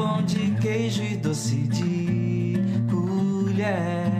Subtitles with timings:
[0.00, 2.56] pão de queijo e doce de
[2.90, 4.19] colher.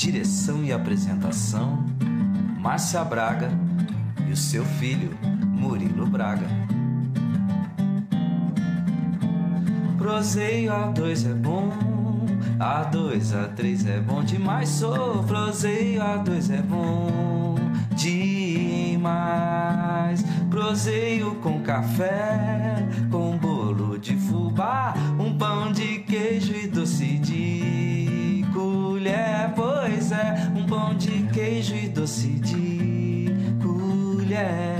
[0.00, 1.84] Direção e apresentação:
[2.58, 3.50] Márcia Braga
[4.26, 5.10] e o seu filho,
[5.46, 6.46] Murilo Braga.
[9.98, 11.70] Proseio a dois é bom,
[12.58, 14.70] a dois, a três é bom demais.
[14.70, 17.56] Sou proseio a dois é bom
[17.94, 18.80] demais.
[20.48, 22.88] Proseio com café,
[32.10, 34.79] doce de colher.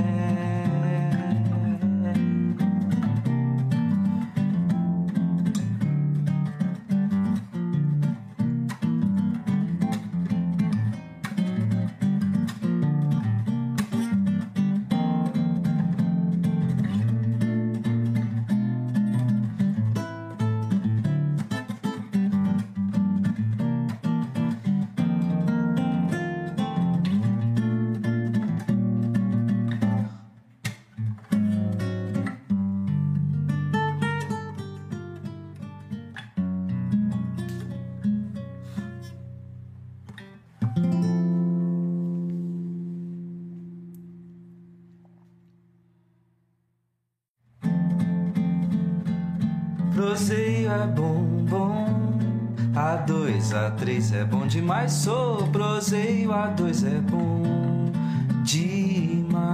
[54.71, 54.93] Demais.
[54.93, 57.91] Sou proseio, a dois é bom
[58.45, 59.51] demais.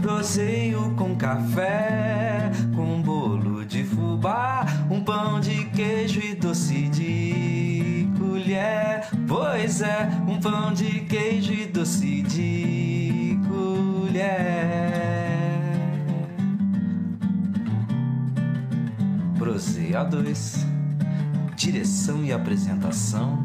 [0.00, 9.06] Proseio com café, com bolo de fubá, um pão de queijo e doce de colher.
[9.26, 14.38] Pois é, um pão de queijo e doce de colher.
[19.38, 20.66] Proseio a dois.
[21.56, 23.44] Direção e apresentação: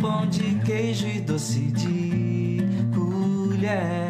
[0.00, 2.58] pão de queijo e doce de
[2.94, 4.09] colher.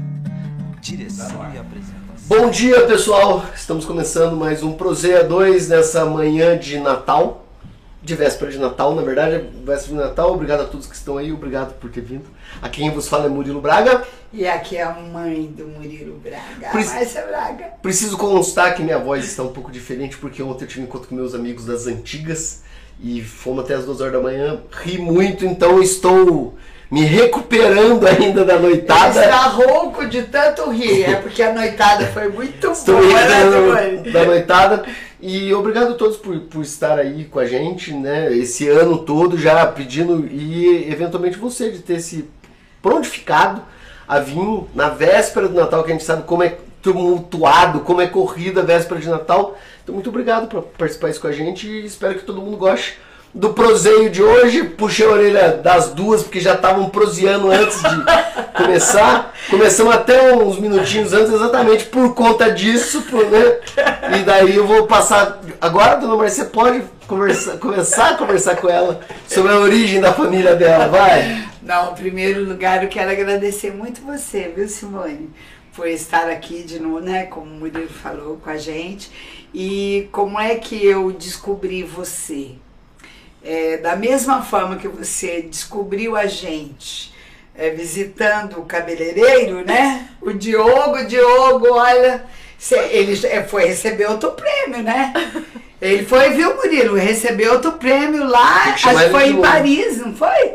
[0.81, 2.27] Direção e apresentação.
[2.27, 3.45] Bom dia, pessoal!
[3.55, 7.45] Estamos começando mais um Prozeia 2 nessa manhã de Natal.
[8.01, 10.33] De véspera de Natal, na verdade, véspera de Natal.
[10.33, 12.25] Obrigado a todos que estão aí, obrigado por ter vindo.
[12.61, 14.03] A quem vos fala é Murilo Braga.
[14.33, 17.65] E aqui é a mãe do Murilo Braga, isso- Márcia Braga.
[17.81, 21.07] Preciso constar que minha voz está um pouco diferente porque ontem eu tive um encontro
[21.09, 22.63] com meus amigos das antigas
[22.99, 24.59] e fomos até as duas horas da manhã.
[24.71, 26.55] Ri muito, então estou
[26.91, 29.23] me recuperando ainda da Ele noitada.
[29.23, 34.11] está rouco de tanto rir, é porque a noitada foi muito Estou boa, né, Simone?
[34.11, 34.83] da noitada.
[35.21, 38.35] E obrigado a todos por, por estar aí com a gente, né?
[38.35, 42.27] Esse ano todo já pedindo e eventualmente você de ter se
[42.81, 43.61] prontificado
[44.07, 48.07] a vir na véspera do Natal, que a gente sabe como é tumultuado, como é
[48.07, 49.57] corrida a véspera de Natal.
[49.83, 52.97] Então muito obrigado por participar isso com a gente e espero que todo mundo goste
[53.33, 54.63] do proseio de hoje.
[54.63, 58.03] Puxei a orelha das duas porque já estavam proseando antes de
[58.55, 59.33] começar.
[59.49, 63.59] Começamos até uns minutinhos antes exatamente por conta disso, por, né?
[64.19, 69.01] E daí eu vou passar agora, dona Marcia, pode conversar, começar a conversar com ela
[69.27, 71.45] sobre a origem da família dela, vai.
[71.61, 75.29] Não, em primeiro lugar, eu quero agradecer muito você, viu, Simone,
[75.75, 79.11] por estar aqui de novo, né, como o Murilo falou com a gente.
[79.53, 82.51] E como é que eu descobri você?
[83.43, 87.11] É, da mesma forma que você descobriu a gente
[87.55, 90.09] é, visitando o cabeleireiro, né?
[90.21, 92.23] O Diogo, o Diogo, olha,
[92.57, 95.11] cê- ele é, foi receber outro prêmio, né?
[95.81, 96.95] Ele foi, viu, Murilo?
[96.95, 99.41] Recebeu outro prêmio lá, acho que foi em.
[99.41, 100.53] Paris, não foi?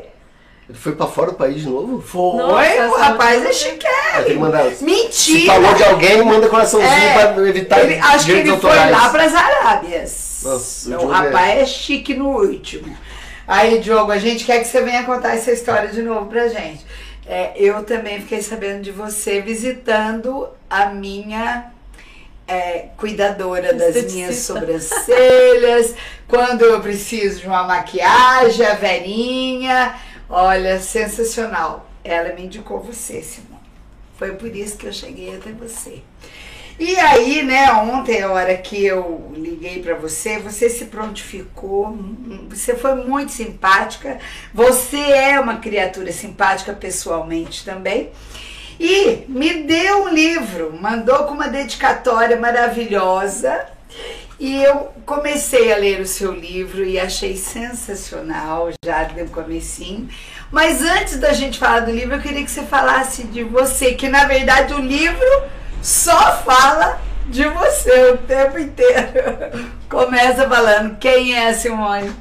[0.69, 2.03] Ele foi pra fora do país de novo?
[2.03, 4.25] Foi, Nossa, o rapaz é essa- chiquérrimo.
[4.25, 4.71] Tem que mandar.
[4.73, 5.53] Se Mentira!
[5.55, 8.91] falou de alguém, manda coraçãozinho É, pra evitar ele, acho que ele foi autorais.
[8.91, 10.41] lá para as Arábias.
[10.43, 11.67] Nossa, o o Diogo rapaz é...
[11.67, 12.97] chique no último.
[13.47, 16.85] Aí, Diogo, a gente quer que você venha contar essa história de novo pra gente.
[17.29, 21.67] É, eu também fiquei sabendo de você visitando a minha
[22.49, 25.95] é, cuidadora das minhas sobrancelhas,
[26.29, 29.95] quando eu preciso de uma maquiagem, a Verinha.
[30.29, 31.89] Olha, sensacional.
[32.03, 33.57] Ela me indicou você, Simone.
[34.19, 36.03] Foi por isso que eu cheguei até você.
[36.79, 41.97] E aí, né, ontem, a hora que eu liguei pra você, você se prontificou,
[42.51, 44.19] você foi muito simpática,
[44.53, 48.11] você é uma criatura simpática pessoalmente também.
[48.79, 53.67] E me deu um livro, mandou com uma dedicatória maravilhosa.
[54.39, 60.09] E eu comecei a ler o seu livro e achei sensacional, já no comecinho.
[60.51, 64.09] Mas antes da gente falar do livro, eu queria que você falasse de você, que
[64.09, 65.27] na verdade o livro
[65.83, 69.71] só fala de você o tempo inteiro.
[69.89, 72.13] Começa falando quem é Simone.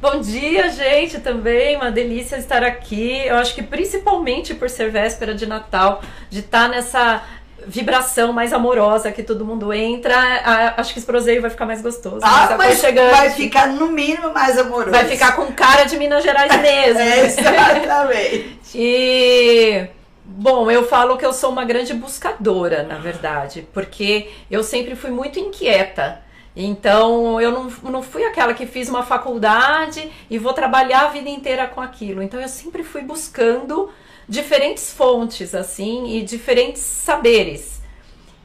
[0.00, 1.76] Bom dia, gente, também.
[1.76, 3.26] Uma delícia estar aqui.
[3.26, 7.20] Eu acho que principalmente por ser véspera de Natal, de estar nessa
[7.66, 11.82] vibração mais amorosa que todo mundo entra, a- acho que esse proseio vai ficar mais
[11.82, 12.20] gostoso.
[12.22, 14.90] Ah, mas vai ficar no mínimo mais amoroso.
[14.90, 17.00] Vai ficar com cara de Minas Gerais mesmo.
[17.00, 18.58] É, exatamente.
[18.74, 19.86] E
[20.24, 25.10] bom, eu falo que eu sou uma grande buscadora, na verdade, porque eu sempre fui
[25.10, 26.22] muito inquieta.
[26.56, 31.28] Então, eu não, não fui aquela que fiz uma faculdade e vou trabalhar a vida
[31.28, 32.20] inteira com aquilo.
[32.20, 33.88] Então, eu sempre fui buscando
[34.28, 37.78] diferentes fontes, assim, e diferentes saberes.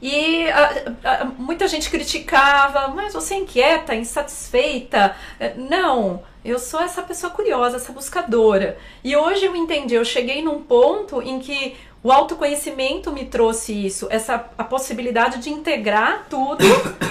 [0.00, 5.16] E a, a, muita gente criticava, mas você é inquieta, insatisfeita.
[5.38, 8.76] É, não, eu sou essa pessoa curiosa, essa buscadora.
[9.02, 14.06] E hoje eu entendi, eu cheguei num ponto em que o autoconhecimento me trouxe isso,
[14.10, 16.62] essa a possibilidade de integrar tudo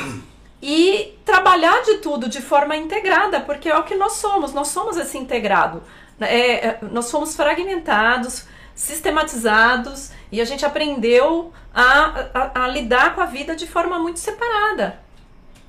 [0.61, 4.97] e trabalhar de tudo de forma integrada, porque é o que nós somos, nós somos
[4.97, 5.81] esse integrado.
[6.21, 13.21] É, é, nós somos fragmentados, sistematizados e a gente aprendeu a, a, a, lidar com
[13.21, 14.99] a vida de forma muito separada.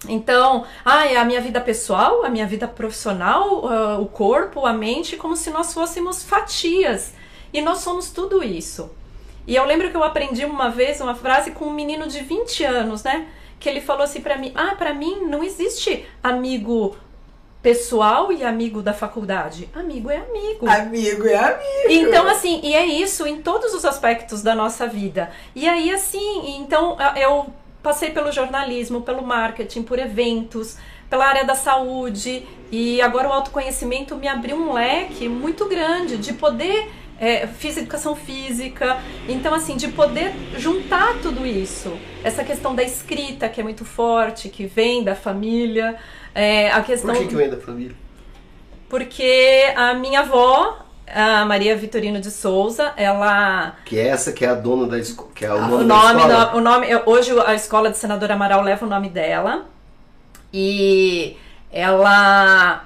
[0.08, 4.72] Então, ah, é a minha vida pessoal, a minha vida profissional, uh, o corpo, a
[4.72, 7.14] mente, como se nós fôssemos fatias.
[7.52, 8.90] E nós somos tudo isso.
[9.46, 12.64] E eu lembro que eu aprendi uma vez uma frase com um menino de 20
[12.64, 13.28] anos, né?
[13.60, 16.96] Que ele falou assim para mim: "Ah, para mim não existe amigo
[17.64, 19.70] pessoal e amigo da faculdade.
[19.74, 20.68] Amigo é amigo.
[20.68, 21.88] Amigo é amigo.
[21.88, 25.30] Então, assim, e é isso em todos os aspectos da nossa vida.
[25.54, 27.46] E aí, assim, então eu
[27.82, 30.76] passei pelo jornalismo, pelo marketing, por eventos,
[31.08, 32.46] pela área da saúde.
[32.70, 36.90] E agora o autoconhecimento me abriu um leque muito grande de poder.
[37.18, 41.96] É, fiz educação física, então assim, de poder juntar tudo isso.
[42.24, 45.96] Essa questão da escrita, que é muito forte, que vem da família,
[46.34, 47.14] é, a questão...
[47.14, 47.96] Por que, que vem da família?
[48.88, 53.76] Porque a minha avó, a Maria Vitorino de Souza, ela...
[53.84, 55.86] Que é essa que é a dona da escola, que é o ah, nome, o
[55.86, 56.56] nome da escola?
[56.56, 59.66] o nome, hoje a escola de Senador Amaral leva o nome dela.
[60.52, 61.36] E
[61.72, 62.84] ela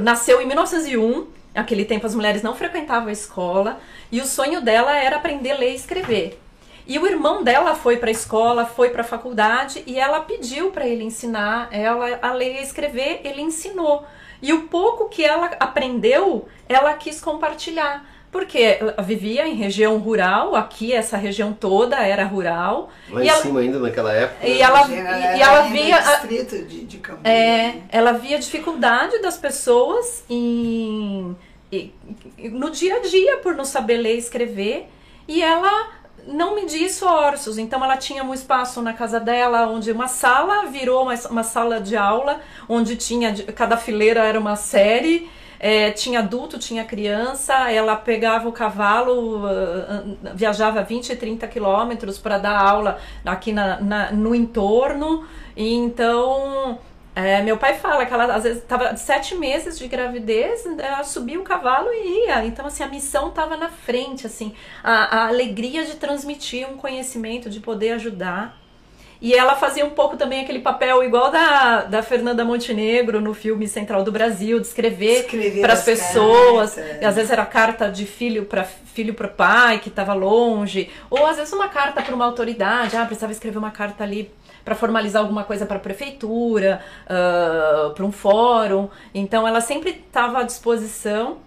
[0.00, 1.26] nasceu em 1901.
[1.54, 3.78] Naquele tempo as mulheres não frequentavam a escola.
[4.10, 6.41] E o sonho dela era aprender a ler e escrever.
[6.86, 10.70] E o irmão dela foi para a escola, foi para a faculdade e ela pediu
[10.70, 14.04] para ele ensinar ela a ler e escrever, ele ensinou.
[14.40, 18.04] E o pouco que ela aprendeu, ela quis compartilhar.
[18.32, 22.88] Porque ela vivia em região rural, aqui essa região toda era rural.
[23.10, 24.48] Lá em ela, cima ainda naquela época.
[24.48, 25.98] E ela, e ela via.
[26.00, 31.36] Distrito de, de é, ela via a dificuldade das pessoas em,
[31.70, 31.92] em,
[32.50, 34.88] no dia a dia por não saber ler e escrever.
[35.28, 35.90] E ela
[36.26, 37.58] não media esforços.
[37.58, 41.80] Então ela tinha um espaço na casa dela onde uma sala virou uma, uma sala
[41.80, 45.30] de aula, onde tinha cada fileira era uma série.
[45.64, 52.36] É, tinha adulto, tinha criança, ela pegava o cavalo, uh, viajava 20, 30 quilômetros para
[52.36, 55.24] dar aula aqui na, na, no entorno.
[55.56, 56.80] E então
[57.14, 61.38] é, meu pai fala que ela às vezes estava sete meses de gravidez, ela subia
[61.38, 62.44] o cavalo e ia.
[62.44, 67.50] Então, assim, a missão estava na frente, assim, a, a, alegria de transmitir um conhecimento,
[67.50, 68.58] de poder ajudar.
[69.20, 73.68] E ela fazia um pouco também aquele papel igual da, da Fernanda Montenegro no filme
[73.68, 75.28] Central do Brasil, de escrever,
[75.60, 76.76] para as pessoas.
[76.78, 81.36] Às vezes era carta de filho para filho para pai que estava longe, ou às
[81.36, 84.30] vezes uma carta para uma autoridade, ah, precisava escrever uma carta ali
[84.64, 88.88] para formalizar alguma coisa para a prefeitura, uh, para um fórum.
[89.14, 91.38] Então ela sempre estava à disposição.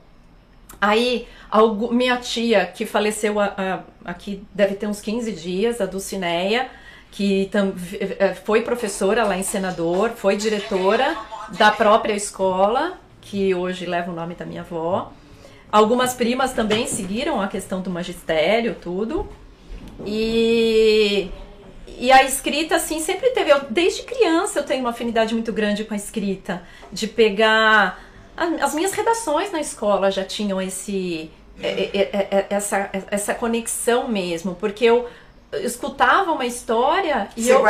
[0.80, 6.70] Aí, algo, minha tia, que faleceu a, aqui, deve ter uns 15 dias, a Dulcineia,
[7.12, 11.16] que tam, eh, foi professora lá em Senador, foi diretora
[11.58, 15.14] da própria escola, que hoje leva o nome da minha avó.
[15.72, 19.28] Algumas primas também seguiram a questão do magistério, tudo.
[20.06, 21.30] E
[21.98, 23.52] e a escrita, assim, sempre teve.
[23.52, 26.64] Eu, desde criança eu tenho uma afinidade muito grande com a escrita.
[26.92, 28.04] De pegar.
[28.62, 34.56] As minhas redações na escola já tinham esse, é, é, é, essa, essa conexão mesmo,
[34.56, 35.08] porque eu
[35.64, 37.64] escutava uma história e eu,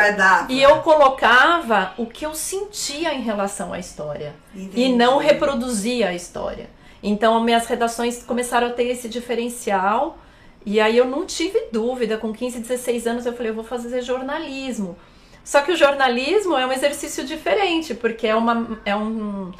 [0.49, 4.81] e eu colocava o que eu sentia em relação à história Entendi.
[4.81, 6.67] e não reproduzia a história.
[7.03, 10.17] Então, minhas redações começaram a ter esse diferencial
[10.65, 14.01] e aí eu não tive dúvida, com 15, 16 anos eu falei, eu vou fazer
[14.01, 14.97] jornalismo.
[15.43, 19.51] Só que o jornalismo é um exercício diferente, porque é uma, é um,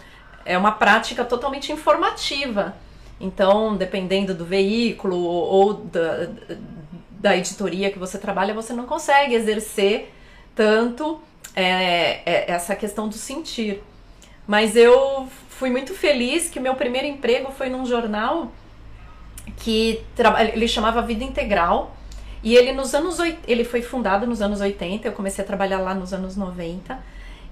[0.43, 2.75] é uma prática totalmente informativa.
[3.21, 6.29] Então, dependendo do veículo ou da,
[7.11, 10.11] da editoria que você trabalha, você não consegue exercer
[10.55, 11.21] tanto
[11.55, 13.83] é, é, essa questão do sentir.
[14.47, 18.51] Mas eu fui muito feliz que o meu primeiro emprego foi num jornal
[19.57, 20.03] que
[20.53, 21.95] ele chamava Vida Integral.
[22.43, 25.95] E ele nos anos ele foi fundado nos anos 80, eu comecei a trabalhar lá
[25.95, 26.97] nos anos 90.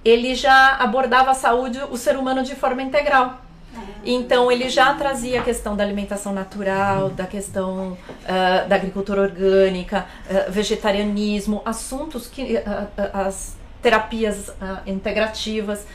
[0.06, 3.42] Ele já abordava a saúde, o ser humano de forma integral.
[4.06, 10.06] Então ele já trazia a questão da alimentação natural, da questão uh, da agricultura orgânica,
[10.30, 14.50] uh, vegetarianismo, assuntos que uh, as terapias
[14.86, 15.86] integrativas,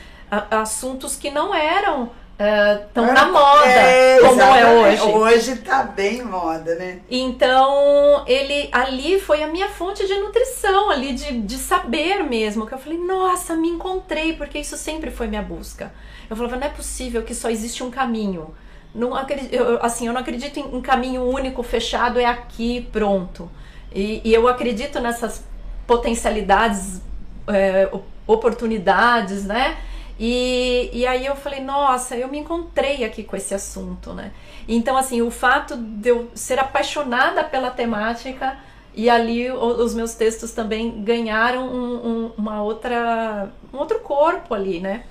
[0.51, 5.01] assuntos que não eram estão uh, na moda, é, como é hoje.
[5.01, 6.99] Hoje tá bem moda, né?
[7.09, 12.73] Então, ele ali foi a minha fonte de nutrição, ali de, de saber mesmo, que
[12.73, 15.91] eu falei, nossa, me encontrei, porque isso sempre foi minha busca.
[16.29, 18.55] Eu falava, não é possível que só existe um caminho.
[18.95, 23.51] Não acredito, eu, assim, eu não acredito em um caminho único, fechado, é aqui, pronto.
[23.93, 25.43] E, e eu acredito nessas
[25.85, 27.01] potencialidades,
[27.47, 27.89] é,
[28.25, 29.77] oportunidades, né?
[30.19, 34.33] E, e aí eu falei, nossa, eu me encontrei aqui com esse assunto, né?
[34.67, 38.59] Então, assim, o fato de eu ser apaixonada pela temática
[38.93, 44.81] e ali os meus textos também ganharam um, um, uma outra, um outro corpo ali,
[44.81, 45.05] né?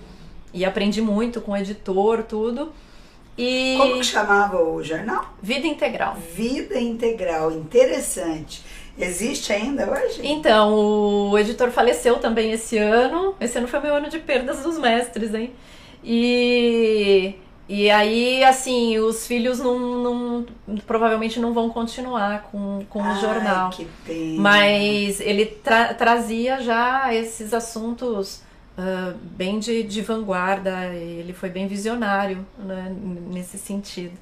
[0.53, 2.71] E aprendi muito com o editor, tudo.
[3.37, 3.77] E...
[3.79, 5.33] Como que chamava o jornal?
[5.41, 6.17] Vida Integral.
[6.35, 8.63] Vida Integral, interessante.
[8.99, 10.21] Existe ainda hoje?
[10.25, 10.75] Então,
[11.31, 13.35] o editor faleceu também esse ano.
[13.41, 15.53] Esse ano foi meu ano de perdas dos mestres, hein?
[16.03, 17.35] E,
[17.69, 20.47] e aí, assim, os filhos não, não
[20.87, 23.71] provavelmente não vão continuar com, com Ai, o jornal.
[23.71, 24.41] Que pena.
[24.41, 28.43] Mas ele tra trazia já esses assuntos
[28.77, 30.87] uh, bem de, de vanguarda.
[30.95, 32.93] Ele foi bem visionário né,
[33.31, 34.19] nesse sentido.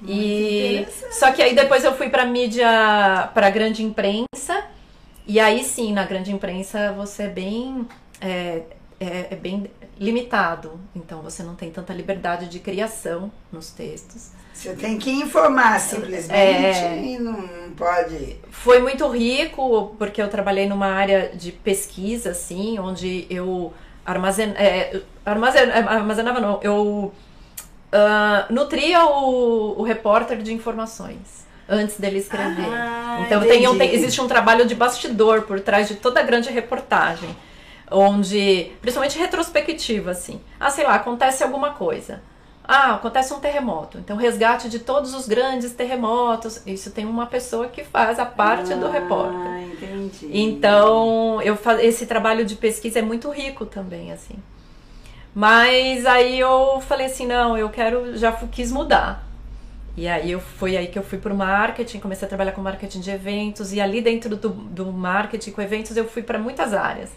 [0.00, 4.64] Muito e só que aí depois eu fui para mídia, para grande imprensa.
[5.26, 7.86] E aí sim, na grande imprensa você é bem
[8.20, 8.62] é,
[9.00, 10.78] é, é, bem limitado.
[10.94, 14.30] Então você não tem tanta liberdade de criação nos textos.
[14.52, 18.36] Você tem que informar simplesmente é, e não pode.
[18.50, 25.02] Foi muito rico porque eu trabalhei numa área de pesquisa, assim, onde eu armazen, é,
[25.26, 27.12] armazen, armazenava, não, eu
[27.92, 32.68] uh, nutria o, o repórter de informações antes dele escrever.
[32.68, 36.50] Ah, então tem, tem, existe um trabalho de bastidor por trás de toda a grande
[36.50, 37.36] reportagem,
[37.90, 40.40] onde, principalmente retrospectiva, assim.
[40.60, 42.22] Ah, sei lá, acontece alguma coisa.
[42.68, 43.96] Ah, acontece um terremoto.
[43.98, 46.62] Então, resgate de todos os grandes terremotos.
[46.66, 49.70] Isso tem uma pessoa que faz a parte ah, do repórter.
[49.72, 50.28] Entendi.
[50.32, 54.34] Então, eu esse trabalho de pesquisa é muito rico também, assim.
[55.36, 59.22] Mas aí eu falei assim, não, eu quero, já quis mudar.
[59.94, 62.62] E aí eu foi aí que eu fui para o marketing, comecei a trabalhar com
[62.62, 66.72] marketing de eventos e ali dentro do, do marketing com eventos eu fui para muitas
[66.72, 67.10] áreas.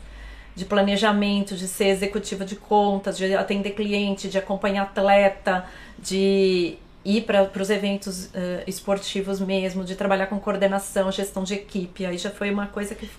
[0.54, 5.66] De planejamento, de ser executiva de contas, de atender cliente, de acompanhar atleta,
[5.98, 12.06] de ir para os eventos uh, esportivos mesmo, de trabalhar com coordenação, gestão de equipe.
[12.06, 13.10] Aí já foi uma coisa que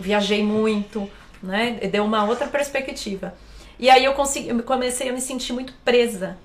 [0.00, 1.10] viajei muito,
[1.42, 1.72] né?
[1.92, 3.34] Deu uma outra perspectiva.
[3.78, 6.36] E aí eu, consegui, eu comecei a me sentir muito presa.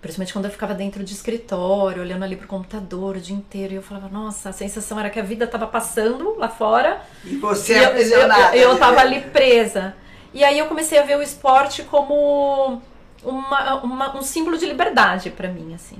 [0.00, 3.72] Principalmente quando eu ficava dentro de escritório, olhando ali pro computador o dia inteiro.
[3.72, 7.02] E eu falava, nossa, a sensação era que a vida tava passando lá fora.
[7.24, 8.56] E você e aprisionada.
[8.56, 9.94] Eu, eu, eu tava ali presa.
[10.32, 12.80] E aí eu comecei a ver o esporte como
[13.24, 15.98] uma, uma, um símbolo de liberdade para mim, assim.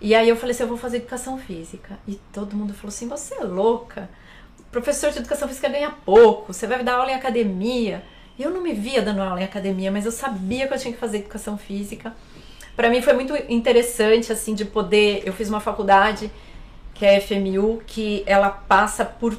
[0.00, 1.98] E aí eu falei assim, eu vou fazer educação física.
[2.08, 4.10] E todo mundo falou assim, você é louca.
[4.70, 8.02] professor de educação física ganha pouco, você vai dar aula em academia.
[8.38, 11.00] Eu não me via dando aula em academia, mas eu sabia que eu tinha que
[11.00, 12.14] fazer educação física.
[12.74, 16.30] Para mim foi muito interessante assim de poder, eu fiz uma faculdade
[16.94, 19.36] que é a FMU, que ela passa por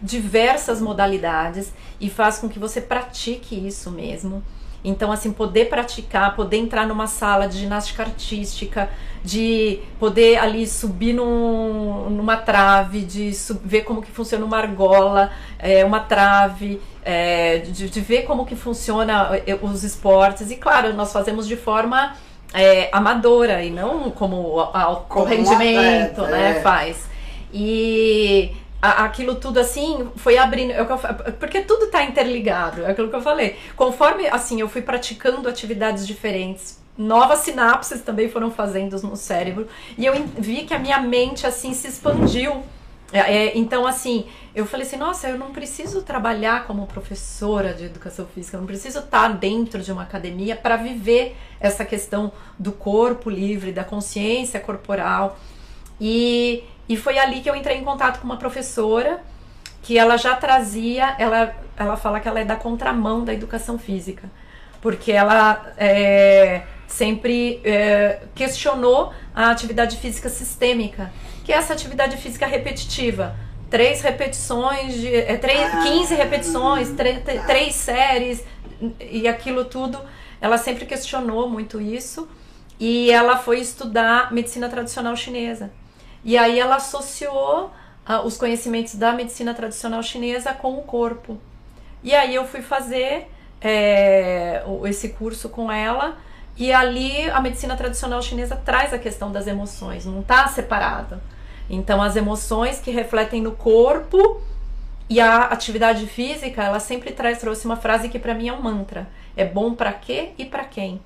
[0.00, 4.42] diversas modalidades e faz com que você pratique isso mesmo.
[4.86, 8.88] Então, assim, poder praticar, poder entrar numa sala de ginástica artística,
[9.24, 15.32] de poder ali subir num, numa trave, de sub, ver como que funciona uma argola,
[15.58, 20.52] é, uma trave, é, de, de, ver como que funciona é, os esportes.
[20.52, 22.14] E claro, nós fazemos de forma
[22.54, 26.60] é, amadora e não como alto rendimento, né, é.
[26.60, 27.08] faz.
[27.52, 28.54] E
[28.90, 30.84] aquilo tudo assim foi abrindo é
[31.38, 33.56] porque tudo está interligado é aquilo que eu falei.
[33.76, 39.68] Conforme assim eu fui praticando atividades diferentes novas sinapses também foram fazendo no cérebro
[39.98, 42.62] e eu vi que a minha mente assim se expandiu.
[43.12, 47.84] É, é, então assim eu falei assim nossa eu não preciso trabalhar como professora de
[47.84, 52.72] educação física eu não preciso estar dentro de uma academia para viver essa questão do
[52.72, 55.38] corpo livre da consciência corporal.
[56.00, 59.20] E e foi ali que eu entrei em contato com uma professora
[59.82, 64.28] que ela já trazia, ela, ela fala que ela é da contramão da educação física,
[64.80, 71.12] porque ela é, sempre é, questionou a atividade física sistêmica,
[71.44, 73.36] que é essa atividade física repetitiva.
[73.70, 76.16] Três repetições, de, é, três, 15 ah.
[76.16, 78.44] repetições, três, três séries
[79.00, 80.00] e aquilo tudo.
[80.40, 82.28] Ela sempre questionou muito isso
[82.78, 85.70] e ela foi estudar medicina tradicional chinesa.
[86.26, 87.70] E aí ela associou
[88.08, 91.38] uh, os conhecimentos da medicina tradicional chinesa com o corpo.
[92.02, 93.28] E aí eu fui fazer
[93.60, 96.18] é, esse curso com ela
[96.56, 101.22] E ali a medicina tradicional chinesa traz a questão das emoções, não está separada.
[101.70, 104.40] Então as emoções que refletem no corpo
[105.08, 108.60] e a atividade física, ela sempre traz trouxe uma frase que para mim é um
[108.60, 109.06] mantra.
[109.36, 111.00] É bom para quê e para quem?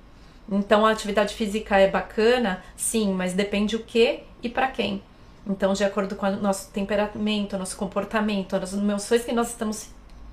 [0.50, 5.02] Então a atividade física é bacana, sim, mas depende o que e para quem.
[5.46, 9.88] Então, de acordo com o nosso temperamento, nosso comportamento, as emoções que nós estamos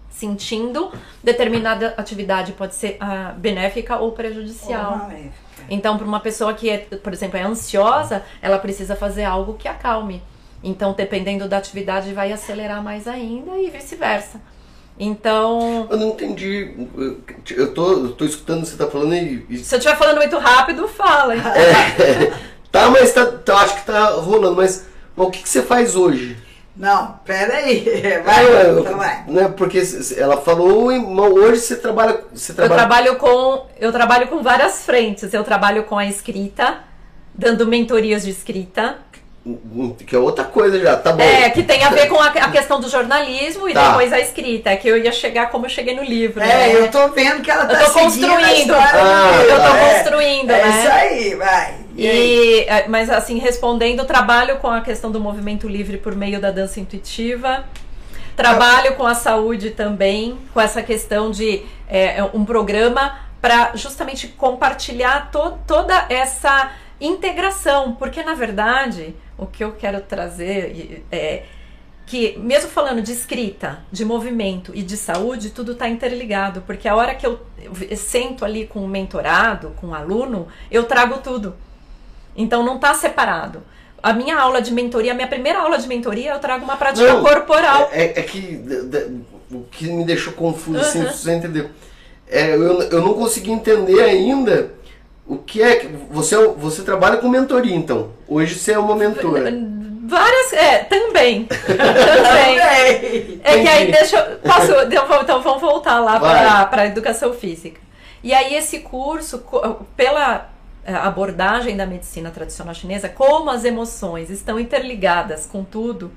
[0.09, 0.91] sentindo,
[1.23, 5.09] determinada atividade pode ser ah, benéfica ou prejudicial.
[5.11, 5.31] Ou
[5.69, 9.67] então, para uma pessoa que, é, por exemplo, é ansiosa, ela precisa fazer algo que
[9.67, 10.21] acalme.
[10.63, 14.41] Então, dependendo da atividade, vai acelerar mais ainda e vice-versa.
[14.99, 15.87] Então.
[15.89, 16.73] Eu não entendi.
[17.51, 19.57] Eu tô, eu tô escutando o que você tá falando e.
[19.59, 21.35] Se eu estiver falando muito rápido, fala.
[21.35, 22.33] É,
[22.71, 24.55] tá, mas tá, tá, acho que tá rolando.
[24.55, 24.87] Mas,
[25.17, 26.37] mas o que, que você faz hoje?
[26.77, 27.83] Não, peraí.
[28.23, 29.23] Vai, é, então vai.
[29.27, 29.81] Né, porque
[30.15, 32.73] ela falou, hoje você trabalha, você trabalha.
[32.73, 33.65] Eu trabalho com.
[33.79, 35.33] Eu trabalho com várias frentes.
[35.33, 36.77] Eu trabalho com a escrita,
[37.33, 38.99] dando mentorias de escrita.
[40.05, 41.23] Que é outra coisa já, tá bom.
[41.23, 43.87] É, que tem a ver com a, a questão do jornalismo e tá.
[43.87, 44.69] depois a escrita.
[44.69, 46.43] É que eu ia chegar como eu cheguei no livro.
[46.43, 46.75] É, né?
[46.75, 48.75] eu tô vendo que ela tá eu tô construindo.
[48.75, 50.63] Ah, eu tô é, construindo, é, né?
[50.63, 51.86] É isso aí, vai.
[51.97, 56.39] E, e é, mas assim, respondendo, trabalho com a questão do movimento livre por meio
[56.39, 57.65] da dança intuitiva.
[58.35, 65.31] Trabalho com a saúde também, com essa questão de é, um programa para justamente compartilhar
[65.31, 71.43] to toda essa integração, porque na verdade o que eu quero trazer é
[72.07, 76.95] que, mesmo falando de escrita, de movimento e de saúde, tudo está interligado, porque a
[76.95, 81.53] hora que eu, eu sento ali com o mentorado, com o aluno, eu trago tudo.
[82.37, 83.63] Então não está separado.
[84.01, 87.11] A minha aula de mentoria, a minha primeira aula de mentoria, eu trago uma prática
[87.11, 87.89] não, corporal.
[87.91, 88.63] É, é, que
[89.51, 90.85] o que me deixou confuso, uhum.
[90.85, 91.69] assim, você entendeu?
[92.29, 94.71] É, eu, eu não consegui entender ainda
[95.25, 98.11] o que é que você você trabalha com mentoria então?
[98.27, 99.51] Hoje você é uma mentora.
[100.05, 101.45] Várias, é, também.
[101.45, 102.59] também.
[103.43, 107.81] é que aí deixa eu, posso, então, então vamos voltar lá para a educação física.
[108.23, 109.43] E aí esse curso
[109.95, 110.56] pela é,
[110.87, 116.11] abordagem da medicina tradicional chinesa, como as emoções estão interligadas com tudo,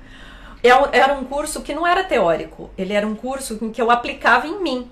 [0.63, 3.91] é era um curso que não era teórico, ele era um curso em que eu
[3.91, 4.89] aplicava em mim.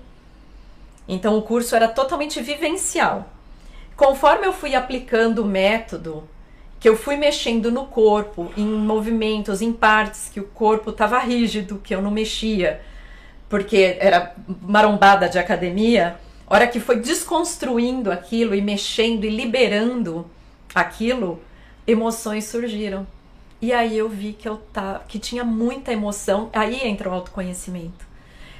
[1.08, 3.26] Então o curso era totalmente vivencial
[4.00, 6.26] conforme eu fui aplicando o método,
[6.80, 11.78] que eu fui mexendo no corpo, em movimentos, em partes que o corpo estava rígido,
[11.84, 12.80] que eu não mexia,
[13.46, 16.16] porque era marombada de academia,
[16.54, 20.28] hora que foi desconstruindo aquilo e mexendo e liberando
[20.74, 21.40] aquilo,
[21.86, 23.06] emoções surgiram.
[23.62, 28.08] E aí eu vi que eu tava, que tinha muita emoção, aí entra o autoconhecimento.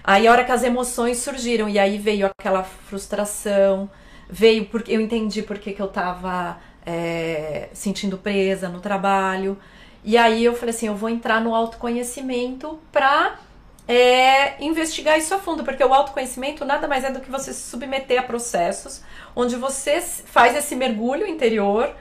[0.05, 3.91] Aí a hora que as emoções surgiram e aí veio aquela frustração,
[4.29, 9.59] veio porque eu entendi porque que eu estava é, sentindo presa no trabalho.
[10.05, 13.39] E aí eu falei assim, eu vou entrar no autoconhecimento para
[13.87, 17.71] é, investigar isso a fundo, porque o autoconhecimento nada mais é do que você se
[17.71, 19.03] submeter a processos
[19.35, 21.95] onde você faz esse mergulho interior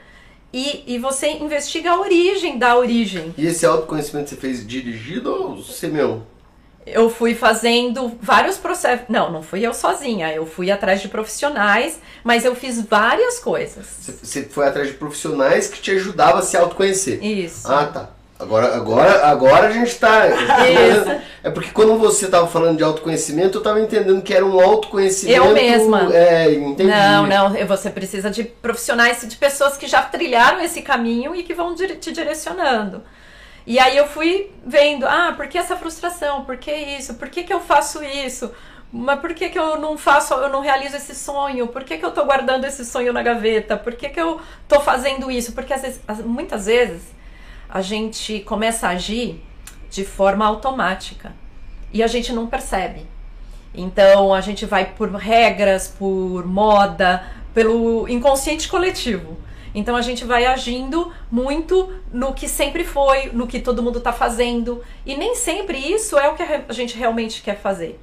[0.52, 3.34] e, e você investiga a origem da origem.
[3.36, 6.26] E esse autoconhecimento você fez dirigido ou você mesmo?
[6.86, 9.06] eu fui fazendo vários processos.
[9.08, 10.32] Não, não fui eu sozinha.
[10.32, 13.86] Eu fui atrás de profissionais, mas eu fiz várias coisas.
[14.22, 17.24] Você foi atrás de profissionais que te ajudavam a se autoconhecer.
[17.24, 17.70] Isso.
[17.70, 18.10] Ah, tá.
[18.40, 20.26] Agora, agora, agora a gente está.
[20.26, 21.22] Isso.
[21.42, 25.46] É porque quando você estava falando de autoconhecimento, eu estava entendendo que era um autoconhecimento.
[25.46, 26.08] Eu mesma.
[26.14, 26.90] É, entendi.
[26.90, 27.66] Não, não.
[27.66, 32.10] Você precisa de profissionais, de pessoas que já trilharam esse caminho e que vão te
[32.10, 33.02] direcionando.
[33.66, 36.44] E aí eu fui vendo, ah, por que essa frustração?
[36.44, 37.14] Por que isso?
[37.14, 38.50] Por que, que eu faço isso?
[38.90, 41.68] Mas por que, que eu não faço, eu não realizo esse sonho?
[41.68, 43.76] Por que, que eu tô guardando esse sonho na gaveta?
[43.76, 45.52] Por que, que eu tô fazendo isso?
[45.52, 47.19] Porque às vezes, muitas vezes
[47.70, 49.42] a gente começa a agir
[49.88, 51.32] de forma automática
[51.92, 53.06] e a gente não percebe.
[53.72, 59.38] Então a gente vai por regras, por moda, pelo inconsciente coletivo.
[59.72, 64.12] Então a gente vai agindo muito no que sempre foi, no que todo mundo está
[64.12, 64.82] fazendo.
[65.06, 68.00] E nem sempre isso é o que a gente realmente quer fazer.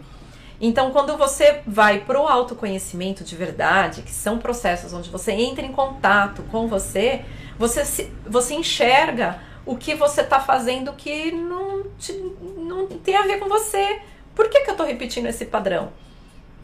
[0.60, 5.64] Então, quando você vai para o autoconhecimento de verdade, que são processos onde você entra
[5.64, 7.22] em contato com você,
[7.60, 12.14] você, se, você enxerga o que você está fazendo que não, te,
[12.58, 14.00] não tem a ver com você.
[14.34, 15.92] Por que, que eu estou repetindo esse padrão?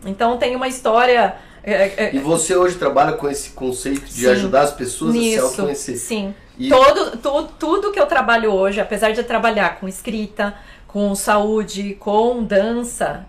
[0.05, 4.11] Então, tem uma história é, é, é, e você hoje trabalha com esse conceito de
[4.11, 5.95] sim, ajudar as pessoas nisso, a se autoconhecer.
[5.95, 6.35] Sim.
[6.59, 6.67] E...
[6.67, 10.53] Todo, todo, tudo que eu trabalho hoje, apesar de trabalhar com escrita,
[10.85, 13.25] com saúde, com dança,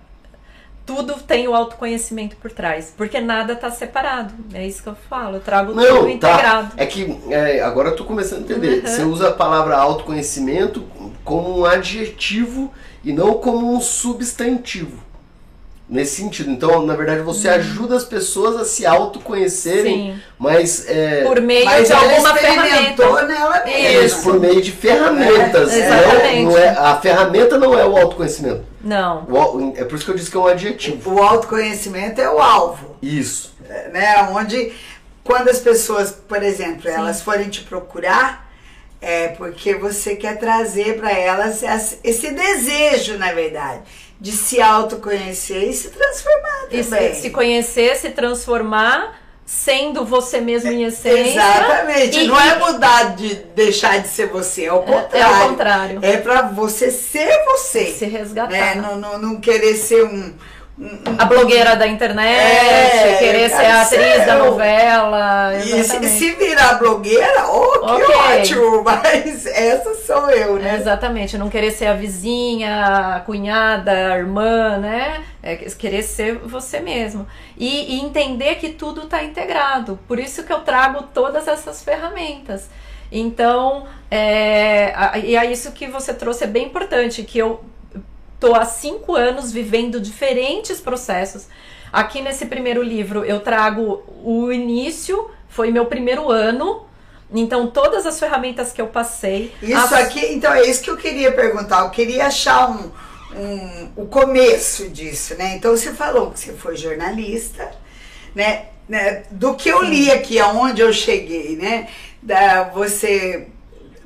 [0.86, 4.34] tudo tem o autoconhecimento por trás, porque nada está separado.
[4.52, 6.10] É isso que eu falo, eu trago tudo Não, tá.
[6.10, 6.72] integrado.
[6.76, 8.82] É que é, agora eu tô começando a entender.
[8.82, 8.86] Uhum.
[8.86, 10.84] Você usa a palavra autoconhecimento
[11.24, 15.02] como um adjetivo e não como um substantivo.
[15.86, 16.50] Nesse sentido.
[16.50, 20.14] Então, na verdade, você ajuda as pessoas a se autoconhecerem, Uhum.
[20.16, 20.22] Sim.
[20.38, 23.22] mas é, Por meio Mas de ela alguma ferramenta.
[23.26, 24.22] nela é mesma.
[24.22, 25.72] por meio de ferramentas.
[25.74, 26.42] É, não- exatamente.
[26.44, 28.64] não é, a ferramenta não é o autoconhecimento.
[28.82, 29.24] Não.
[29.28, 31.14] O é por isso que eu disse que é um adjetivo.
[31.14, 32.96] O autoconhecimento é o alvo.
[33.02, 33.52] Isso.
[33.92, 34.28] né?
[34.32, 34.72] Onde
[35.22, 38.50] quando as pessoas, por exemplo, elas forem te procurar,
[39.00, 41.62] é porque você quer trazer para elas
[42.02, 43.80] esse desejo, na verdade,
[44.24, 47.14] de se autoconhecer e se transformar E também.
[47.14, 51.28] se, se conhecer, se transformar, sendo você mesmo em essência.
[51.30, 52.20] Exatamente.
[52.20, 55.18] E- não é e- mudar de deixar de ser você, é o É, contrário.
[55.22, 55.98] é o contrário.
[56.02, 57.84] É para você ser você.
[57.92, 58.50] Se resgatar.
[58.50, 58.74] né?
[58.76, 60.32] Não, não, não querer ser um-
[61.16, 65.52] A blogueira da internet, É, querer ser a atriz da novela.
[65.56, 68.14] E se, se virar blogueira, oh, que Ok.
[68.40, 68.82] ótimo!
[68.84, 70.74] Mas essa sou eu, né?
[70.74, 75.22] Exatamente, não querer ser a vizinha, a cunhada, a irmã, né?
[75.40, 77.24] É querer ser você mesmo.
[77.56, 79.96] E, e entender que tudo está integrado.
[80.08, 82.68] Por isso que eu trago todas essas ferramentas.
[83.12, 87.62] Então, é, e é isso que você trouxe, é bem importante, que eu
[88.40, 91.46] tô há cinco anos vivendo diferentes processos.
[91.92, 96.84] Aqui nesse primeiro livro eu trago o início, foi meu primeiro ano.
[97.32, 99.52] Então, todas as ferramentas que eu passei.
[99.62, 101.80] Isso aqui, então é isso que eu queria perguntar.
[101.80, 102.90] Eu queria achar um,
[103.36, 105.54] um- o começo disso, né?
[105.56, 107.72] Então você falou que você foi jornalista,
[108.34, 108.66] né?
[108.88, 109.24] né?
[109.30, 111.88] Do que eu li aqui, aonde eu cheguei, né?
[112.22, 113.48] Da, você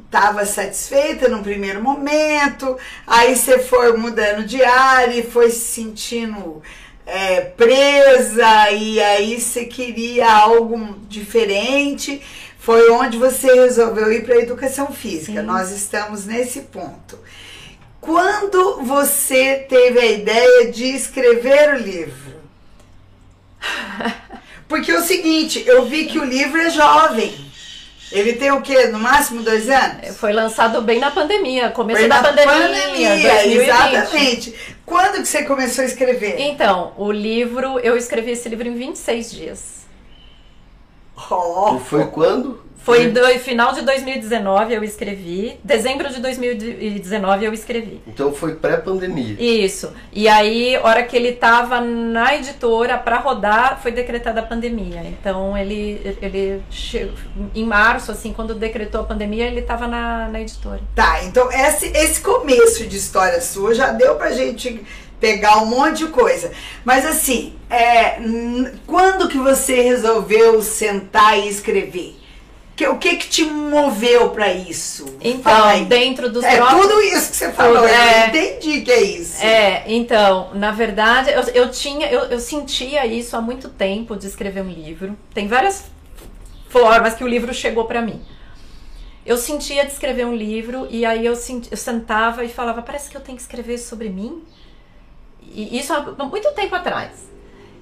[0.09, 6.63] estava satisfeita num primeiro momento, aí você foi mudando de área e foi se sentindo
[7.07, 12.23] é, presa, e aí você queria algo diferente.
[12.59, 15.41] Foi onde você resolveu ir para a educação física.
[15.41, 15.47] Sim.
[15.47, 17.19] Nós estamos nesse ponto.
[18.01, 22.39] Quando você teve a ideia de escrever o livro?
[24.69, 27.48] Porque é o seguinte, eu vi que o livro é jovem.
[28.11, 28.87] Ele tem o quê?
[28.87, 30.17] No máximo dois anos?
[30.17, 33.63] Foi lançado bem na pandemia, começo Foi da na pandemia, 2020.
[33.63, 34.55] exatamente.
[34.87, 36.37] Quando que você começou a escrever?
[36.41, 39.78] Então, o livro, eu escrevi esse livro em 26 dias.
[41.31, 42.69] Oh, E foi quando?
[42.89, 48.01] Foi do final de 2019 eu escrevi, dezembro de 2019 eu escrevi.
[48.07, 49.37] Então foi pré-pandemia.
[49.39, 49.93] Isso.
[50.11, 55.03] E aí, hora que ele tava na editora para rodar, foi decretada a pandemia.
[55.05, 56.63] Então ele ele
[57.55, 60.81] em março assim, quando decretou a pandemia, ele tava na, na editora.
[60.95, 64.83] Tá, então esse, esse começo de história sua já deu pra gente
[65.21, 66.51] pegar um monte de coisa.
[66.85, 68.19] Mas assim, é,
[68.87, 72.17] quando que você resolveu sentar e escrever?
[72.77, 75.05] Que, o que que te moveu pra isso?
[75.21, 78.23] Então, dentro dos É próprios tudo isso que você falou, É.
[78.23, 79.43] eu entendi que é isso.
[79.43, 84.29] É, então, na verdade, eu, eu tinha, eu, eu sentia isso há muito tempo de
[84.29, 85.19] escrever um livro.
[85.35, 85.87] Tem várias
[86.69, 88.23] formas que o livro chegou pra mim.
[89.27, 93.11] Eu sentia de escrever um livro e aí eu, senti, eu sentava e falava, parece
[93.11, 94.41] que eu tenho que escrever sobre mim.
[95.43, 97.29] E isso há muito tempo atrás.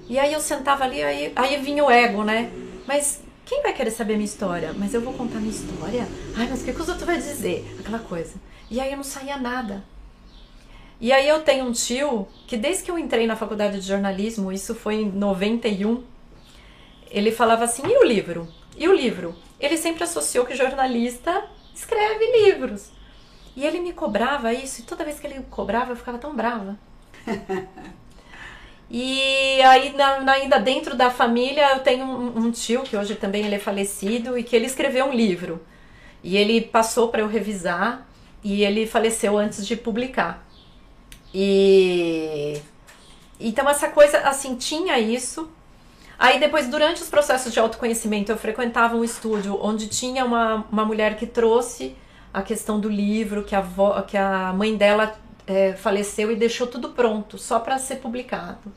[0.09, 2.51] E aí eu sentava ali, aí, aí vinha o ego, né?
[2.87, 4.73] Mas quem vai querer saber minha história?
[4.73, 6.07] Mas eu vou contar minha história?
[6.35, 7.77] Ai, mas o que, que outros vão dizer?
[7.79, 8.35] Aquela coisa.
[8.69, 9.83] E aí eu não saía nada.
[10.99, 14.51] E aí eu tenho um tio que desde que eu entrei na faculdade de jornalismo,
[14.51, 16.03] isso foi em 91,
[17.09, 18.47] ele falava assim, e o livro?
[18.75, 19.35] E o livro?
[19.59, 22.89] Ele sempre associou que jornalista escreve livros.
[23.55, 26.77] E ele me cobrava isso, e toda vez que ele cobrava eu ficava tão brava.
[28.89, 33.15] E aí, na- na- ainda dentro da família, eu tenho um, um tio, que hoje
[33.15, 35.61] também ele é falecido, e que ele escreveu um livro.
[36.23, 38.07] E ele passou para eu revisar,
[38.43, 40.45] e ele faleceu antes de publicar.
[41.33, 42.61] E
[43.39, 45.49] então essa coisa assim tinha isso.
[46.17, 50.85] Aí depois durante os processos de autoconhecimento eu frequentava um estúdio onde tinha uma, uma
[50.85, 51.95] mulher que trouxe
[52.33, 55.15] a questão do livro que a avó, que a mãe dela
[55.47, 58.71] eh, faleceu e deixou tudo pronto só para ser publicado.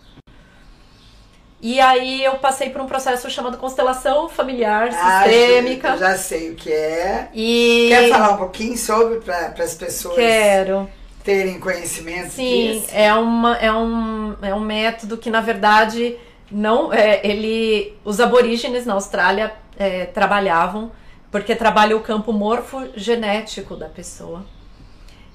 [1.63, 6.51] E aí eu passei por um processo chamado constelação familiar Ah, sistêmica eu já sei
[6.53, 7.29] o que é.
[7.35, 10.89] e Quer falar um pouquinho sobre para as pessoas quero
[11.23, 12.87] terem conhecimento Sim, disso?
[12.93, 16.17] é, uma, é, um, é um método que, na verdade,
[16.51, 20.91] não é, ele os aborígenes na Austrália é, trabalhavam,
[21.31, 24.45] porque trabalha o campo morfogenético da pessoa.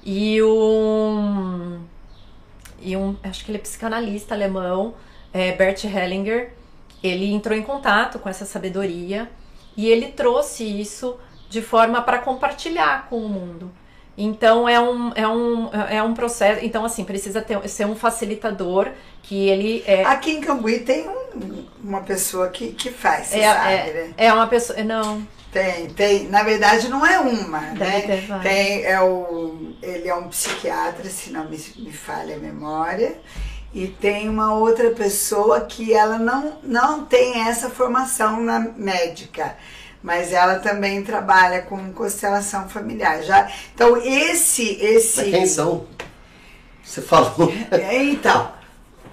[0.08, 1.80] E o,
[2.80, 4.94] e um, acho que ele é psicanalista alemão,
[5.34, 6.52] é, Bert Hellinger,
[7.02, 9.28] ele entrou em contato com essa sabedoria
[9.76, 11.18] e ele trouxe isso
[11.50, 13.72] de forma para compartilhar com o mundo.
[14.16, 16.64] Então é um, é um, é um processo.
[16.64, 18.90] Então, assim, precisa ter, ser um facilitador
[19.24, 20.04] que ele é.
[20.04, 24.14] Aqui em Cambuí tem um, uma pessoa que, que faz, você é, sabe, é, né?
[24.16, 24.82] é uma pessoa.
[24.84, 25.26] Não.
[25.56, 26.28] Tem, tem.
[26.28, 28.40] Na verdade, não é uma, Deve né?
[28.42, 33.16] Tem, é o, ele é um psiquiatra, se não me, me falha a memória.
[33.72, 39.56] E tem uma outra pessoa que ela não, não tem essa formação na médica,
[40.02, 43.22] mas ela também trabalha com constelação familiar.
[43.22, 44.76] Já, então, esse.
[44.78, 45.86] esse Mas quem são?
[46.84, 47.50] Você falou.
[47.70, 48.55] É, Então.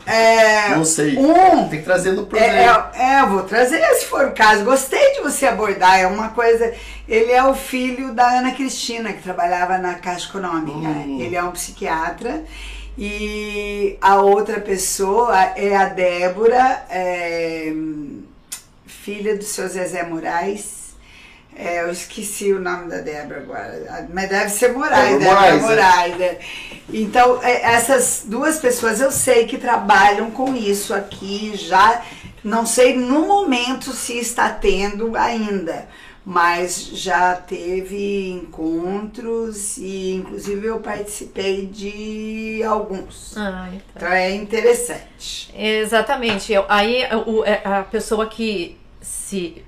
[0.06, 1.18] É, Não sei.
[1.18, 2.92] Um Tem que trazer no é, programa.
[2.94, 4.63] é, é, eu vou trazer se for o caso.
[4.63, 6.00] Gostei de você abordar.
[6.00, 6.74] É uma coisa.
[7.08, 10.78] Ele é o filho da Ana Cristina, que trabalhava na Caixa Econômica.
[10.78, 11.20] Hum.
[11.22, 12.44] Ele é um psiquiatra.
[12.98, 17.74] E a outra pessoa é a Débora, é,
[18.86, 20.83] filha do seu Zezé Moraes.
[21.56, 25.62] É, eu esqueci o nome da Débora agora, mas deve ser Moraes, Débora Débora Moraes,
[25.62, 26.18] Moraes.
[26.18, 26.38] né?
[26.92, 32.02] Então, é, essas duas pessoas eu sei que trabalham com isso aqui já.
[32.44, 35.88] Não sei no momento se está tendo ainda,
[36.26, 43.38] mas já teve encontros e inclusive eu participei de alguns.
[43.38, 43.82] Ah, então.
[43.96, 45.54] Então é interessante.
[45.56, 46.54] Exatamente.
[46.68, 49.63] Aí é, a pessoa que se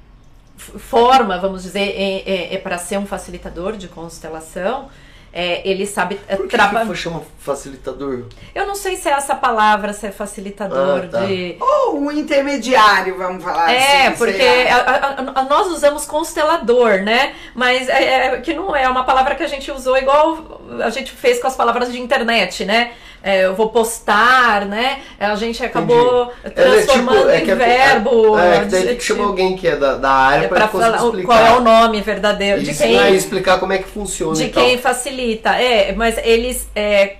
[0.57, 4.89] forma, vamos dizer, é, para ser um facilitador de constelação,
[5.37, 8.23] é, ele sabe é, Por que, traba- que foi chamar facilitador?
[8.53, 11.25] Eu não sei se é essa palavra, se é facilitador Ah, tá.
[11.25, 11.57] de.
[11.59, 14.17] Ou um intermediário, vamos falar É, assim.
[14.17, 14.75] porque sei lá.
[14.77, 14.95] a-
[15.37, 17.33] a- a- nós usamos constelador, né?
[17.53, 21.11] Mas é, é que não é uma palavra que a gente usou igual a gente
[21.11, 22.93] fez com as palavras de internet, né?
[23.27, 24.99] É, eu vou postar, né?
[25.19, 28.37] A gente acabou transformando é em que é- verbo.
[28.37, 29.01] É, que daí tem que adjetivo.
[29.01, 31.25] chamar alguém que é da, da área É conseguir o- explicar.
[31.25, 34.43] qual é o nome verdadeiro de Isso, quem né, explicar como é que funciona de
[34.43, 35.49] e quem facilita.
[35.59, 37.15] É, mas eles é,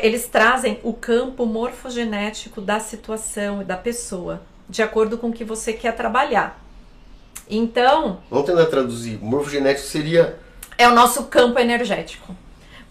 [0.00, 5.72] eles trazem o campo morfogenético da situação da pessoa, de acordo com o que você
[5.72, 6.62] quer trabalhar.
[7.50, 9.18] Então, Vamos tentar traduzir.
[9.20, 10.36] Morfogenético seria...
[10.78, 12.32] é o nosso campo energético.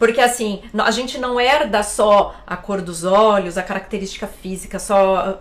[0.02, 5.38] Porque assim, a gente não herda só a cor dos olhos, a característica física, só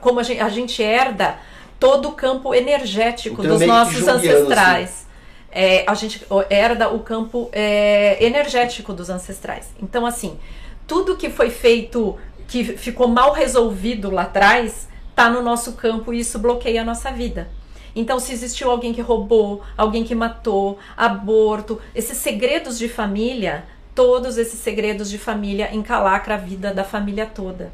[0.00, 1.38] como a gente, a gente herda
[1.78, 5.06] todo o campo energético Então, dos nossos junguiano, ancestrais.
[5.52, 9.68] É, a gente herda o campo é, energético dos ancestrais.
[9.82, 10.38] Então, assim,
[10.86, 12.16] tudo que foi feito,
[12.48, 17.10] que ficou mal resolvido lá atrás, tá no nosso campo e isso bloqueia a nossa
[17.10, 17.50] vida.
[17.96, 24.36] Então, se existiu alguém que roubou, alguém que matou, aborto, esses segredos de família, todos
[24.36, 27.72] esses segredos de família encalacra a vida da família toda.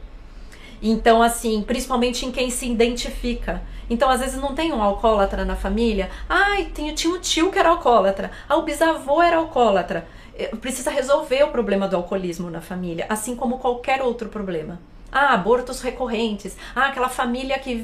[0.80, 3.62] Então, assim, principalmente em quem se identifica.
[3.90, 6.08] Então, às vezes não tem um alcoólatra na família.
[6.28, 8.30] Ai, tem, tinha um tio que era alcoólatra.
[8.48, 10.06] Ah, o bisavô era alcoólatra.
[10.36, 14.78] Eh, Precisa resolver o problema do alcoolismo na família, assim como qualquer outro problema.
[15.12, 16.56] Ah, abortos recorrentes.
[16.74, 17.74] Ah, aquela família que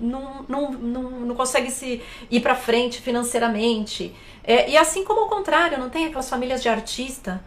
[0.00, 4.14] não, não, não, não consegue se ir para frente financeiramente.
[4.44, 7.42] É, e assim como ao contrário, não tem aquelas famílias de artista,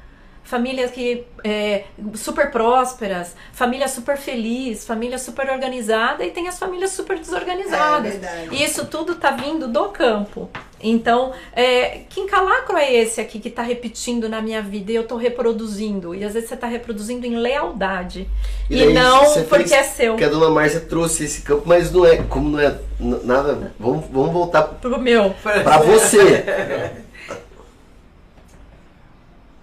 [0.50, 1.84] famílias que é,
[2.16, 8.16] super prósperas, família super feliz, família super organizada e tem as famílias super desorganizadas.
[8.24, 10.50] É e isso tudo tá vindo do campo.
[10.82, 15.06] Então, é, que encalacro é esse aqui que tá repetindo na minha vida e eu
[15.06, 16.16] tô reproduzindo?
[16.16, 18.28] E às vezes você tá reproduzindo em lealdade.
[18.70, 20.14] E, daí não porque fez- é seu.
[20.14, 24.06] Porque a dona Márcia trouxe esse campo, mas não é, como não é nada, vamos,
[24.10, 25.30] vamos voltar Pro meu.
[25.44, 26.44] pra você.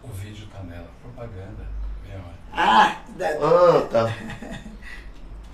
[0.02, 1.66] O vídeo tá nela, propaganda.
[2.08, 2.20] Meu,
[2.56, 4.12] Ah, da- Ah, tá.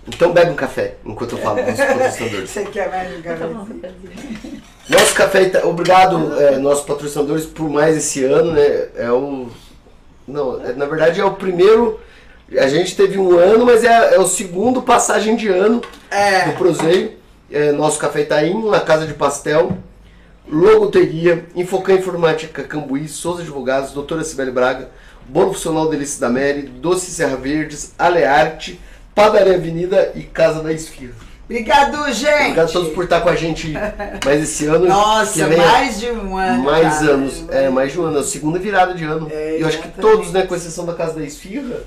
[0.07, 2.51] Então bebe um café, enquanto eu falo com os patrocinadores.
[2.51, 3.81] você quer mais um Tá cafezinho?
[3.83, 4.63] cafezinho.
[4.89, 8.89] Nosso café, Ita- obrigado, é, nossos patrocinadores, por mais esse ano, né?
[8.97, 9.49] É o.
[10.27, 12.01] Não, é- na verdade é o primeiro.
[12.59, 15.81] A gente teve um ano, mas é, é o segundo passagem de ano
[16.11, 16.47] É.
[16.47, 17.13] do Proseio.
[17.51, 19.77] É, nosso Café Itaim, na Casa de Pastel,
[20.49, 24.91] Logoteria, Infocan Informática Cambuí, Souza Advogados, Doutora Sibeli Braga,
[25.29, 28.79] Bolo Funcional Delícia da Mary, Doce Serra Verdes, Alearte,
[29.15, 31.13] Padaria Avenida e Casa da Esfirra.
[31.45, 32.33] Obrigado, gente.
[32.43, 33.75] Obrigado a todos por estar com a gente
[34.25, 34.87] mais esse ano.
[34.87, 36.63] Nossa, que venha mais de um ano.
[36.63, 37.11] mais cara.
[37.13, 37.45] anos.
[37.51, 38.17] É, mais de um ano.
[38.17, 39.29] É a segunda virada de ano.
[39.31, 41.81] É, e eu acho que todos, né, com exceção da Casa da Esfirra,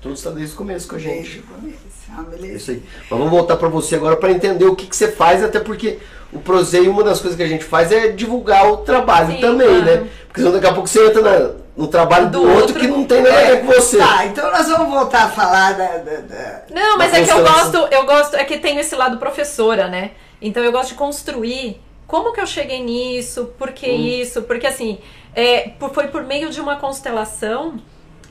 [0.00, 1.38] todos estão desde o começo com a Desde gente.
[1.40, 1.78] o começo.
[2.12, 2.56] Ah, É beleza.
[2.56, 2.82] isso aí.
[3.10, 5.98] Mas vamos voltar para você agora para entender o que, que você faz, até porque
[6.32, 9.68] o Proseio, uma das coisas que a gente faz é divulgar o trabalho Sim, também,
[9.68, 9.84] claro.
[9.84, 10.06] né?
[10.26, 11.50] Porque senão daqui a pouco você entra na-
[11.80, 12.80] no trabalho do, Do outro, outro.
[12.80, 13.96] que não tem nada a ver com você.
[13.98, 15.86] Tá, então nós vamos voltar a falar da.
[15.98, 18.94] da- da- Não, mas Da é que eu gosto, eu gosto, é que tem esse
[18.94, 20.10] lado professora, né?
[20.42, 24.98] Então eu gosto de construir como que eu cheguei nisso, por que isso, porque assim,
[25.34, 27.80] é, por- foi por meio de uma constelação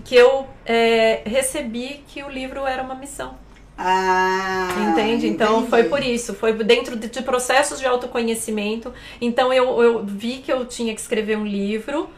[0.05, 3.33] que eu é, recebi que o livro era uma missão.
[3.77, 4.67] Ah.
[4.91, 5.27] Entende?
[5.27, 5.69] Então entendi.
[5.69, 8.93] foi por isso, foi dentro de, de processos de autoconhecimento.
[9.21, 12.09] Então eu, eu vi que eu tinha que escrever um livro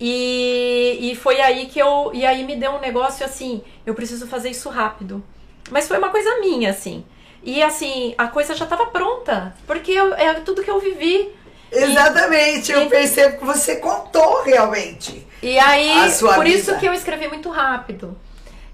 [0.00, 2.10] e, e foi aí que eu.
[2.14, 5.22] E aí me deu um negócio assim, eu preciso fazer isso rápido.
[5.70, 7.04] Mas foi uma coisa minha, assim.
[7.42, 11.30] E assim, a coisa já estava pronta, porque eu- é tudo que eu vivi.
[11.70, 15.26] Exatamente, eu e- percebo que você contou realmente.
[15.42, 16.78] E aí, A sua por isso vida.
[16.78, 18.16] que eu escrevi muito rápido.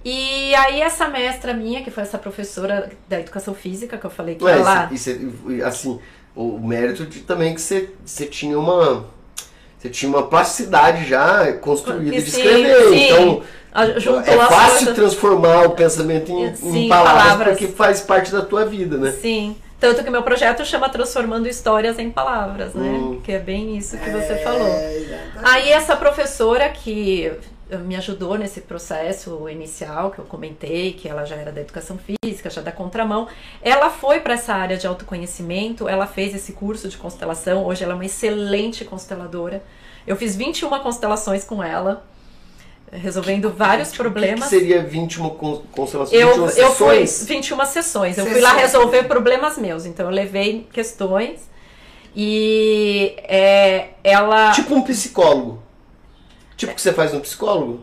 [0.04, 4.34] E aí essa mestra minha, que foi essa professora da educação física, que eu falei
[4.36, 4.56] que Ué,
[4.92, 6.00] isso, isso é- assim,
[6.34, 9.06] o mérito de também que você, você tinha uma.
[9.80, 12.88] Você tinha uma plasticidade já construída de Sim, escrever.
[12.90, 13.04] sim.
[13.12, 14.94] Então, A- juntou é fácil coisas.
[14.94, 17.48] transformar o pensamento em, Sim, em palavras, palavras.
[17.58, 19.10] porque faz parte da tua vida, né?
[19.22, 19.56] Sim.
[19.78, 22.86] Tanto que meu projeto chama Transformando Histórias em Palavras, né?
[22.90, 23.20] Hum.
[23.24, 24.68] Que é bem isso que você É, falou.
[24.68, 25.38] exatamente.
[25.42, 27.32] Aí essa professora que
[27.78, 32.50] me ajudou nesse processo inicial que eu comentei, que ela já era da educação física,
[32.50, 33.28] já da contramão,
[33.62, 37.92] ela foi para essa área de autoconhecimento, ela fez esse curso de constelação, hoje ela
[37.92, 39.62] é uma excelente consteladora.
[40.06, 42.04] Eu fiz 21 constelações com ela,
[42.92, 44.44] resolvendo vários O problemas.
[44.48, 46.20] que seria 21 con- constelações?
[46.20, 47.24] Eu, 21 eu fui sessões?
[47.28, 48.18] 21 sessões.
[48.18, 48.72] Eu fui lá Sessões.
[48.72, 49.86] resolver problemas meus.
[49.86, 51.48] Então eu levei questões
[52.16, 54.50] e é, ela.
[54.52, 55.62] Tipo um psicólogo.
[56.60, 57.80] Tipo o que você faz no psicólogo?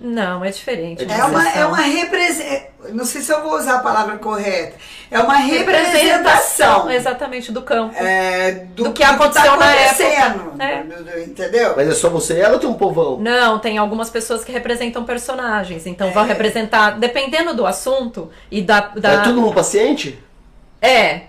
[0.00, 1.04] Não, é diferente.
[1.04, 2.70] É É uma, é uma representação.
[2.94, 4.78] Não sei se eu vou usar a palavra correta.
[5.10, 7.94] É uma representação, representação exatamente, do campo.
[7.94, 11.22] é, do, Do que aconteceu tá na acontecendo, É.
[11.24, 11.74] Entendeu?
[11.76, 13.18] Mas é só você e ela ou tem um povão?
[13.20, 15.86] Não, tem algumas pessoas que representam personagens.
[15.86, 18.80] Então vão representar, dependendo do assunto e da.
[18.80, 19.12] da...
[19.12, 20.18] É tudo um paciente?
[20.80, 21.24] É,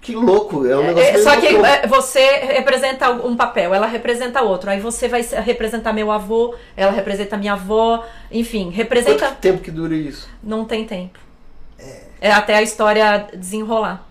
[0.00, 1.66] Que louco, é um negócio É, só que loucão.
[1.66, 4.70] é, você representa um papel, ela representa outro.
[4.70, 9.26] Aí você vai se- representar meu avô, ela representa minha avó, enfim, representa.
[9.26, 10.26] Quanto tempo que dura isso?
[10.42, 11.18] Não tem tempo.
[12.20, 14.06] É até a história desenrolar.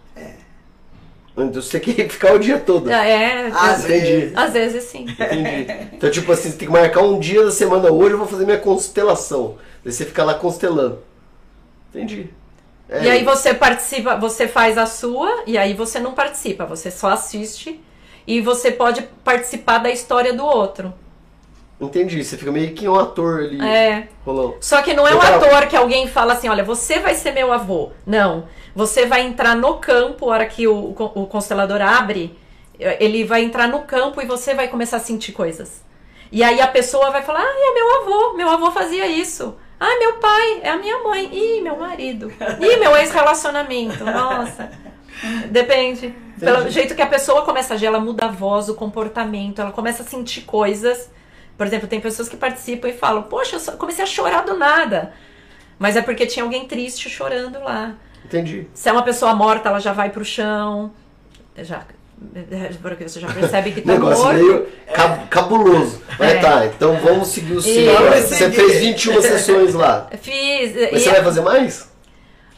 [1.37, 2.89] Então você tem que ficar o dia todo.
[2.91, 3.99] É, Às Entendi.
[4.05, 4.37] vezes.
[4.37, 5.05] às vezes sim.
[5.09, 5.67] Entendi.
[5.93, 8.45] Então, tipo assim, você tem que marcar um dia da semana hoje, eu vou fazer
[8.45, 9.57] minha constelação.
[9.83, 10.99] Daí você fica lá constelando.
[11.93, 12.29] Entendi.
[12.89, 16.89] É, E aí você participa, você faz a sua, e aí você não participa, você
[16.89, 17.79] só assiste.
[18.25, 20.93] E você pode participar da história do outro.
[21.81, 24.07] Entendi, você fica meio que um ator ali, É.
[24.59, 25.35] Só que não é um Legal.
[25.35, 27.91] ator que alguém fala assim, olha, você vai ser meu avô.
[28.05, 28.47] Não.
[28.75, 32.37] Você vai entrar no campo, a hora que o, o constelador abre,
[32.79, 35.83] ele vai entrar no campo e você vai começar a sentir coisas.
[36.31, 39.55] E aí a pessoa vai falar, ah, é meu avô, meu avô fazia isso.
[39.79, 41.29] Ah, meu pai, é a minha mãe.
[41.31, 42.31] Ih, meu marido.
[42.59, 44.03] Ih, meu ex-relacionamento.
[44.03, 44.69] Nossa.
[45.49, 46.13] Depende.
[46.39, 49.71] Pelo jeito que a pessoa começa a agir, ela muda a voz, o comportamento, ela
[49.71, 51.09] começa a sentir coisas.
[51.57, 55.13] Por exemplo, tem pessoas que participam e falam, poxa, eu comecei a chorar do nada.
[55.77, 57.95] Mas é porque tinha alguém triste chorando lá.
[58.23, 58.67] Entendi.
[58.73, 60.93] Se é uma pessoa morta, ela já vai pro chão.
[61.57, 61.85] Já,
[62.81, 64.37] porque você já percebe que tá Negócio morto.
[64.37, 66.01] meio cab- cabuloso.
[66.17, 66.37] Mas É.
[66.39, 67.93] tá, então vamos seguir o ciclo.
[68.21, 70.07] Você fez 21 sessões lá.
[70.21, 70.73] Fiz.
[70.75, 71.89] Mas e- você vai fazer mais?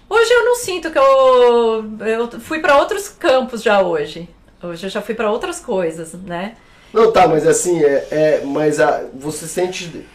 [0.09, 1.85] Hoje eu não sinto que eu.
[2.05, 4.27] Eu fui pra outros campos já hoje.
[4.61, 6.55] Hoje eu já fui pra outras coisas, né?
[6.93, 10.05] Não, tá, mas assim, é, é mas a, você sente.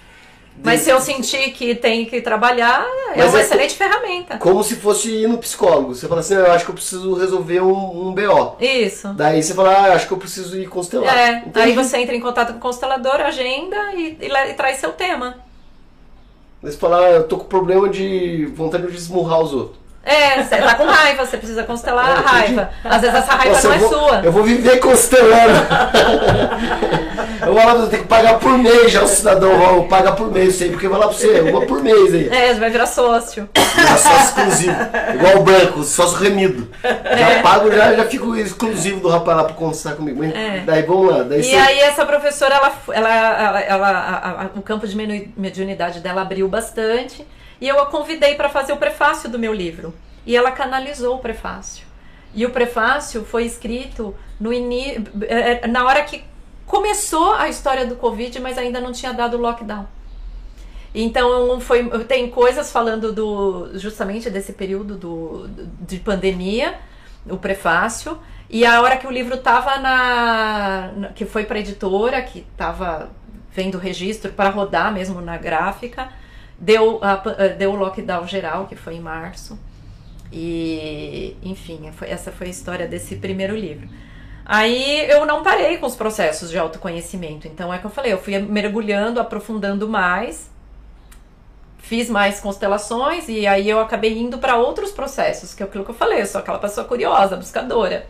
[0.62, 2.84] Mas se eu sentir que tem que trabalhar,
[3.14, 4.38] é Mas uma é excelente ferramenta.
[4.38, 5.94] Como se fosse ir no psicólogo.
[5.94, 8.56] Você fala assim, ah, eu acho que eu preciso resolver um, um BO.
[8.60, 9.08] Isso.
[9.14, 11.16] Daí você fala, ah, acho que eu preciso ir constelar.
[11.16, 11.60] É, Entendi.
[11.60, 15.38] aí você entra em contato com o constelador, agenda e, e, e traz seu tema.
[16.62, 19.85] Você fala, ah, eu tô com problema de vontade de esmurrar os outros.
[20.06, 22.28] É, você tá com raiva, você precisa constelar É, a entendi.
[22.56, 22.70] raiva.
[22.84, 24.20] Às vezes essa raiva Nossa, não é vou, sua.
[24.22, 25.66] Eu vou viver constelando.
[27.44, 30.30] eu vou lá, eu tenho que pagar por mês já o cidadão Raul, paga por
[30.30, 32.28] mês, sei, porque vai lá pra você, uma por mês aí.
[32.28, 33.48] É, você vai virar sócio.
[33.76, 34.76] Já sócio exclusivo.
[35.14, 36.68] Igual o branco, sócio remido.
[36.82, 37.16] É.
[37.16, 40.22] Já pago, já, já fico exclusivo do rapaz lá pra conversar comigo.
[40.24, 40.62] É.
[40.64, 41.22] Daí vamos lá.
[41.24, 41.56] Daí E você...
[41.56, 44.96] aí essa professora, ela, ela, ela, ela- a- a- o campo de
[45.36, 47.26] mediunidade dela abriu bastante.
[47.60, 49.94] E eu a convidei para fazer o prefácio do meu livro.
[50.24, 51.86] E ela canalizou o prefácio.
[52.34, 56.22] E o prefácio foi escrito no ini eh, na hora que
[56.66, 59.86] começou a história do Covid, mas ainda não tinha dado lockdown.
[60.94, 65.48] Então foi, tem coisas falando do justamente desse período do,
[65.80, 66.78] de pandemia,
[67.28, 70.92] o prefácio, e a hora que o livro tava na.
[70.96, 73.10] na- que foi pra editora, que tava
[73.52, 76.08] vendo o registro para rodar mesmo na gráfica.
[76.58, 77.16] Deu, a,
[77.48, 79.58] deu o lockdown geral, que foi em março.
[80.32, 83.88] E, enfim, foi, essa foi a história desse primeiro livro.
[84.44, 87.48] Aí eu não parei com os processos de autoconhecimento.
[87.48, 90.48] Então é que eu falei, eu fui mergulhando, aprofundando mais,
[91.78, 95.90] fiz mais constelações e aí eu acabei indo para outros processos, que é aquilo que
[95.90, 98.06] eu falei, eu sou aquela pessoa curiosa, buscadora.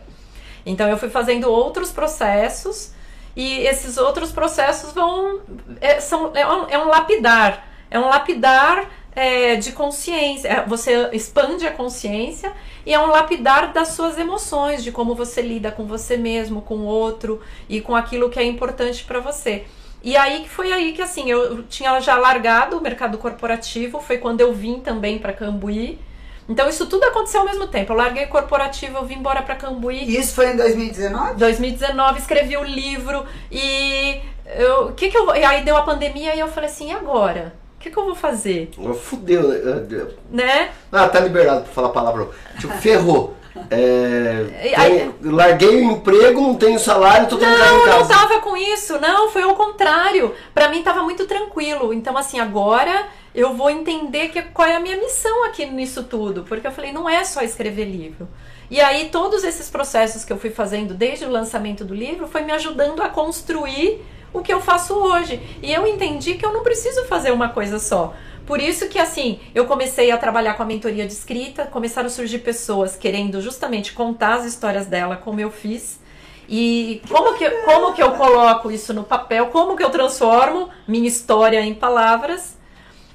[0.63, 2.91] Então eu fui fazendo outros processos
[3.35, 5.41] e esses outros processos vão
[5.81, 10.47] é, são, é, um, é um lapidar, é um lapidar é, de consciência.
[10.47, 12.53] É, você expande a consciência
[12.85, 16.75] e é um lapidar das suas emoções, de como você lida com você mesmo, com
[16.75, 19.65] o outro e com aquilo que é importante para você.
[20.03, 24.19] E aí que foi aí que assim, eu tinha já largado o mercado corporativo, foi
[24.19, 25.99] quando eu vim também para Cambuí.
[26.47, 27.91] Então isso tudo aconteceu ao mesmo tempo.
[27.91, 30.15] Eu larguei o corporativo, eu vim embora para Cambuí.
[30.15, 31.33] Isso foi em 2019?
[31.33, 34.21] 2019, escrevi o livro e
[34.55, 37.53] eu, que que eu, e aí deu a pandemia e eu falei assim, e agora?
[37.87, 38.69] O que, que eu vou fazer?
[39.01, 40.07] Fudeu, né?
[40.29, 40.69] Né?
[40.91, 42.27] Ah, tá liberado pra falar palavra.
[42.59, 43.33] Tipo, ferrou.
[43.71, 48.09] É, Aí- tenho- larguei o emprego, não tenho salário, tô tendo que Não, não casa.
[48.09, 50.33] tava com isso, não, foi ao contrário.
[50.53, 51.93] Pra mim tava muito tranquilo.
[51.93, 56.43] Então, assim, agora eu vou entender que, qual é a minha missão aqui nisso tudo.
[56.43, 58.27] Porque eu falei, não é só escrever livro.
[58.69, 62.41] E aí, todos esses processos que eu fui fazendo desde o lançamento do livro foi
[62.41, 64.03] me ajudando a construir
[64.33, 65.41] o que eu faço hoje.
[65.61, 68.13] E eu entendi que eu não preciso fazer uma coisa só.
[68.45, 72.09] Por isso que, assim, eu comecei a trabalhar com a mentoria de escrita, começaram a
[72.09, 75.99] surgir pessoas querendo justamente contar as histórias dela, como eu fiz.
[76.47, 81.07] E como que, como que eu coloco isso no papel, como que eu transformo minha
[81.07, 82.57] história em palavras.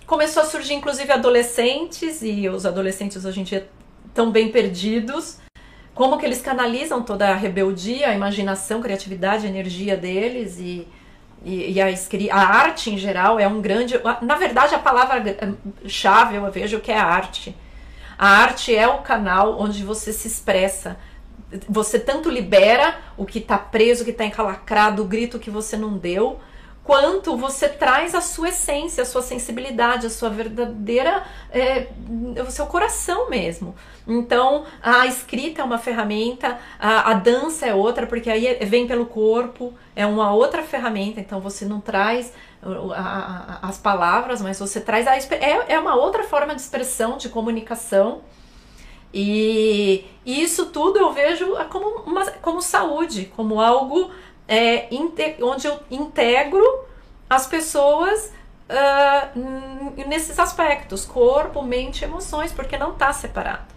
[0.06, 3.66] Começou a surgir, inclusive, adolescentes, e os adolescentes hoje em dia
[4.06, 5.38] estão bem perdidos.
[5.94, 10.86] Como que eles canalizam toda a rebeldia, a imaginação, criatividade, a energia deles e,
[11.44, 13.94] e, e a, a arte em geral é um grande.
[14.20, 17.54] Na verdade, a palavra-chave eu vejo que é a arte.
[18.18, 20.96] A arte é o canal onde você se expressa.
[21.68, 25.76] Você tanto libera o que está preso, o que está encalacrado, o grito que você
[25.76, 26.40] não deu,
[26.84, 31.24] quanto você traz a sua essência, a sua sensibilidade, a sua verdadeira.
[31.50, 31.88] É,
[32.46, 33.74] o seu coração mesmo.
[34.06, 38.86] Então, a escrita é uma ferramenta, a, a dança é outra, porque aí é- vem
[38.86, 42.32] pelo corpo, é uma outra ferramenta, então você não traz
[43.60, 45.16] as palavras, mas você traz a.
[45.16, 48.22] É, é uma outra forma de expressão, de comunicação.
[49.14, 54.10] E, e isso tudo eu vejo como, uma, como saúde, como algo
[54.54, 54.88] é,
[55.40, 56.62] onde eu integro
[57.28, 58.30] as pessoas
[59.34, 63.72] n- nesses aspectos, corpo, mente emoções, porque não está separado.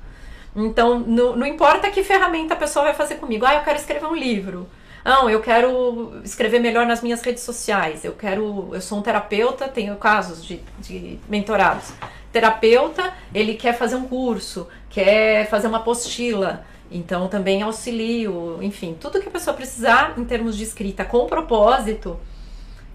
[0.55, 3.45] Então, não, não importa que ferramenta a pessoa vai fazer comigo.
[3.45, 4.67] Ah, eu quero escrever um livro.
[5.03, 8.03] Não, eu quero escrever melhor nas minhas redes sociais.
[8.03, 8.69] Eu quero.
[8.73, 11.91] Eu sou um terapeuta, tenho casos de, de mentorados.
[12.31, 16.65] Terapeuta, ele quer fazer um curso, quer fazer uma apostila.
[16.91, 22.17] Então também auxilio, enfim, tudo que a pessoa precisar em termos de escrita com propósito,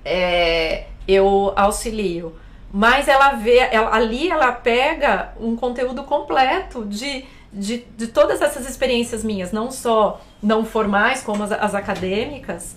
[0.05, 2.35] é, eu auxilio.
[2.73, 8.69] Mas ela vê, ela- ali ela pega um conteúdo completo de, de, de todas essas
[8.69, 12.77] experiências minhas, não só não formais, como as, as acadêmicas.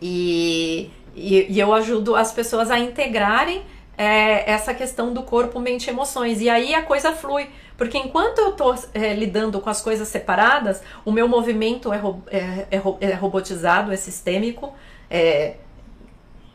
[0.00, 3.62] E, e, e eu ajudo as pessoas a integrarem
[3.96, 6.40] é, essa questão do corpo, mente e emoções.
[6.40, 7.48] E aí a coisa flui.
[7.76, 12.22] Porque enquanto eu tô é, lidando com as coisas separadas, o meu movimento é, ro-
[12.28, 14.72] é, é é robotizado, é sistêmico,
[15.10, 15.56] é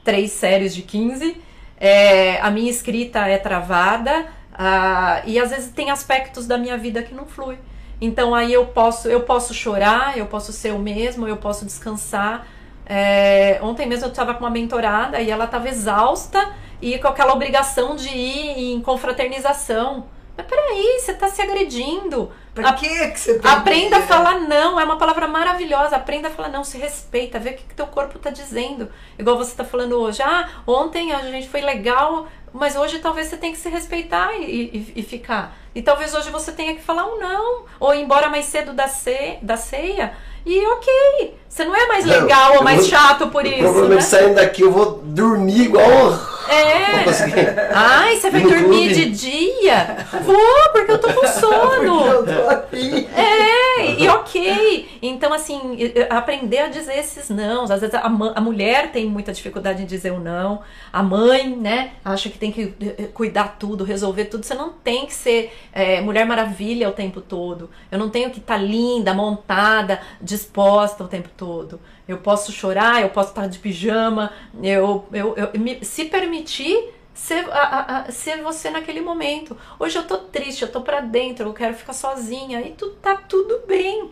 [0.03, 1.38] três séries de 15,
[1.80, 7.01] é, a minha escrita é travada, ah, e às vezes tem aspectos da minha vida
[7.03, 7.57] que não flui.
[7.99, 12.47] Então aí eu posso, eu posso chorar, eu posso ser o mesmo, eu posso descansar.
[12.86, 16.51] É, ontem mesmo eu estava com uma mentorada e ela estava exausta
[16.82, 20.05] e com aquela obrigação de ir em confraternização.
[20.41, 22.31] Mas peraí, você está se agredindo.
[22.53, 25.95] Pra A- que que você tem Aprenda a falar não, é uma palavra maravilhosa.
[25.95, 28.89] Aprenda a falar não, se respeita, vê o que, que teu corpo tá dizendo.
[29.17, 30.21] Igual você tá falando hoje.
[30.21, 34.43] Ah, ontem a gente foi legal, mas hoje talvez você tenha que se respeitar e,
[34.43, 35.55] e- e ficar.
[35.73, 38.87] E talvez hoje você tenha que falar um não, ou ir embora mais cedo da,
[38.89, 40.13] ce, da ceia.
[40.45, 43.59] E ok, você não é mais Não, legal ou eu mais vou- chato por isso,
[43.59, 44.01] Provavelmente né?
[44.01, 46.31] saindo daqui eu vou dormir igual.
[46.51, 47.71] É.
[47.73, 48.93] Ai, você vai dormir clube.
[48.93, 50.05] de dia?
[50.23, 52.01] Vou, porque eu tô com sono.
[52.11, 53.07] Eu tô afim.
[53.15, 54.99] É, e ok.
[55.01, 55.77] Então, assim,
[56.09, 57.63] aprender a dizer esses não.
[57.63, 60.61] Às vezes a, a, mulher tem muita dificuldade em dizer o não.
[60.91, 64.45] A mãe, né, acha que tem que eh, eh, cuidar tudo, resolver tudo.
[64.45, 67.69] Você não tem que ser é, Mulher Maravilha o tempo todo.
[67.89, 70.01] Eu não tenho que estar tá linda, montada,
[70.32, 71.79] disposta o tempo todo.
[72.07, 74.32] Eu posso chorar, eu posso estar de pijama.
[74.63, 79.57] Eu, eu, eu me, se permitir ser, a, a, ser você naquele momento.
[79.77, 83.15] Hoje eu tô triste, eu tô pra dentro, eu quero ficar sozinha e tu, tá
[83.15, 84.09] tudo bem.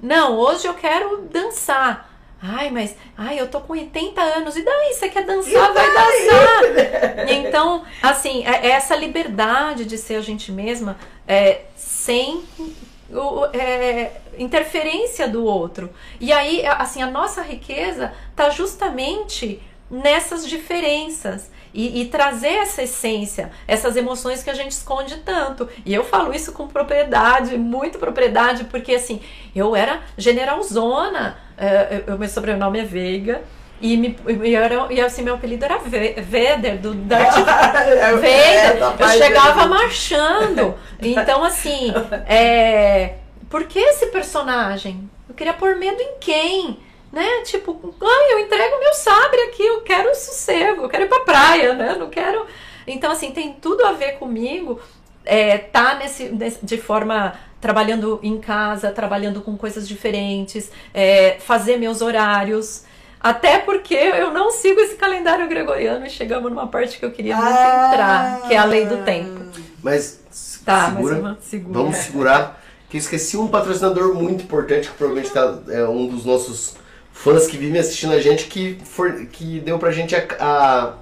[0.00, 2.10] Não, hoje eu quero dançar.
[2.42, 4.56] Ai, mas ai, eu tô com 80 anos.
[4.56, 4.92] E daí?
[4.92, 5.72] Você quer dançar?
[5.72, 7.24] Vai dançar.
[7.26, 12.44] Então, assim, é essa liberdade de ser a gente mesma é, sem
[13.14, 15.90] o, é, interferência do outro.
[16.20, 23.50] E aí, assim, a nossa riqueza tá justamente nessas diferenças e, e, trazer essa essência,
[23.66, 25.68] essas emoções que a gente esconde tanto.
[25.84, 29.20] E eu falo isso com propriedade, muito propriedade, porque assim,
[29.54, 31.36] eu era generalzona,
[32.08, 33.42] uh, meu sobrenome é Veiga.
[33.84, 38.24] E, me, e, era, e assim, meu apelido era Veder, do Darth Vader.
[38.24, 40.74] É, eu chegava marchando.
[41.02, 41.92] Então, assim,
[42.26, 43.16] é,
[43.50, 45.06] por que esse personagem?
[45.28, 46.78] Eu queria pôr medo em quem?
[47.12, 47.42] né?
[47.44, 51.74] Tipo, ah, eu entrego meu sabre aqui, eu quero sossego, eu quero ir pra praia,
[51.74, 51.94] né?
[51.96, 52.46] Não quero.
[52.86, 54.80] Então, assim, tem tudo a ver comigo.
[55.26, 61.76] É, tá nesse, nesse, de forma trabalhando em casa, trabalhando com coisas diferentes, é, fazer
[61.76, 62.84] meus horários.
[63.24, 67.34] Até porque eu não sigo esse calendário gregoriano e chegamos numa parte que eu queria
[67.34, 69.40] muito ah, entrar, que é a lei do tempo.
[69.82, 70.20] Mas,
[70.62, 71.78] tá, segura, mas segura.
[71.78, 72.62] vamos segurar.
[72.90, 76.76] Que eu esqueci um patrocinador muito importante, que provavelmente tá, é um dos nossos
[77.14, 80.92] fãs que vivem assistindo a gente que, for, que deu pra gente a, a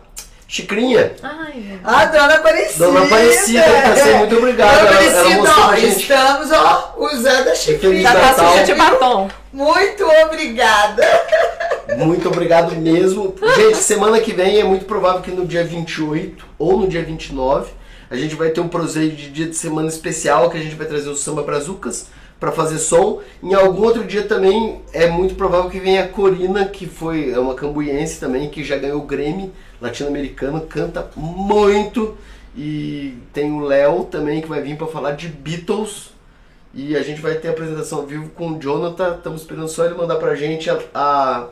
[0.46, 1.16] xicrinha.
[1.24, 2.86] Ai, a dona Aparecida.
[2.86, 4.18] Dona Aparecida, é.
[4.18, 4.78] muito obrigado.
[4.78, 8.12] Dona Aparecida, ó, estamos ó, usando a xicrinha.
[8.12, 9.28] Da suja de batom.
[9.52, 11.02] Muito obrigada.
[11.98, 13.34] Muito obrigado mesmo.
[13.56, 17.70] Gente, semana que vem é muito provável que no dia 28 ou no dia 29
[18.10, 20.86] a gente vai ter um proseio de dia de semana especial que a gente vai
[20.86, 22.08] trazer o samba brazucas
[22.38, 23.20] para fazer som.
[23.42, 27.38] Em algum outro dia também é muito provável que venha a Corina, que foi é
[27.38, 32.16] uma cambuiense também, que já ganhou o Grammy latino-americano, canta muito.
[32.56, 36.10] E tem o Léo também que vai vir para falar de Beatles.
[36.74, 39.16] E a gente vai ter a apresentação ao vivo com o Jonathan.
[39.16, 41.46] Estamos esperando só ele mandar pra gente a, a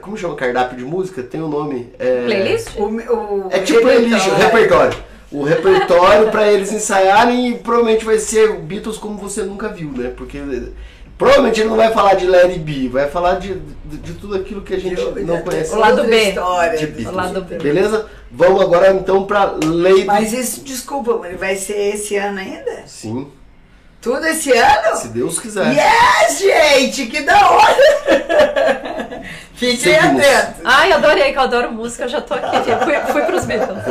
[0.00, 1.22] como chama cardápio de música?
[1.22, 1.92] Tem o um nome.
[1.98, 2.24] É...
[2.24, 2.76] Playlist?
[2.76, 4.96] O, o, é tipo playlist, o repertório
[5.30, 10.12] o repertório para eles ensaiarem e provavelmente vai ser Beatles como você nunca viu, né?
[10.16, 10.40] Porque
[11.18, 13.54] provavelmente ele não vai falar de Larry B, vai falar de,
[13.84, 15.74] de, de tudo aquilo que a gente não conhece.
[15.74, 16.28] O lado B.
[16.28, 17.08] História, de Beatles.
[17.08, 17.58] O lado B.
[17.58, 18.06] Beleza?
[18.30, 20.04] Vamos agora então para Lady.
[20.04, 22.84] Mas isso, desculpa, vai ser esse ano ainda?
[22.86, 23.28] Sim.
[24.00, 24.96] Tudo esse ano?
[24.96, 25.66] Se Deus quiser.
[25.72, 29.16] Yes, gente, que da hora!
[29.56, 30.60] Fiquem atentos.
[30.64, 33.82] Ai, adorei que eu adoro música, eu já tô aqui, fui, fui pros Beatles.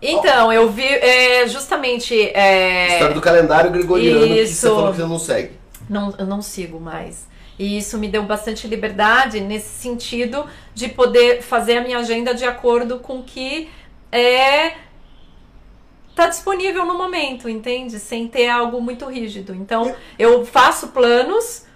[0.00, 2.14] Então, eu vi é, justamente.
[2.34, 2.94] É...
[2.94, 4.36] História do calendário gregoriano isso.
[4.36, 5.52] que você falou que você não segue.
[5.88, 7.26] Não, eu não sigo mais.
[7.58, 12.44] E isso me deu bastante liberdade nesse sentido de poder fazer a minha agenda de
[12.44, 13.70] acordo com o que
[14.12, 14.74] é
[16.14, 17.98] tá disponível no momento, entende?
[17.98, 19.54] Sem ter algo muito rígido.
[19.54, 21.66] Então, eu faço planos,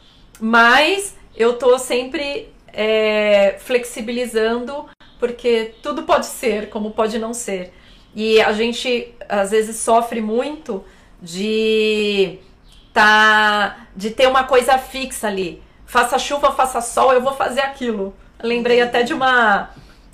[0.41, 4.87] mas eu tô sempre é, flexibilizando,
[5.19, 7.73] porque tudo pode ser, como pode não ser.
[8.15, 10.85] E a gente às vezes sofre muito
[11.23, 12.39] de
[12.93, 15.63] tá de ter uma coisa fixa ali.
[15.87, 18.15] Faça chuva, faça sol, eu vou fazer aquilo.
[18.43, 19.71] Lembrei até de uma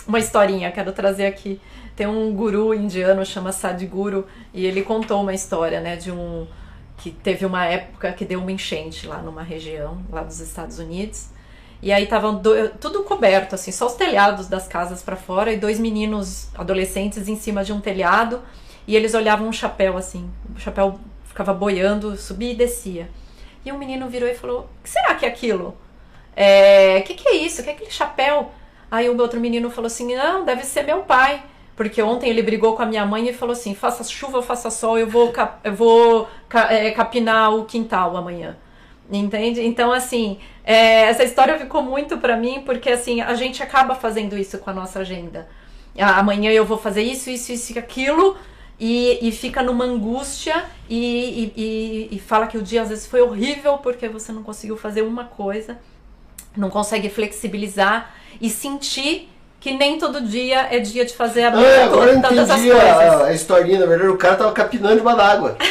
[0.06, 1.60] uma historinha, quero trazer aqui.
[1.94, 6.46] Tem um guru indiano chama Sadhguru e ele contou uma história, né, de um
[7.06, 11.28] que teve uma época que deu uma enchente lá numa região lá dos Estados Unidos
[11.80, 12.42] e aí estavam
[12.80, 17.36] tudo coberto, assim, só os telhados das casas para fora e dois meninos adolescentes em
[17.36, 18.42] cima de um telhado
[18.88, 23.08] e eles olhavam um chapéu assim, o chapéu ficava boiando, subia e descia.
[23.64, 25.76] E um menino virou e falou: "O que será que é aquilo?
[26.34, 27.62] É, que que é isso?
[27.62, 28.50] Que é aquele chapéu?"
[28.90, 31.42] Aí o outro menino falou assim: "Não, deve ser meu pai."
[31.76, 34.98] Porque ontem ele brigou com a minha mãe e falou assim: faça chuva, faça sol,
[34.98, 36.26] eu vou, cap eu vou
[36.70, 38.56] é, capinar o quintal amanhã.
[39.12, 39.60] Entende?
[39.64, 44.36] Então, assim, é, essa história ficou muito para mim porque, assim, a gente acaba fazendo
[44.36, 45.46] isso com a nossa agenda.
[45.98, 48.36] Amanhã eu vou fazer isso, isso, isso e aquilo.
[48.78, 53.22] E, e fica numa angústia e, e, e fala que o dia às vezes foi
[53.22, 55.78] horrível porque você não conseguiu fazer uma coisa,
[56.54, 59.30] não consegue flexibilizar e sentir
[59.60, 62.74] que nem todo dia é dia de fazer a Ah, agora eu entendi coisas.
[62.74, 63.80] a, a historinha.
[63.80, 65.56] Na verdade, o cara tava capinando debaixo d'água.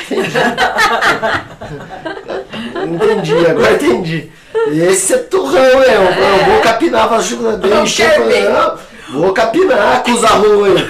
[2.86, 3.05] Entendi.
[3.05, 4.31] entendi, agora entendi.
[4.67, 5.95] Esse é turrão, é.
[5.95, 8.77] Eu, eu vou capinar, faço Não não,
[9.09, 10.81] Vou capinar com os arroz.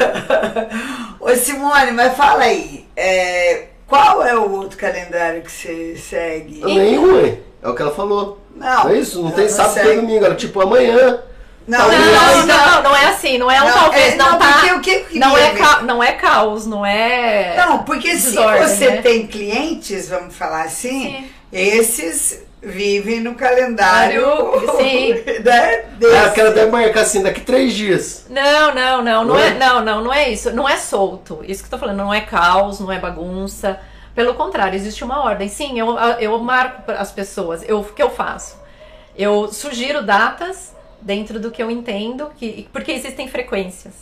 [1.19, 6.61] Ô Simone, mas fala aí, é, qual é o outro calendário que você segue?
[6.63, 7.37] Nenhum.
[7.61, 8.39] É o que ela falou.
[8.55, 8.85] Não.
[8.85, 9.21] Não é isso?
[9.21, 10.25] Não tem Ela sábado e domingo.
[10.25, 11.19] Era tipo amanhã.
[11.67, 12.05] Não, Talvez.
[12.45, 14.53] Não, não, não é assim, não é um Não, talvez, é, não, não, tá.
[14.53, 17.55] porque o que queria não, é ca- não é caos, não é.
[17.57, 19.01] Não, porque se Desordem, você né?
[19.01, 21.29] tem clientes, vamos falar assim, Sim.
[21.51, 24.25] esses vivem no calendário
[24.77, 25.13] Sim.
[25.43, 26.23] né, Ah, desse.
[26.25, 28.25] porque ela deve marcar assim, daqui três dias.
[28.29, 29.53] Não, não, não, não Não é, é?
[29.55, 31.43] não, não, não é isso, não é solto.
[31.47, 33.79] Isso que eu tô falando, não é caos, não é bagunça.
[34.13, 35.49] Pelo contrário, existe uma ordem.
[35.49, 37.63] Sim, eu, eu marco as pessoas.
[37.67, 38.55] Eu, o que eu faço?
[39.17, 40.74] Eu sugiro datas
[41.05, 43.93] dentro do que eu entendo, que, porque existem frequências.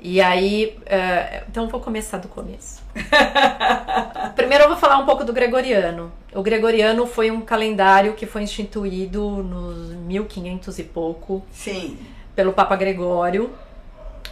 [0.00, 2.82] E aí, eh, então vou começar do começo.
[4.34, 6.10] Primeiro eu vou falar um pouco do gregoriano.
[6.34, 11.96] O gregoriano foi um calendário que foi instituído nos 1500 e pouco Sim.
[12.34, 13.50] pelo Papa Gregório.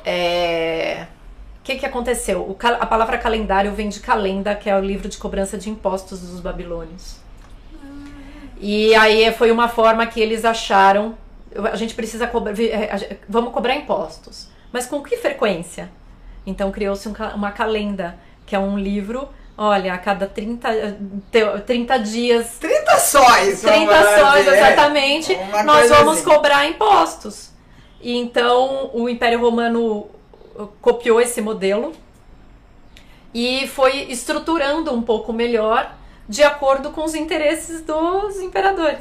[0.05, 1.07] É,
[1.61, 2.42] O que, que aconteceu?
[2.59, 6.20] Cal- a palavra calendário vem de calenda, que é o livro de cobrança de impostos
[6.20, 7.16] dos babilônios.
[8.59, 11.14] E aí foi uma forma que eles acharam.
[11.72, 12.55] A gente precisa cobrar.
[13.28, 14.48] Vamos cobrar impostos.
[14.72, 15.90] Mas com que frequência?
[16.46, 19.28] Então criou-se um uma calenda, que é um livro.
[19.59, 20.96] Olha, a cada 30,
[21.30, 23.61] te- 30 dias 30 sóis.
[23.61, 24.57] 30 vamos sóis, dizer.
[24.57, 26.24] exatamente, nós vamos assim.
[26.24, 27.51] cobrar impostos.
[28.01, 30.07] E então o Império Romano
[30.57, 31.92] uh, copiou esse modelo
[33.34, 35.94] e foi estruturando um pouco melhor
[36.31, 39.01] de acordo com os interesses dos imperadores.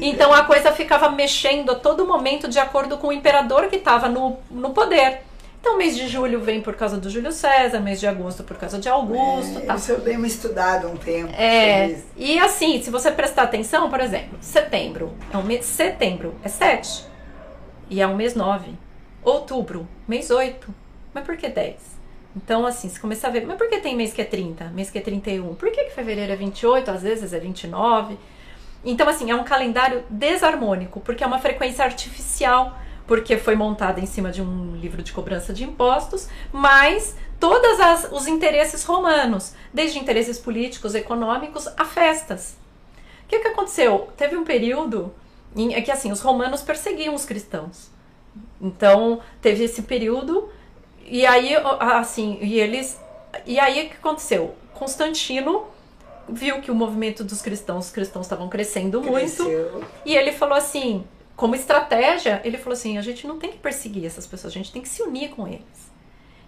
[0.00, 4.08] Então a coisa ficava mexendo a todo momento de acordo com o imperador que estava
[4.08, 5.20] no, no poder.
[5.60, 8.78] Então mês de julho vem por causa do Júlio César, mês de agosto por causa
[8.78, 9.76] de Augusto, É, tal.
[9.76, 11.30] Isso eu dei uma estudada um tempo.
[11.36, 16.48] É, e assim, se você prestar atenção, por exemplo, setembro é um mês, setembro é
[16.48, 17.04] 7
[17.90, 18.70] e é um mês 9.
[19.22, 20.74] Outubro, mês 8.
[21.12, 21.74] Mas por que 10?
[22.36, 24.90] Então, assim, se começar a ver, mas por que tem mês que é 30, mês
[24.90, 25.54] que é 31?
[25.54, 28.16] Por que, que fevereiro é 28, às vezes é 29?
[28.84, 34.06] Então, assim, é um calendário desarmônico, porque é uma frequência artificial, porque foi montada em
[34.06, 37.78] cima de um livro de cobrança de impostos, mas todos
[38.12, 42.56] os interesses romanos, desde interesses políticos, econômicos, a festas.
[43.24, 44.08] O que, que aconteceu?
[44.16, 45.12] Teve um período
[45.54, 47.90] em é que assim os romanos perseguiam os cristãos.
[48.60, 50.48] Então teve esse período
[51.10, 52.98] e aí assim e eles
[53.44, 54.54] e aí o que aconteceu?
[54.74, 55.66] Constantino
[56.28, 59.84] viu que o movimento dos cristãos, os cristãos estavam crescendo muito Cresceu.
[60.06, 61.04] e ele falou assim,
[61.36, 64.70] como estratégia, ele falou assim: a gente não tem que perseguir essas pessoas, a gente
[64.70, 65.90] tem que se unir com eles.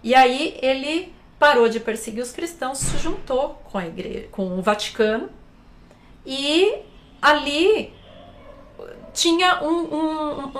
[0.03, 4.61] E aí ele parou de perseguir os cristãos, se juntou com a igreja, com o
[4.61, 5.29] Vaticano,
[6.25, 6.75] e
[7.21, 7.91] ali
[9.13, 10.51] tinha um, um-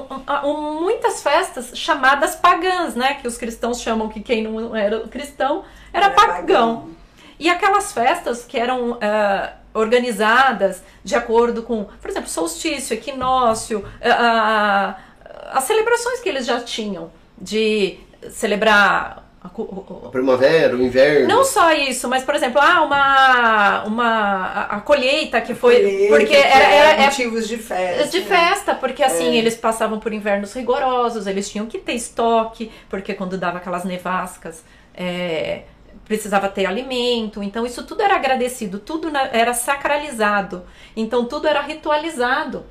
[0.45, 3.15] um- muitas festas chamadas pagãs, né?
[3.15, 6.35] Que os cristãos chamam que quem não era cristão era, Era pagão.
[6.35, 6.89] pagão.
[7.39, 14.95] E aquelas festas que eram ah, organizadas de acordo com, por exemplo, solstício, equinócio, ah,
[15.25, 17.97] ah, as celebrações que eles já tinham de
[18.29, 21.27] celebrar a A primavera, o inverno.
[21.27, 26.09] não só isso, mas por exemplo, ah, uma, uma a, a colheita que foi Colheita,
[26.15, 28.07] porque que era, é era- é motivos de festa.
[28.07, 28.25] de né?
[28.25, 29.35] festa, porque assim, É.
[29.35, 34.63] eles passavam por invernos rigorosos, eles tinham que ter estoque, porque quando dava aquelas nevascas,
[34.95, 35.63] é,
[36.05, 40.63] precisava ter alimento, então isso tudo era agradecido, tudo na- era sacralizado,
[40.95, 42.65] então tudo era ritualizado.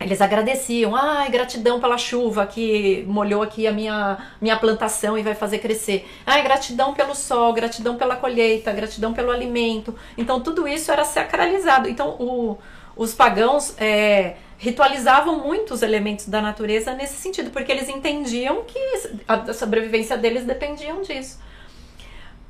[0.00, 5.34] Eles agradeciam, ai, gratidão pela chuva que molhou aqui a minha, minha plantação e vai
[5.34, 6.08] fazer crescer.
[6.24, 9.92] Ai, gratidão pelo sol, gratidão pela colheita, gratidão pelo alimento.
[10.16, 11.88] Então, tudo isso era sacralizado.
[11.88, 12.56] Então, o-
[12.96, 18.78] os pagãos é, ritualizavam muito os elementos da natureza nesse sentido, porque eles entendiam que
[19.26, 21.40] a sobrevivência deles dependiam disso.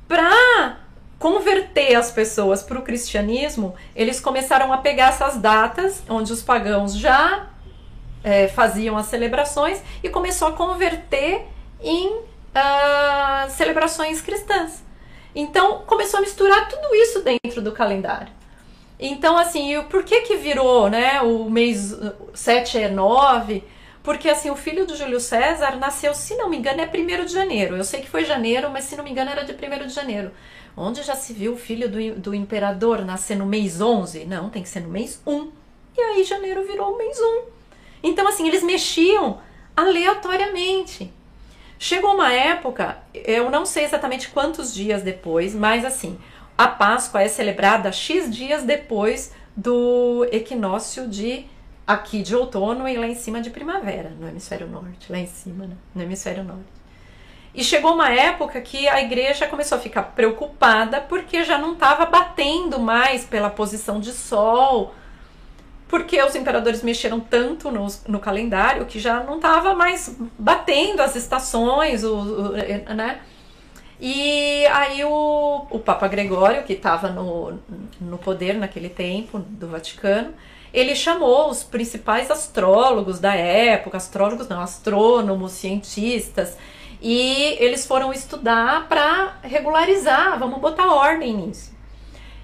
[0.07, 0.77] Para
[1.29, 6.97] converter as pessoas para o cristianismo, eles começaram a pegar essas datas onde os pagãos
[6.97, 7.49] já
[8.23, 11.45] é, faziam as celebrações e começou a converter
[11.79, 12.21] em
[12.55, 14.83] ah, celebrações cristãs.
[15.35, 18.33] Então começou a misturar tudo isso dentro do calendário.
[18.99, 21.95] Então, assim, por que que virou, né, o mês
[22.33, 23.63] 7 é 9?
[24.03, 27.31] Porque, assim, o filho do Júlio César nasceu, se não me engano, é 1 de
[27.31, 27.77] janeiro.
[27.77, 30.31] Eu sei que foi janeiro, mas se não me engano era de 1 de janeiro.
[30.79, 34.23] Onde já se viu o filho do, do imperador nascer no mês 11?
[34.23, 35.51] Não, tem que ser no mês 1.
[35.97, 37.41] E aí janeiro virou o mês 1.
[38.01, 39.39] Então, assim, eles mexiam
[39.75, 41.11] aleatoriamente.
[41.77, 46.17] Chegou uma época, eu não sei exatamente quantos dias depois, mas assim,
[46.57, 51.45] a Páscoa é celebrada X dias depois do equinócio de
[51.85, 55.65] aqui de outono e lá em cima de primavera, no hemisfério norte, lá em cima,
[55.65, 55.75] né?
[55.95, 56.78] no hemisfério norte.
[57.53, 62.05] E chegou uma época que a igreja começou a ficar preocupada porque já não estava
[62.05, 64.93] batendo mais pela posição de sol,
[65.87, 71.15] porque os imperadores mexeram tanto no, no calendário que já não estava mais batendo as
[71.15, 72.51] estações, o, o,
[72.93, 73.19] né?
[73.99, 77.59] E aí o, o Papa Gregório, que estava no,
[77.99, 80.33] no poder naquele tempo do Vaticano,
[80.73, 86.55] ele chamou os principais astrólogos da época, astrólogos não, astrônomos, cientistas,
[87.01, 91.77] e eles foram estudar para regularizar, vamos botar ordem nisso.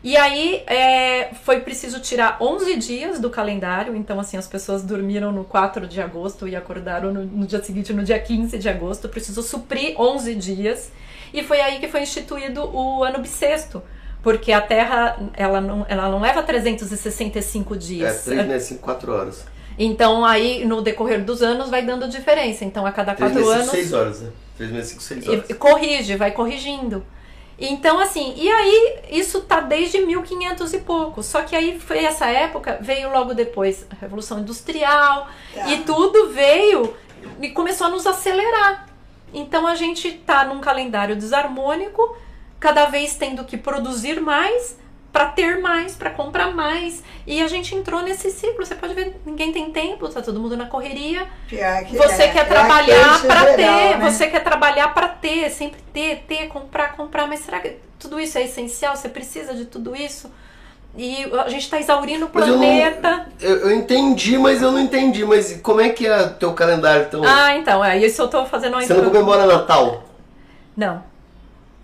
[0.04, 5.32] E aí é, foi preciso tirar 11 dias do calendário, então assim, as pessoas dormiram
[5.32, 9.10] no 4 de agosto e acordaram no, no dia seguinte, no dia 15 de agosto,
[9.10, 10.92] precisou suprir 11 dias,
[11.34, 13.82] e foi aí que foi instituído o ano bissexto,
[14.22, 18.28] porque a Terra, ela não, ela não leva 365 dias.
[18.28, 19.55] É, 3 meses, 5, 4 horas.
[19.78, 22.64] Então aí, no decorrer dos anos, vai dando diferença.
[22.64, 23.72] Então, a cada 3 quatro meses, anos...
[23.72, 24.32] 6 horas, né?
[24.58, 25.50] 3 meses, 5, 6 horas.
[25.50, 27.06] E corrige, vai corrigindo.
[27.58, 31.24] Então, assim, e aí isso tá desde 1500 e pouco.
[31.24, 35.72] Só que aí foi essa época, veio logo depois a Revolução Industrial Tá.
[35.72, 36.94] e tudo veio
[37.42, 38.88] e começou a nos acelerar.
[39.34, 42.18] Então a gente tá num calendário desarmônico,
[42.60, 44.78] cada vez tendo que produzir mais
[45.16, 47.02] para ter mais, para comprar mais.
[47.26, 48.66] E a gente entrou nesse ciclo.
[48.66, 51.26] Você pode ver, ninguém tem tempo, tá todo mundo na correria.
[51.48, 51.56] Que
[51.96, 52.28] Você é.
[52.28, 54.12] quer É trabalhar para geral, ter, né?
[54.12, 57.28] você quer trabalhar para ter, sempre ter, ter, comprar, comprar.
[57.28, 58.94] Mas será que tudo isso é essencial?
[58.98, 60.30] Você precisa de tudo isso?
[60.98, 63.28] E a gente está exaurindo o Mas eu não- planeta.
[63.40, 65.24] Eu, eu entendi, mas eu não entendi.
[65.24, 67.06] Mas como é que é teu calendário?
[67.08, 70.04] Então, Ah, então, é isso eu tô fazendo uma você não comemora Natal?
[70.76, 71.02] Não.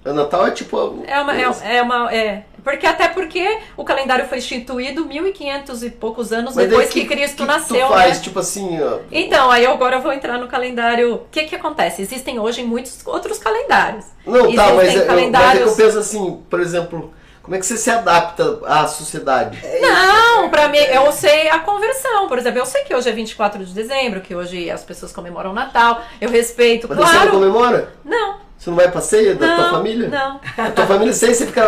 [0.03, 1.03] O Natal é tipo.
[1.07, 2.43] É uma, é, é uma, é.
[2.64, 7.07] Porque até porque o calendário foi instituído 1500 e poucos anos Mas depois que- que,
[7.07, 8.24] Cristo que nasceu, Tu faz, né?
[8.24, 8.99] tipo assim, ó.
[9.12, 11.16] Então, aí agora eu vou entrar no calendário.
[11.16, 12.01] O que que acontece?
[12.01, 14.05] Existem hoje muitos outros calendários.
[14.26, 15.70] Não, tá, Existem mas, é, eu, mas é que calendários.
[15.72, 19.57] eu penso assim, por exemplo, como é que você se adapta à sociedade?
[19.82, 22.28] Não, pra mim, eu sei a conversão.
[22.28, 25.49] Por exemplo, eu sei que hoje é 24 de dezembro, que hoje as pessoas comemoram
[25.49, 26.01] o Natal.
[26.22, 27.32] Eu respeito, Mas você não claro.
[27.32, 27.93] comemora?
[28.05, 30.07] Não, Você não vai pra ceia da tua não, família?
[30.07, 30.39] não.
[30.55, 31.62] A tua família ceia, você fica.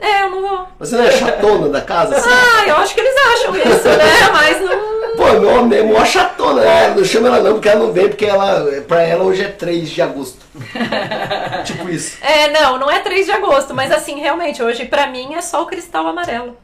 [0.00, 0.68] É, eu não vou.
[0.78, 2.14] Você não é chatona da casa?
[2.14, 2.30] Assim?
[2.30, 4.30] Ah, eu acho que eles acham isso, né?
[4.32, 5.16] Mas não.
[5.16, 6.94] Pô, meu homem é mó chatona, né?
[6.94, 9.88] Não chama ela não, porque ela não vem, porque ela, pra ela hoje é 3
[9.90, 10.38] de agosto.
[11.66, 12.16] tipo isso.
[12.20, 15.64] É, não, não é 3 de agosto, mas assim, realmente, hoje pra mim é só
[15.64, 16.56] o cristal amarelo.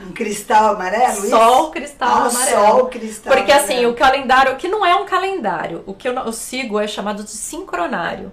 [0.00, 1.18] Um cristal amarelo?
[1.18, 1.30] isso?
[1.30, 2.60] Só o cristal ah, amarelo.
[2.60, 3.92] Só o cristal Porque assim, amarelo.
[3.94, 7.32] o calendário, que não é um calendário, o que eu, eu sigo é chamado de
[7.32, 8.30] sincronário.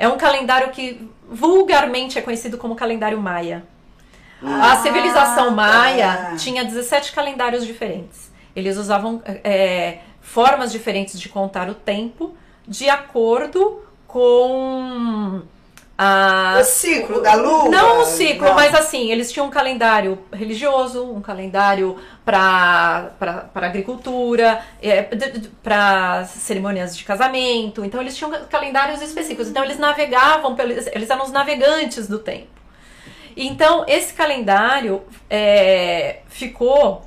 [0.00, 3.62] É um calendário que vulgarmente é conhecido como calendário maia.
[4.42, 6.36] a Ah, civilização maia tá.
[6.36, 8.30] tinha 17 calendários diferentes.
[8.56, 12.34] Eles usavam é, formas diferentes de contar o tempo
[12.66, 15.42] de acordo com
[16.02, 17.68] a O ciclo da lua?
[17.68, 18.54] não o ciclo, Não.
[18.54, 23.10] mas assim, eles tinham um calendário religioso, um calendário para
[23.54, 25.02] agricultura, é,
[25.62, 27.84] para cerimônias de casamento.
[27.84, 29.48] Então, eles tinham calendários específicos.
[29.48, 32.48] Então, eles navegavam, pelo, eles eram os navegantes do tempo.
[33.36, 37.04] Então, esse calendário é, ficou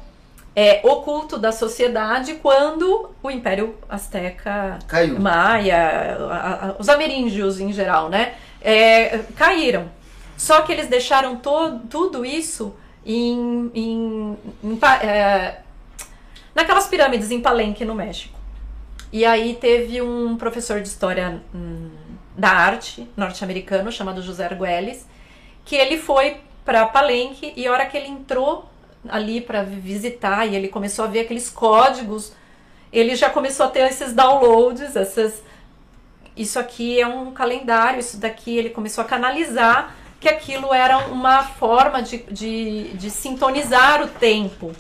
[0.56, 5.20] é, oculto da sociedade quando o Império Azteca Caiu.
[5.20, 8.36] Maia, a- a- os ameríndios em geral, né?
[8.64, 9.92] É, caíram.
[10.38, 12.74] Só que eles deixaram to- tudo isso
[13.06, 15.60] em, em- em é,
[16.56, 18.38] naquelas pirâmides em Palenque, no México.
[19.12, 21.90] E aí teve um professor de história hum,
[22.36, 25.06] da arte norte-americano chamado José Arguelles,
[25.64, 28.66] que ele foi para Palenque e a hora que ele entrou
[29.08, 32.34] ali para visitar e ele começou a ver aqueles códigos,
[32.92, 35.44] ele já começou a ter esses downloads, essas
[36.36, 41.44] isso aqui é um calendário, isso daqui ele começou a canalizar que aquilo era uma
[41.44, 44.72] forma de, de, de sintonizar o tempo.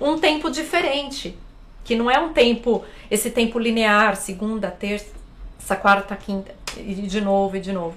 [0.00, 1.36] Um tempo diferente,
[1.84, 7.56] que não é um tempo, esse tempo linear, segunda, terça, quarta, quinta, e de novo
[7.56, 7.96] e de novo.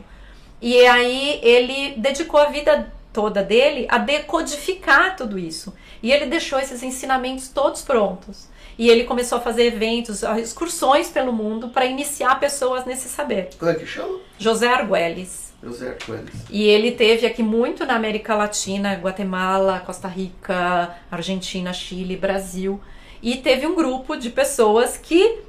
[0.61, 5.74] E aí ele dedicou a vida toda dele a decodificar tudo isso.
[6.01, 8.47] E ele deixou esses ensinamentos todos prontos.
[8.78, 13.49] E ele começou a fazer eventos, excursões pelo mundo para iniciar pessoas nesse saber.
[13.57, 14.19] Como é que chama?
[14.38, 15.53] José Arguelles.
[15.63, 16.28] José Coelho.
[16.49, 22.80] E ele teve aqui muito na América Latina, Guatemala, Costa Rica, Argentina, Chile, Brasil.
[23.23, 25.39] E teve um grupo de pessoas que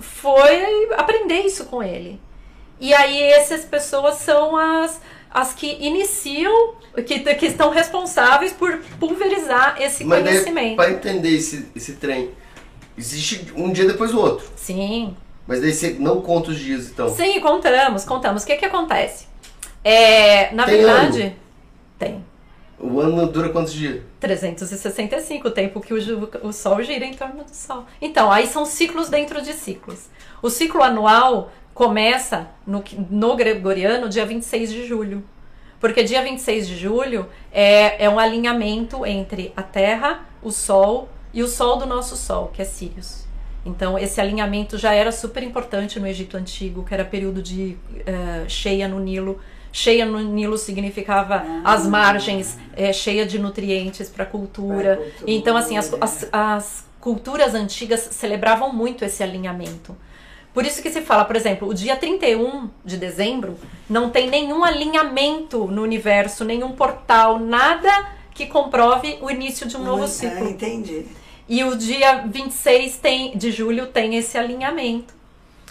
[0.00, 2.20] foi aprender isso com ele.
[2.80, 5.00] E aí essas pessoas são as,
[5.30, 6.74] as que iniciam,
[7.06, 10.76] que, que estão responsáveis por pulverizar esse Mas conhecimento.
[10.76, 12.30] pra entender esse, esse trem,
[12.96, 14.46] existe um dia depois do outro.
[14.56, 15.16] Sim.
[15.46, 17.08] Mas daí você não conta os dias, então.
[17.08, 18.42] Sim, contamos, contamos.
[18.42, 19.26] O que que acontece?
[19.82, 21.36] É, na Tem verdade,
[21.98, 22.24] tem.
[22.78, 24.02] O ano dura quantos dias?
[24.20, 27.84] 365, o tempo que o, o Sol gira em torno do Sol.
[28.00, 30.06] Então, aí são ciclos dentro de ciclos.
[30.42, 35.22] O ciclo anual começa no, no gregoriano dia 26 de julho.
[35.78, 41.42] Porque dia 26 de julho é, é um alinhamento entre a Terra, o Sol e
[41.42, 43.24] o Sol do nosso Sol, que é Sirius.
[43.66, 47.76] Então, esse alinhamento já era super importante no Egito Antigo, que era período de
[48.06, 49.40] eh, cheia no Nilo.
[49.72, 54.96] Cheia no Nilo significava as margens eh, cheia de nutrientes para a cultura.
[54.96, 55.24] Cultura.
[55.26, 59.96] Então, assim, as, as, as culturas antigas celebravam muito esse alinhamento.
[60.52, 63.58] Por isso que se fala, por exemplo, o dia 31 de dezembro
[63.90, 67.90] não tem nenhum alinhamento no universo, nenhum portal, nada
[68.32, 70.46] que comprove o início de um novo Muito- ciclo.
[70.46, 71.06] Ah, entendi.
[71.48, 75.12] E o dia 26 tem, de julho tem esse alinhamento.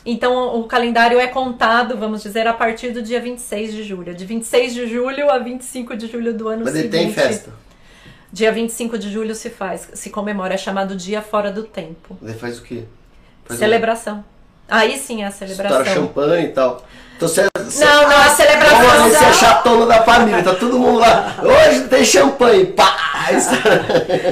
[0.06, 4.14] Então o calendário é contado, vamos dizer, a partir do dia 26 de julho.
[4.14, 7.14] De 26 de julho a 25 de julho do ano Mas ele seguinte.
[7.14, 7.52] tem festa.
[8.32, 12.18] Dia 25 de julho se faz, se comemora, é chamado Dia Fora do Tempo.
[12.22, 12.84] Ele faz o quê?
[13.46, 14.26] Faz celebração.
[14.68, 15.30] Aí sim é a Um...
[15.30, 15.94] Estoura celebração.
[15.94, 16.84] champanhe e tal.
[17.24, 17.48] Então você.
[17.56, 19.10] você- Não, não, a Vamos celebração.
[19.10, 21.36] se é chatona da família, tá todo mundo lá.
[21.42, 22.96] Hoje tem champanhe, pá!
[23.32, 23.50] Isso-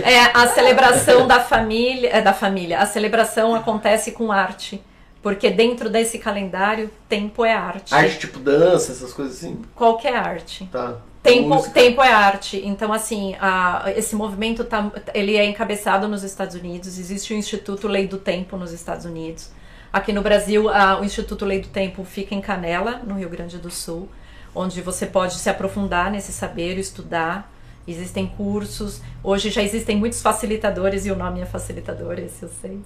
[0.03, 2.79] É, a celebração da família, é da família.
[2.79, 4.83] A celebração acontece com arte.
[5.23, 7.93] Porque dentro desse calendário, tempo é arte.
[7.93, 9.61] Arte tipo dança, essas coisas assim.
[9.75, 10.67] Qualquer arte.
[10.71, 10.95] Tá.
[11.21, 11.71] Tempo, Música.
[11.75, 12.59] tempo é arte.
[12.65, 16.97] Então, assim, a- esse movimento tá, ele é encabeçado nos Estados Unidos.
[16.97, 19.51] Existe o Instituto Lei do Tempo nos Estados Unidos.
[19.91, 23.57] Aqui no Brasil, a- o Instituto Lei do Tempo fica em Canela, no Rio Grande
[23.57, 24.07] do Sul,
[24.55, 27.51] onde você pode se aprofundar nesse saber, estudar.
[27.85, 29.01] Existem cursos.
[29.23, 32.79] Hoje já existem muitos facilitadores, e o nome é facilitador, esse eu sei.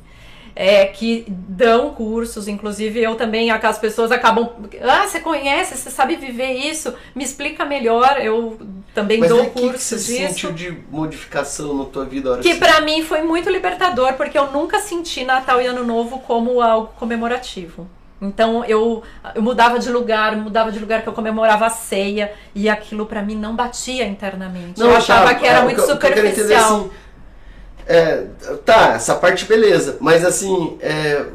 [0.58, 4.50] É, que dão cursos, inclusive eu também, as pessoas acabam.
[4.82, 8.18] Ah, você conhece, você sabe viver isso, me explica melhor.
[8.22, 8.58] Eu
[8.94, 10.06] também Mas dou aí, o que, você disso.
[10.14, 12.38] sentiu de modificação na tua vida?
[12.38, 16.20] Que você- pra mim foi muito libertador, porque eu nunca senti Natal e Ano Novo
[16.20, 17.86] como algo comemorativo.
[18.22, 19.04] Então eu,
[19.36, 23.22] eu mudava de lugar, mudava de lugar que eu comemorava a ceia e aquilo pra
[23.22, 24.80] mim não batia internamente.
[24.80, 26.76] eu achava tá, que era é, muito que eu- o que eu quero entender, superficial.
[26.80, 26.92] assim,
[27.88, 28.26] é,
[28.66, 31.26] tá, essa parte beleza, mas assim, é,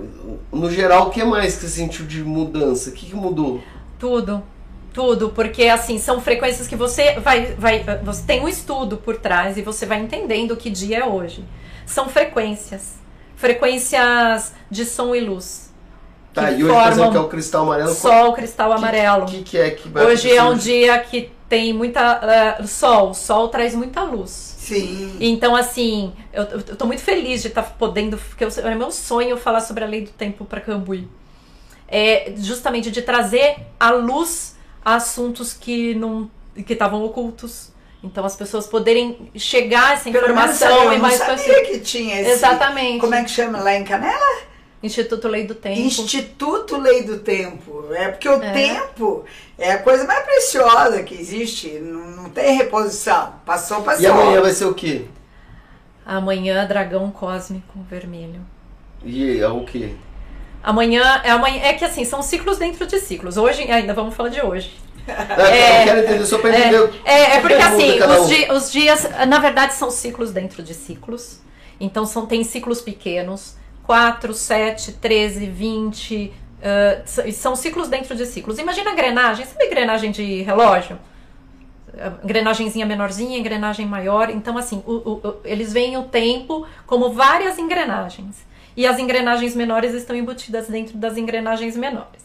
[0.53, 2.91] no geral, o que mais que você sentiu de mudança?
[2.91, 3.61] O que, que mudou?
[3.99, 4.43] Tudo,
[4.93, 9.57] tudo, porque assim, são frequências que você vai, vai, você tem um estudo por trás
[9.57, 11.45] e você vai entendendo que dia é hoje.
[11.87, 12.95] São frequências,
[13.37, 15.71] frequências de som e luz.
[16.33, 17.95] Tá, Que e hoje, por exemplo, que é o cristal amarelo.
[17.95, 19.25] Sol, cristal amarelo.
[19.25, 23.11] O que, que é que vai Hoje é um dia que tem muita eh, sol,
[23.11, 24.50] o sol traz muita luz.
[24.75, 25.17] Sim.
[25.21, 29.37] Então, assim, eu, eu tô muito feliz de estar podendo, porque eu- é meu sonho
[29.37, 31.09] falar sobre a lei do tempo para Cambuí.
[31.89, 36.31] É justamente de trazer à luz assuntos que não
[36.67, 37.71] que estavam ocultos.
[38.03, 41.67] Então, as pessoas poderem chegar a essa Pelo informação eu e não mais sabia pessoas.
[41.69, 42.31] que tinha esse...
[42.31, 42.99] Exatamente.
[43.01, 44.43] Como é que chama lá em Canela?
[44.83, 45.79] Instituto Lei do Tempo.
[45.81, 47.85] Instituto Lei do Tempo.
[47.93, 48.51] É porque o É.
[48.53, 49.25] tempo
[49.59, 51.69] é a coisa mais preciosa que existe.
[51.81, 53.35] Não, não tem reposição.
[53.45, 54.03] Passou, passou.
[54.03, 55.05] E amanhã vai ser o quê?
[56.05, 58.41] Amanhã, dragão cósmico vermelho.
[59.05, 59.91] E é o quê?
[60.63, 61.63] Amanhã é amanhã.
[61.63, 63.37] É que assim, são ciclos dentro de ciclos.
[63.37, 64.73] Hoje, ainda vamos falar de hoje.
[65.07, 66.81] É, eu quero entender só pra entender.
[66.81, 68.27] o- É, é porque assim, os, um.
[68.29, 71.41] di- os dias, na verdade, são ciclos dentro de ciclos.
[71.79, 73.55] Então são, tem ciclos pequenos,
[73.95, 76.33] 4, 7, 13, 20.
[76.63, 78.57] ah, s- são ciclos dentro de ciclos.
[78.61, 80.97] Imagina a engrenagem, sabe engrenagem de relógio?
[81.99, 84.31] A Engrenagemzinha menorzinha, engrenagem maior.
[84.31, 84.93] Então, assim, o-
[85.27, 88.37] o- eles veem o tempo como várias engrenagens.
[88.77, 92.23] E as engrenagens menores estão embutidas dentro das engrenagens menores.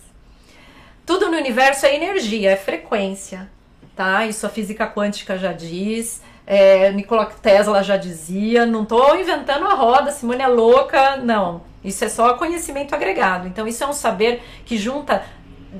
[1.03, 3.49] Tudo no universo é energia, é frequência,
[3.95, 4.23] tá?
[4.27, 9.73] Isso a física quântica já diz, é, Nikola Tesla já dizia, não tô inventando a
[9.73, 11.63] roda, Simone é louca, não.
[11.83, 13.47] Isso é só conhecimento agregado.
[13.47, 15.23] Então isso é um saber que junta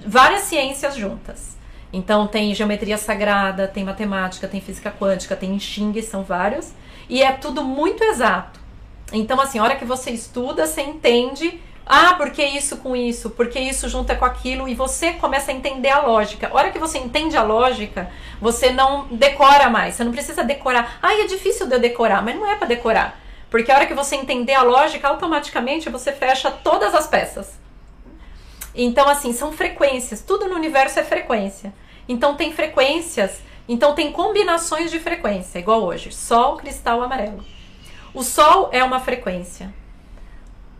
[0.05, 1.55] várias ciências juntas.
[1.91, 6.73] Então tem geometria sagrada, tem matemática, tem física quântica, tem Xing, são vários,
[7.07, 8.59] e é tudo muito exato.
[9.13, 11.59] Então, assim, a hora que você estuda, você entende.
[11.85, 13.29] Ah, por que isso com isso?
[13.29, 14.67] Por que isso junta com aquilo?
[14.67, 16.47] E você começa a entender a lógica.
[16.47, 18.09] A hora que você entende a lógica,
[18.41, 19.93] você não decora mais.
[19.93, 20.97] Você não precisa decorar.
[21.01, 23.19] Ah, é difícil de eu decorar, mas não é para decorar.
[23.51, 27.53] Porque a hora que você entender a lógica, automaticamente você fecha todas as peças.
[28.73, 30.21] Então, assim, são frequências.
[30.21, 31.71] Tudo no universo é frequência.
[32.09, 33.41] Então, tem frequências.
[33.69, 37.45] Então, tem combinações de frequência, igual hoje: Sol, cristal, amarelo.
[38.11, 39.71] O Sol é uma frequência.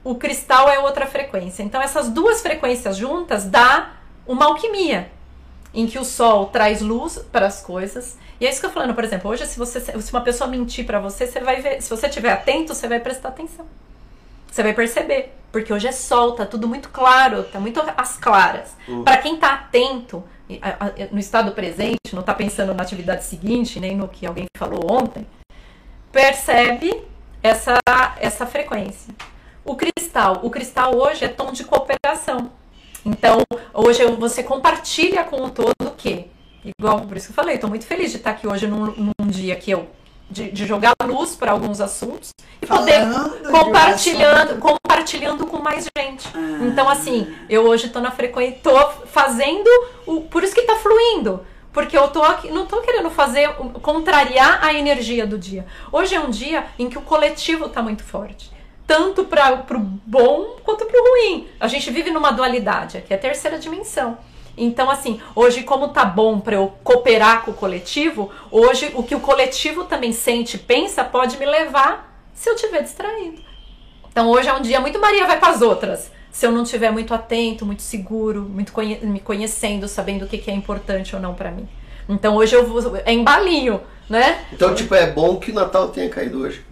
[0.05, 1.63] O cristal é outra frequência.
[1.63, 3.93] Então, essas duas frequências juntas dá
[4.27, 5.11] uma alquimia,
[5.73, 8.15] em que o Sol traz luz para as coisas.
[8.39, 10.47] E é isso que eu tô falando, por exemplo, hoje se você se uma pessoa
[10.47, 13.65] mentir para você, você vai ver, se você estiver atento, você vai prestar atenção.
[14.51, 18.75] Você vai perceber, porque hoje é sol, tá tudo muito claro, tá muito às claras.
[18.87, 19.03] Uhum.
[19.03, 20.23] Para quem tá atento,
[21.11, 25.25] no estado presente, não tá pensando na atividade seguinte, nem no que alguém falou ontem,
[26.11, 27.03] percebe
[27.41, 27.79] essa
[28.19, 29.13] essa frequência.
[29.65, 32.51] O cristal, o cristal hoje é tom de cooperação.
[33.03, 33.41] Então,
[33.73, 36.27] hoje você compartilha com o todo o quê?
[36.63, 39.27] Igual, por isso que eu falei, estou muito feliz de estar aqui hoje num, num
[39.27, 39.87] dia que eu.
[40.27, 46.27] De, de jogar luz para alguns assuntos e poder Falando compartilhando, compartilhando com mais gente.
[46.33, 46.65] Ah.
[46.65, 49.69] Então, assim, eu hoje tô na frequência, tô fazendo
[50.05, 50.21] o.
[50.21, 51.45] Por isso que tá fluindo.
[51.71, 53.53] Porque eu tô aqui, não tô querendo fazer,
[53.83, 55.67] contrariar a energia do dia.
[55.91, 58.54] Hoje é um dia em que o coletivo tá muito forte.
[58.87, 61.47] Tanto para pro bom quanto pro ruim.
[61.59, 64.17] A gente vive numa dualidade, que é a terceira dimensão.
[64.57, 69.13] Então, assim, hoje, como tá bom para eu cooperar com o coletivo, hoje o que
[69.15, 73.41] o coletivo também sente, pensa, pode me levar se eu estiver distraído.
[74.09, 76.09] Então hoje é um dia muito Maria vai com as outras.
[76.31, 80.37] Se eu não estiver muito atento, muito seguro, muito conhe- me conhecendo, sabendo o que,
[80.37, 81.67] que é importante ou não pra mim.
[82.07, 82.95] Então hoje eu vou.
[82.97, 84.45] É embalinho, né?
[84.53, 86.63] Então, tipo, é bom que o Natal tenha caído hoje.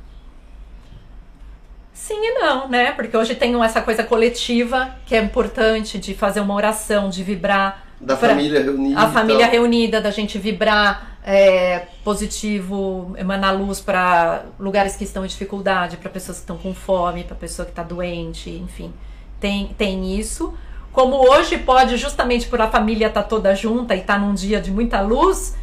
[2.05, 2.91] Sim e não, né?
[2.91, 7.85] Porque hoje tem essa coisa coletiva que é importante de fazer uma oração, de vibrar.
[8.01, 8.99] Da pra- família reunida.
[8.99, 15.29] A família reunida, da gente vibrar é, positivo, emanar luz para lugares que estão em
[15.29, 18.93] dificuldade, para pessoas que estão com fome, para pessoa que está doente, enfim.
[19.39, 20.53] Tem, tem isso.
[20.91, 24.71] Como hoje pode, justamente por a família estar toda junta e estar num dia de
[24.71, 25.55] muita luz,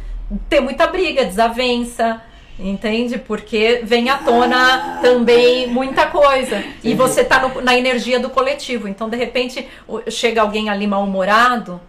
[0.49, 2.19] ter muita briga, desavença,
[2.69, 3.17] entende?
[3.17, 6.63] Porque vem à tona também muita coisa.
[6.83, 8.87] E você tá no- na energia do coletivo.
[8.87, 9.67] Então, de repente,
[10.09, 11.81] chega alguém ali mal-humorado,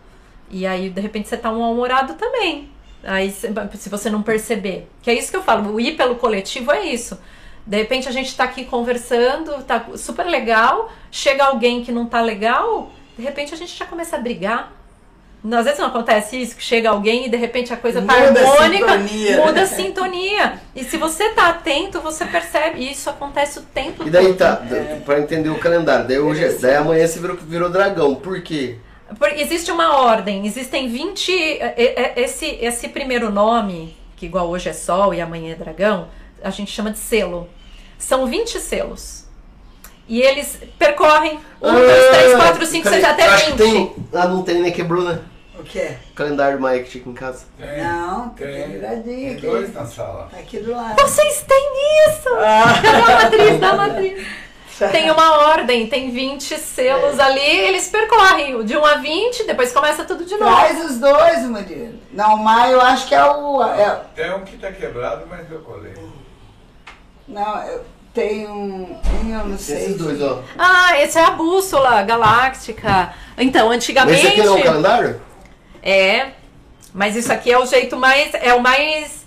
[0.51, 2.70] e aí, de repente, você tá um mal-humorado também.
[3.05, 4.89] Aí, se se você não perceber.
[5.03, 7.18] Que é isso que eu falo, o ir pelo coletivo é isso.
[7.66, 12.20] De repente, a gente tá aqui conversando, tá super legal, chega alguém que não tá
[12.20, 14.73] legal, de repente a gente já começa a brigar.
[15.45, 18.40] Às vezes não acontece isso, que chega alguém e de repente a coisa tá Muda
[18.40, 19.36] a harmônica, sintonia.
[19.45, 20.61] muda a sintonia.
[20.74, 22.80] E se você tá atento, você percebe.
[22.80, 24.36] E isso acontece o tempo E daí todo.
[24.36, 24.62] tá,
[25.05, 26.07] pra entender o calendário.
[26.07, 28.14] Daí hoje, daí amanhã você virou, virou dragão.
[28.14, 28.76] Por quê?
[29.18, 31.32] Porque existe uma ordem, existem 20.
[31.32, 36.07] é- é- Esse, esse primeiro nome, que igual hoje é Sol e amanhã é Dragão,
[36.43, 37.49] a gente chama de selo.
[37.99, 39.24] São 20 selos.
[40.09, 43.51] E eles percorrem 1, 2, 3, 4, 5, 6, Peraí, até Ah, eu acho que
[43.53, 43.59] 20.
[43.72, 43.93] tem.
[44.14, 44.70] Ah, não tem, né?
[44.70, 45.18] Quebrou, né?
[45.59, 45.97] O quê?
[46.11, 47.45] O calendário do que tinha aqui em casa.
[47.59, 48.71] Tem, Não, tem tem.
[48.73, 50.29] viradinho Tem dois na sala.
[50.31, 51.01] Tá aqui do lado.
[51.01, 51.73] Vocês têm
[52.09, 52.29] isso!
[52.83, 54.27] Cadê a matriz da matriz?
[54.91, 60.05] Tem uma ordem, tem 20 selos ali, eles percorrem de 1 a 20, depois começa
[60.05, 60.57] tudo de novo.
[60.57, 62.01] Traz os dois, Murilo.
[62.13, 63.63] Não, o Maio eu acho que é o.
[63.63, 65.93] é- Tem um que tá quebrado, mas eu colei.
[67.29, 68.99] não, eu- tem um.
[69.24, 69.77] um Eu não sei.
[69.85, 70.43] Esses dois, ó.
[70.59, 73.15] Ah, esse é a bússola galáctica.
[73.39, 74.19] Então, Mas antigamente.
[74.19, 75.20] esse aqui não é o calendário?
[75.83, 76.31] É,
[76.95, 78.33] mas isso aqui é o jeito mais.
[78.35, 79.23] É o mais.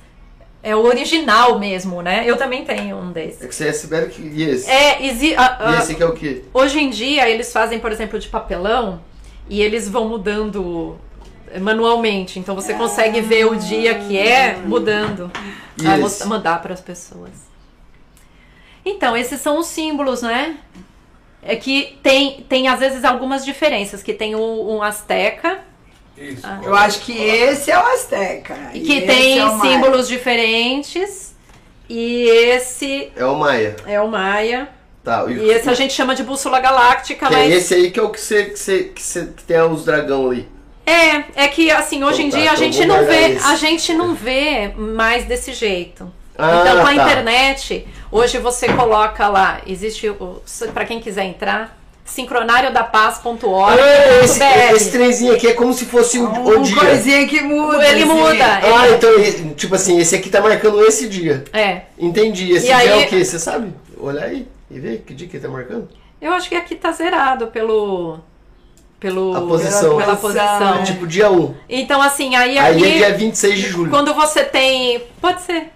[0.63, 2.23] É o original mesmo, né?
[2.25, 3.45] Eu também tenho um É desses.
[3.47, 4.69] que você é Sibério e esse.
[4.69, 6.43] É, exi- a- a- E esse aqui é o quê?
[6.53, 8.99] hoje em dia eles fazem, por exemplo, de papelão
[9.47, 10.97] e eles vão mudando
[11.61, 12.39] manualmente.
[12.39, 15.31] Então você consegue ver o dia que é mudando.
[15.79, 17.29] E Ah, vou mandar para as pessoas.
[18.83, 20.57] Então, esses são os símbolos, né?
[21.43, 25.59] É que tem, tem às vezes algumas diferenças, que tem um, um asteca,
[26.17, 26.45] Isso.
[26.63, 28.55] Eu acho que esse é o Azteca.
[28.73, 31.35] e que esse tem é símbolos diferentes,
[31.89, 33.75] e esse É o Maia.
[33.85, 34.69] é o Maia,
[35.03, 35.25] Tá.
[35.29, 37.53] e esse a gente chama de bússola galáctica, que é mas...
[37.53, 40.31] esse aí que é o que você, que você, que você que tem os dragão
[40.31, 40.47] ali.
[40.85, 43.45] É, é que assim, hoje Então em tá, dia a então gente não vê, esse.
[43.45, 46.11] a gente não vê mais desse jeito.
[46.37, 47.03] Ah, então com a tá.
[47.03, 50.41] internet, hoje você coloca lá, existe o
[50.73, 53.77] para quem quiser entrar, sincronariodapaz.org.
[54.23, 56.75] Esse, esse trenzinho aqui é como se fosse o, o Um dia.
[56.79, 57.85] coisinha que muda.
[57.87, 58.13] Ele assim.
[58.13, 58.45] muda.
[58.45, 61.43] Ah, então, ele- tipo assim, esse aqui tá marcando esse dia.
[61.51, 61.81] É.
[61.97, 62.51] Entendi.
[62.51, 63.25] Esse E dia é aí- o quê?
[63.25, 63.73] Você sabe?
[63.99, 65.89] Olha aí e vê que dia que ele tá marcando.
[66.21, 68.19] Eu acho que aqui tá zerado pelo
[68.99, 69.97] pelo A posição.
[69.97, 70.83] pela Posição, é.
[70.83, 71.53] Tipo dia 1.
[71.69, 75.69] Então assim, aí Aí é dia 26 de julho, quando você tem, pode ser,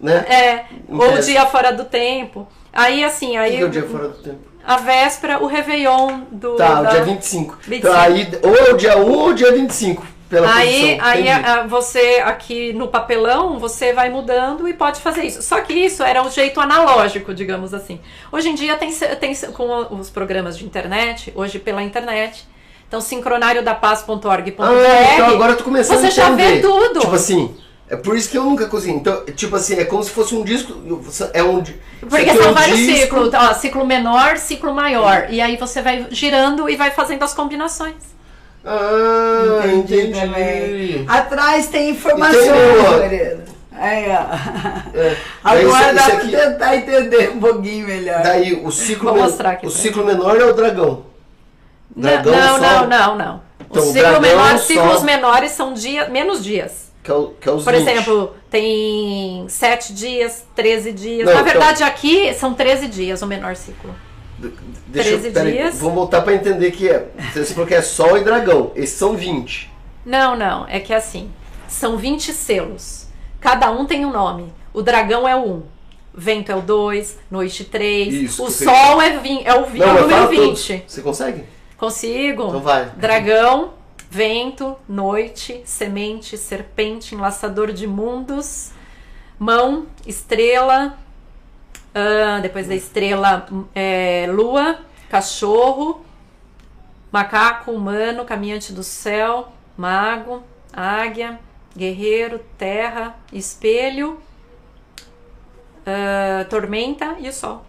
[0.00, 0.24] né?
[0.28, 2.48] é, ou dia fora do tempo.
[2.72, 4.38] Aí assim, O aí que que é o dia fora do tempo?
[4.66, 6.56] A véspera, o Réveillon do.
[6.56, 7.58] Tá, da- o dia 25.
[7.66, 7.74] 25.
[7.74, 11.04] Então aí, ou o dia 1 ou o dia 25, pela Aí, posição.
[11.06, 15.42] aí a- a- você aqui no papelão, você vai mudando e pode fazer isso.
[15.42, 18.00] Só que isso era o jeito analógico, digamos assim.
[18.32, 22.46] Hoje em dia tem, tem com os programas de internet, hoje pela internet.
[22.88, 24.62] Então, sincronariodapaz.org.br.
[24.62, 26.56] Ah, então agora eu tô começando Você a já entender.
[26.56, 27.00] vê tudo.
[27.00, 27.54] Tipo assim,
[27.88, 28.96] é por isso que eu nunca cozinho.
[28.96, 30.72] Então, tipo assim, é como se fosse um disco.
[31.32, 31.62] É um.
[32.00, 33.00] Porque aqui é são um vários disco.
[33.02, 35.26] ciclos, ó, ciclo menor, ciclo maior.
[35.30, 37.94] E aí você vai girando e vai fazendo as combinações.
[38.64, 40.12] Ah, entendi.
[40.18, 41.04] também.
[41.06, 42.90] Atrás tem informações, Entendeu, ó?
[42.92, 43.44] Lorena.
[43.76, 44.98] Aí, ó.
[44.98, 45.16] É.
[45.44, 48.22] Agora isso- dá isso pra aqui- tentar entender um pouquinho melhor.
[48.22, 51.04] Daí o ciclo, Vou mostrar aqui o pra ciclo menor é o dragão.
[51.94, 52.86] Dragão, não, não, sol.
[52.88, 53.42] não, não.
[53.70, 56.84] Então, o ciclo menor, ciclos menores são dia, menos dias.
[57.04, 57.82] Que é, o, que é os Por 20.
[57.86, 61.26] exemplo, tem 7 dias, 13 dias.
[61.26, 63.94] Não, Na então- verdade, aqui são 13 dias o menor ciclo.
[64.86, 65.78] Deixa eu- 13 peraí, dias.
[65.80, 67.06] Vamos voltar pra entender que é.
[67.34, 68.72] Você falou que é sol e dragão.
[68.74, 69.70] Esses são 20.
[70.04, 71.30] Não, não, é que é assim.
[71.68, 73.06] São 20 selos.
[73.40, 74.50] Cada um tem um nome.
[74.72, 75.62] O dragão é o 1.
[76.16, 78.14] Vento é o 2, noite 3.
[78.14, 80.66] Isso, o sol é, vin- é o, vi- é o número fala todos.
[80.68, 80.84] 20.
[80.86, 81.44] Você consegue?
[81.76, 82.44] Consigo?
[82.48, 82.86] Então vai.
[82.96, 83.74] Dragão,
[84.14, 88.70] vento, noite, semente, serpente, enlaçador de mundos,
[89.36, 90.96] mão, estrela,
[91.92, 94.78] ah, depois da estrela, é, lua,
[95.10, 96.06] cachorro,
[97.10, 101.40] macaco, humano, caminhante do céu, mago, águia,
[101.76, 104.20] guerreiro, terra, espelho,
[105.84, 107.66] ah, tormenta e o sol.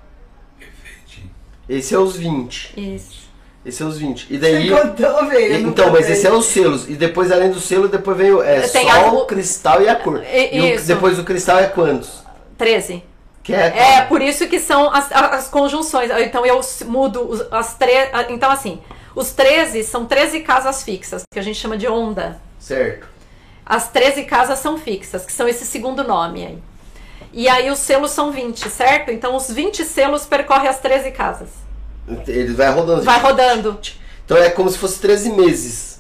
[1.67, 2.79] Esse é os 20.
[2.79, 3.24] Isso.
[3.65, 4.27] Esse é os 20.
[4.29, 4.69] E Você daí.
[4.69, 5.67] contou, velho.
[5.67, 6.87] Então, mas esse é os selos.
[6.87, 9.95] E depois, além do selo, depois vem o é, Tem sol, a- cristal e a
[9.95, 10.23] cor.
[10.23, 12.23] E- E o- depois do cristal é quantos?
[12.57, 13.03] 13.
[13.41, 16.09] Que é, É, por isso que são as, as conjunções.
[16.19, 18.09] Então eu mudo as três.
[18.29, 18.79] Então, assim,
[19.15, 22.39] os 13 são 13 casas fixas, que a gente chama de onda.
[22.59, 23.07] Certo.
[23.65, 26.57] As 13 casas são fixas, que são esse segundo nome aí.
[27.33, 29.11] E aí os selos são 20, certo?
[29.11, 31.49] Então os 20 selos percorrem as 13 casas.
[32.27, 33.01] Ele vai rodando.
[33.03, 33.79] Vai rodando.
[34.25, 35.99] Então é como se fosse 13 meses.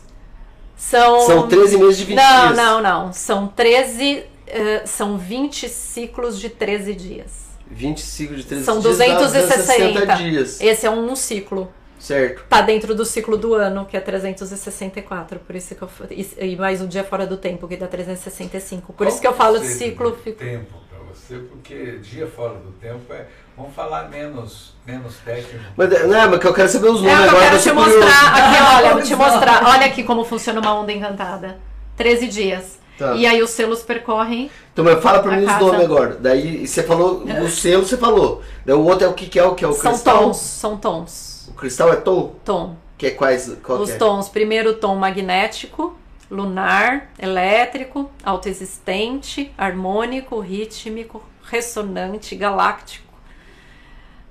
[0.77, 1.21] São.
[1.21, 2.57] São 13 meses de 20 Não, dias.
[2.57, 3.13] não, não.
[3.13, 4.23] São 13.
[4.47, 7.45] eh, são 20 ciclos de 13 dias.
[7.69, 8.97] 20 ciclos de 13 São dias.
[8.97, 10.15] dá 260.
[10.17, 10.61] dias.
[10.61, 11.71] Esse é um ciclo.
[11.97, 12.43] Certo.
[12.47, 15.39] Tá dentro do ciclo do ano, que é 364.
[15.39, 18.93] Por isso que eu e e mais um dia fora do tempo, que dá 365.
[18.93, 20.11] Por isso que eu falo de ciclo.
[20.11, 20.84] tempo
[21.27, 23.25] você, porque dia fora do tempo é.
[23.57, 25.63] Vamos falar menos, menos técnico.
[25.77, 27.49] Mas, não, mas que eu quero saber os É o números que eu agora.
[27.49, 27.99] quero te curioso.
[27.99, 28.35] mostrar.
[28.35, 29.63] Aqui, olha, vou te mostrar.
[29.67, 31.57] Olha aqui como funciona uma onda encantada.
[31.95, 32.79] 13 dias.
[32.97, 33.13] Tá.
[33.15, 34.49] E aí os selos percorrem.
[34.73, 36.17] Então, mas fala pra mim os nomes agora.
[36.19, 38.41] Daí você falou, o selo você falou.
[38.65, 40.19] Daí o outro é o que, que é o que é o são cristal?
[40.23, 40.37] tons.
[40.37, 41.47] São tons.
[41.49, 42.35] O cristal é tom?
[42.43, 42.75] Tom.
[42.97, 43.51] Que é quais?
[43.63, 43.99] Qual Os que é?
[43.99, 44.29] tons.
[44.29, 45.95] Primeiro tom magnético,
[46.29, 53.05] lunar, elétrico, autoexistente, harmônico, rítmico, ressonante, galáctico.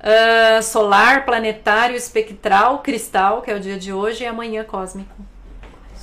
[0.01, 5.15] ah, solar, planetário, espectral, cristal, que é o dia de hoje, e amanhã cósmico.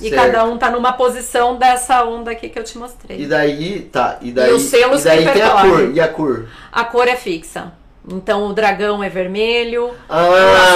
[0.00, 0.16] E Certo.
[0.16, 3.20] cada um tá numa posição dessa onda aqui que eu te mostrei.
[3.20, 4.18] E daí, tá.
[4.20, 5.94] E daí, os selos e daí tem a cor.
[5.94, 6.48] E a cor?
[6.72, 7.72] A cor é fixa.
[8.08, 10.26] Então o dragão é vermelho, Ah,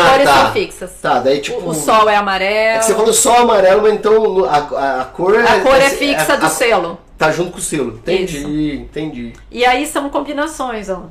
[0.05, 0.43] as cores tá.
[0.45, 0.93] são fixas.
[1.03, 1.59] Tá, daí tipo.
[1.61, 2.79] O, o sol é É amarelo.
[2.79, 5.43] que você falou só amarelo, mas então a, a, a cor é.
[5.47, 7.01] a cor é fixa a- do a- selo.
[7.19, 7.95] Tá junto com o selo.
[7.97, 8.49] Entendi, Isso.
[8.83, 9.33] entendi.
[9.51, 11.05] E aí são combinações, ó.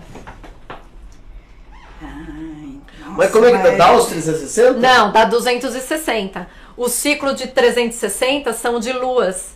[2.02, 4.80] Ai, nossa, Mas como é que Dá os 360?
[4.80, 6.48] Não, dá 260.
[6.78, 9.56] O ciclo de 360 são de luas.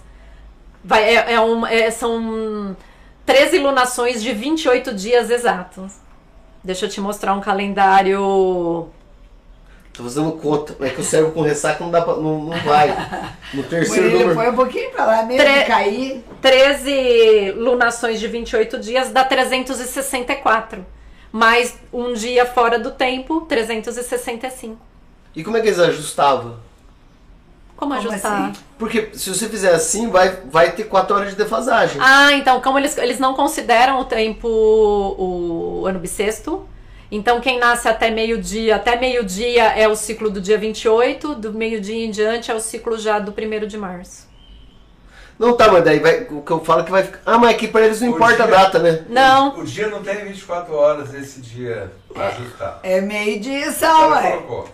[0.84, 2.76] Vai, é, é um- é- são
[3.26, 5.94] 13 lunações de 28 dias exatos.
[6.64, 8.90] Deixa eu te mostrar um calendário.
[9.94, 10.76] Tô fazendo conta.
[10.86, 12.90] É que o cérebro com ressaca não dá pra, não, não vai.
[13.53, 14.36] No terceiro Ele número.
[14.36, 16.23] foi um pouquinho pra lá mesmo, Tre- cair.
[16.41, 20.86] 13 lunações de 28 dias dá 364.
[21.31, 24.77] Mais um dia fora do tempo, 365.
[25.36, 26.57] E como é que eles ajustavam?
[27.80, 28.50] Como Como ajustar?
[28.50, 28.54] assim?
[28.78, 31.98] Porque se você fizer assim, vai, vai ter 4 horas de defasagem.
[32.04, 36.68] Ah, então, como eles, eles não consideram o tempo, o ano bissexto.
[37.10, 42.06] Então, quem nasce até meio-dia, até meio-dia é o ciclo do dia 28, do meio-dia
[42.06, 44.28] em diante é o ciclo já do 1 de março.
[45.40, 47.20] Não tá, mas daí vai, o que eu falo é que vai ficar.
[47.26, 49.06] Ah, mas aqui pra eles não O importa a dia- data, né?
[49.10, 52.80] Não, O dia não tem 24 horas esse dia para ajustar.
[52.84, 54.32] É meio dia só, ué.
[54.32, 54.70] colocou.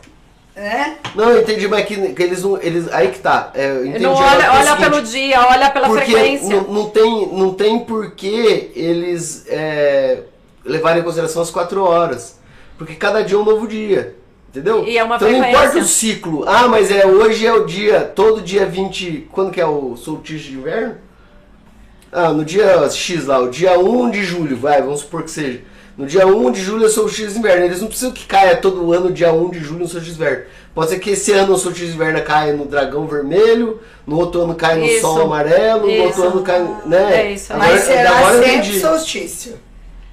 [0.56, 0.98] Né?
[1.14, 2.57] Não, eu entendi, mas que, que eles não.
[2.61, 3.52] Eles, aí que tá.
[3.53, 6.61] É, entendi não olha, que é olha seguinte, pelo dia, olha pela frequência.
[6.61, 10.23] Não, tem, não tem porquê eles é,
[10.64, 12.40] levarem em consideração as 4 horas.
[12.77, 14.15] Porque cada dia é um novo dia.
[14.49, 14.86] Entendeu?
[14.88, 16.45] E é uma então não importa o ciclo.
[16.48, 19.27] Ah, mas é hoje é o dia, todo dia 20.
[19.30, 20.95] Quando que é o solstício de inverno?
[22.10, 25.61] Ah, no dia X lá, o dia 1 de julho, vai, vamos supor que seja.
[25.97, 27.65] No dia 1 de julho é solstício de inverno.
[27.65, 30.43] Eles não precisam que caia todo ano dia 1 de julho no solstício de inverno.
[30.73, 34.41] Pode ser que esse ano o solstício de inverno caia no dragão vermelho, no outro
[34.41, 35.01] ano caia no Isso.
[35.01, 36.31] sol amarelo, no outro Isso.
[36.34, 37.22] ano cai, né?
[37.27, 37.53] É isso.
[37.53, 39.59] Agora- Mas será agora sempre solstício.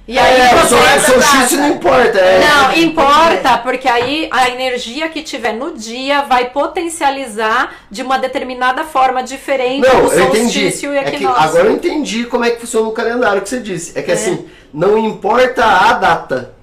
[0.05, 0.67] E aí é, você.
[0.75, 2.17] sol- solstício não importa.
[2.19, 2.39] É.
[2.45, 8.83] Não, importa, porque aí a energia que tiver no dia vai potencializar de uma determinada
[8.83, 10.61] forma diferente Não, o eu entendi.
[10.61, 11.41] solstício e o É que equinócio.
[11.43, 13.97] agora eu entendi como é que funciona o calendário que você disse.
[13.97, 16.53] É que assim, não importa a data.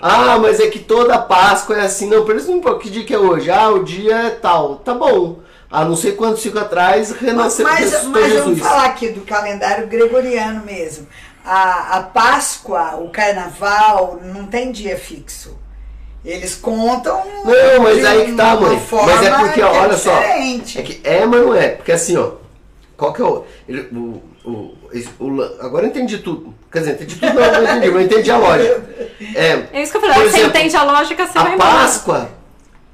[0.00, 2.08] Ah, mas é que toda Páscoa é assim.
[2.08, 3.50] Não, por isso não importa que dia que é hoje.
[3.50, 4.76] Ah, o dia é tal.
[4.76, 5.40] Tá bom.
[5.70, 8.44] Há não sei quantos ciclos atrás renasceu Mas, mas Jesus.
[8.44, 11.06] vamos falar aqui do calendário gregoriano mesmo.
[11.44, 15.56] A, a Páscoa, o Carnaval, não tem dia fixo.
[16.24, 17.22] Eles contam.
[17.44, 18.82] Não, mas aí que tá, mãe.
[19.06, 20.12] Mas é porque, que ó, olha só.
[20.20, 21.68] É que é, mas não é.
[21.68, 22.32] Porque assim, ó.
[23.00, 23.44] Qual que é o.
[23.66, 24.74] ele- o, o,
[25.24, 26.54] o agora eu entendi tudo.
[26.70, 28.84] Quer dizer, entendi tudo, não, não entendi, mas eu entendi a lógica.
[29.34, 31.54] É, É isso que eu falei, Por você exemplo, entende a lógica, você vai a
[31.54, 31.70] embora.
[31.70, 32.28] Páscoa,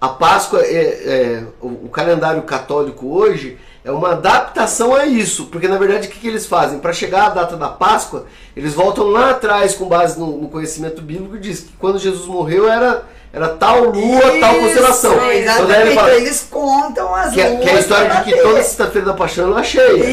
[0.00, 5.66] a Páscoa é, é- o, o calendário católico hoje é uma adaptação a isso, porque
[5.66, 6.78] na verdade o que, que eles fazem?
[6.78, 8.26] Para chegar à data da Páscoa,
[8.56, 12.26] eles voltam lá atrás com base no, no conhecimento bíblico e diz que quando Jesus
[12.26, 13.04] morreu era,
[13.36, 15.12] era tal lua, tal constelação.
[15.12, 15.94] Isso, Então Exatamente.
[15.94, 19.06] fala Eles contam as que, é- que é a luas história de que toda sexta-feira
[19.08, 20.04] da paixão ela é cheia.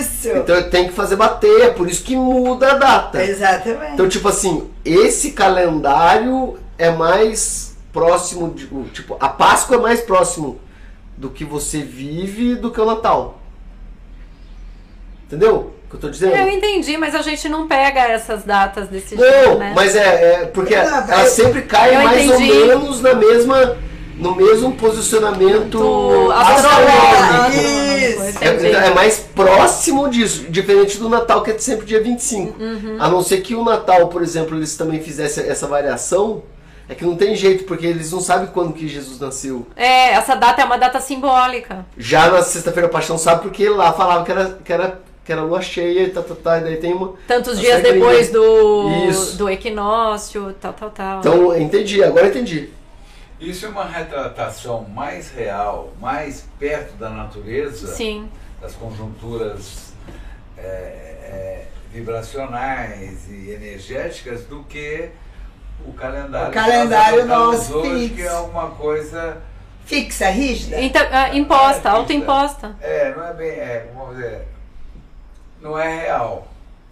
[0.00, 0.28] Isso.
[0.28, 3.22] Então tem que fazer bater, é por isso que muda a data.
[3.22, 3.92] Exatamente.
[3.92, 8.66] Então, tipo assim, esse calendário é mais próximo de.
[8.94, 10.58] Tipo, a Páscoa é mais próximo
[11.18, 13.40] do que você vive do que o Natal.
[15.26, 16.36] Entendeu que eu tô dizendo?
[16.36, 19.72] Eu entendi, mas a gente não pega essas datas desse jeito, Não, né?
[19.74, 22.52] mas é, é porque Não, ela sempre cai mais entendi.
[22.52, 23.76] ou menos na mesma,
[24.16, 25.78] no mesmo posicionamento.
[27.52, 28.38] Isso.
[28.40, 28.74] É, Entendi.
[28.74, 32.62] é mais próximo disso, diferente do Natal, que é sempre dia 25.
[32.62, 32.96] Uhum.
[32.98, 36.42] A não ser que o Natal, por exemplo, eles também fizessem essa variação,
[36.88, 39.66] é que não tem jeito, porque eles não sabem quando que Jesus nasceu.
[39.76, 41.84] É, essa data é uma data simbólica.
[41.96, 45.42] Já na Sexta-feira da Paixão sabe porque lá falava que era, que era, que era
[45.42, 47.14] lua cheia e tá, tá, tá, e daí tem uma.
[47.26, 49.36] Tantos dias é depois do, Isso.
[49.36, 51.18] do equinócio, tal, tal, tal.
[51.20, 52.70] Então, entendi, agora entendi.
[53.40, 58.28] Isso é uma retratação mais real, mais perto da natureza, Sim.
[58.60, 59.94] das conjunturas
[60.58, 65.08] é, é, vibracionais e energéticas do que
[65.86, 69.38] o calendário, O calendário nosso hoje, que é uma coisa
[69.86, 70.80] Fixa, rígida.
[70.80, 72.76] Então, ah, imposta, É, autoimposta.
[72.80, 73.50] É, não é bem.
[73.50, 74.46] É, vamos dizer.
[75.60, 76.46] Não é real.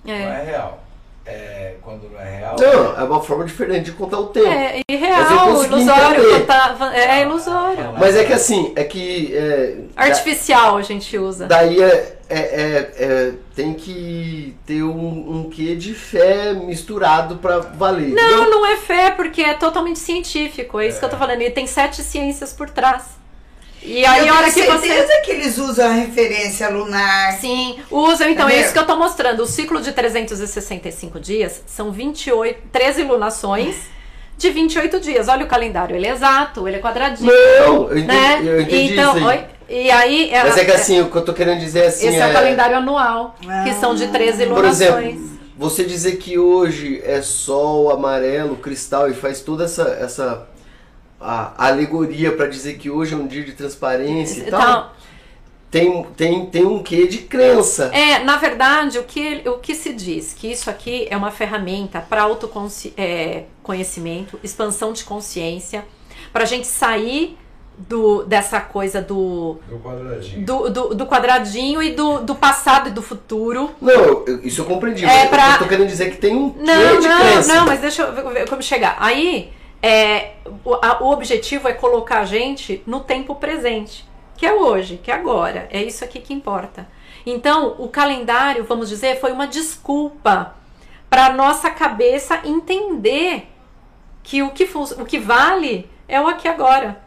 [0.05, 0.23] Não É.
[0.43, 0.85] é real.
[1.31, 2.57] É, quando não é real.
[2.59, 4.47] Não, é uma forma diferente de contar o tempo.
[4.49, 6.21] É irreal, ilusório.
[6.25, 6.41] entender.
[6.41, 7.93] contar- é ilusório.
[7.99, 9.37] Mas é que assim, é que.
[9.37, 11.47] É, Artificial a gente usa.
[11.47, 17.59] Daí é, é, é- é- tem que ter um, um quê de fé misturado pra
[17.59, 18.09] valer.
[18.15, 18.51] Não, entendeu?
[18.51, 20.81] não é fé, porque é totalmente científico.
[20.81, 21.43] É isso que eu tô falando.
[21.43, 23.18] E tem sete ciências por trás.
[23.83, 24.89] E aí, eu a hora que você.
[24.89, 27.33] certeza que eles usam a referência lunar.
[27.41, 29.43] Sim, usam, então, é isso que eu tô mostrando.
[29.43, 33.77] O ciclo de 365 dias são 28, 13 lunações
[34.37, 35.29] de 28 dias.
[35.29, 37.31] Olha o calendário, ele é exato, ele é quadradinho.
[37.31, 38.41] Não, eu entendi, né?
[38.45, 39.45] eu entendi então, isso aí.
[39.69, 40.31] e aí.
[40.33, 42.09] Mas é que é- assim, o que eu tô querendo dizer é assim.
[42.09, 45.17] esse é, o calendário anual, que são de 13 Por lunações.
[45.17, 50.47] exemplo, você dizer que hoje é sol amarelo, cristal e faz toda essa, essa
[51.21, 54.61] a alegoria pra dizer que hoje é um dia de transparência e tal.
[54.61, 54.91] Então,
[55.71, 57.91] Tem, tem, tem um quê de crença.
[57.95, 60.33] É, na verdade, o que, o que se diz?
[60.33, 65.85] Que isso aqui é uma ferramenta para autoconhecimento, expansão de consciência,
[66.33, 67.37] para a gente sair
[67.77, 70.45] do, dessa coisa do, Do quadradinho.
[70.45, 73.71] do, do, do quadradinho e do, do passado e do futuro.
[73.81, 75.05] Não, eu- isso eu compreendi.
[75.05, 77.55] É mas pra- Eu tô querendo dizer que tem um quê Não, de não, crença.
[77.55, 78.97] não, mas deixa eu ver como chegar.
[78.99, 80.33] Aí, é,
[80.65, 84.05] o, a- o objetivo é colocar a gente no tempo presente,
[84.37, 85.69] que é hoje, que é agora.
[85.71, 86.89] É isso aqui que importa.
[87.27, 90.55] Então, o calendário, vamos dizer, foi uma desculpa
[91.11, 93.49] para nossa cabeça entender
[94.23, 94.65] que o que,
[94.99, 97.03] o que vale é o aqui agora.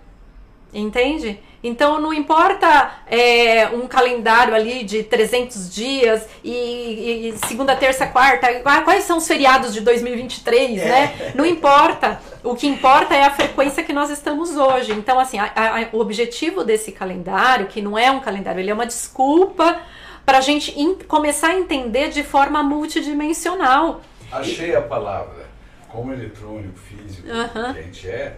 [0.73, 1.39] Entende?
[1.64, 8.48] Então não importa é, um calendário ali de 300 dias e, e segunda, terça, quarta,
[8.84, 11.32] quais são os feriados de 2023, né?
[11.36, 12.20] Não importa.
[12.44, 14.92] O que importa é a frequência que nós estamos hoje.
[14.94, 18.74] Então, assim, a- a- o objetivo desse calendário, que não é um calendário, ele é
[18.74, 19.80] uma desculpa
[20.26, 24.02] para a gente in- começar a entender de forma multidimensional.
[24.32, 25.50] Achei a palavra.
[25.90, 27.74] Como eletrônico, físico, Aham.
[27.74, 28.38] que a gente é,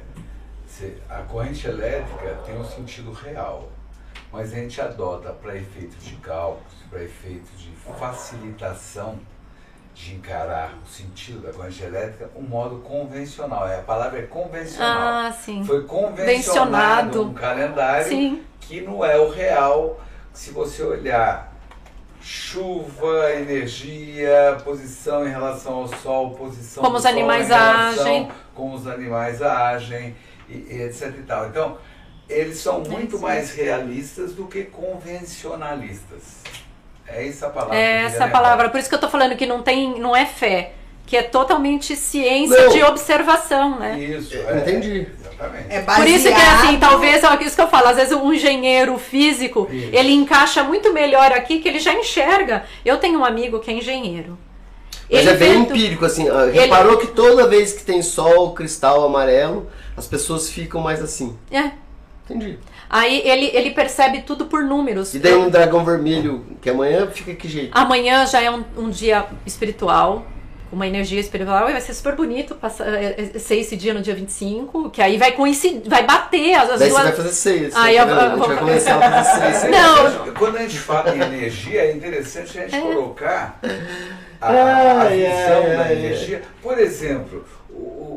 [1.08, 3.70] A corrente elétrica tem um sentido real,
[4.32, 7.70] mas a gente adota para efeitos de cálculos, para efeitos de
[8.00, 9.20] facilitação
[9.94, 13.68] de encarar o sentido da corrente elétrica, um modo convencional.
[13.68, 15.28] É, a palavra é convencional.
[15.28, 15.64] Ah, sim.
[15.64, 18.44] Foi convencionado um calendário Sim.
[18.60, 20.02] que não é o real.
[20.34, 21.54] Se você olhar
[22.20, 28.32] chuva, energia, posição em relação ao sol, posição Como os sol animais em relação agem.
[28.56, 30.16] como os animais agem,
[30.70, 31.48] e, e etc e tal.
[31.48, 31.78] Então,
[32.30, 36.44] eles são muito mais realistas do que convencionalistas.
[37.08, 37.76] É essa a palavra.
[37.78, 38.70] É essa palavra.
[38.70, 40.72] Por isso que eu tô falando que não tem, não é fé,
[41.06, 42.72] que é totalmente ciência Não.
[42.72, 44.00] de observação, né?
[44.00, 44.58] Isso, É, é.
[44.60, 45.08] entendi.
[45.20, 45.66] Exatamente.
[45.70, 48.32] É Por isso que assim, baseado- talvez é isso que eu falo, às vezes um
[48.34, 49.90] engenheiro físico, Isso.
[49.92, 52.64] ele encaixa muito melhor aqui que ele já enxerga.
[52.86, 54.38] Eu tenho um amigo que é engenheiro.
[55.12, 56.26] Mas Ele é bem vê- empírico, assim.
[56.54, 61.38] Reparou que toda vez que tem sol, cristal amarelo, as pessoas ficam mais assim.
[61.52, 61.72] É.
[62.26, 62.58] Entendi.
[62.90, 65.14] Aí ele, ele percebe tudo por números.
[65.14, 67.72] E daí um dragão vermelho, que amanhã fica que jeito?
[67.78, 70.26] Amanhã já é um, um dia espiritual,
[70.72, 74.02] uma energia espiritual, e vai ser super bonito passar, é, é, ser esse dia no
[74.02, 77.04] dia 25, que aí vai coincidir, vai bater as, as daí você duas.
[77.04, 77.76] vai fazer seis.
[77.76, 79.72] Aí tá eu- a eu vai vou- começar a fazer seis.
[80.26, 80.34] Não.
[80.34, 83.60] Quando a gente fala em energia, é interessante a gente colocar
[84.42, 85.94] a, a ai, visão ai, da ai.
[85.94, 86.42] energia.
[86.62, 87.44] Por exemplo,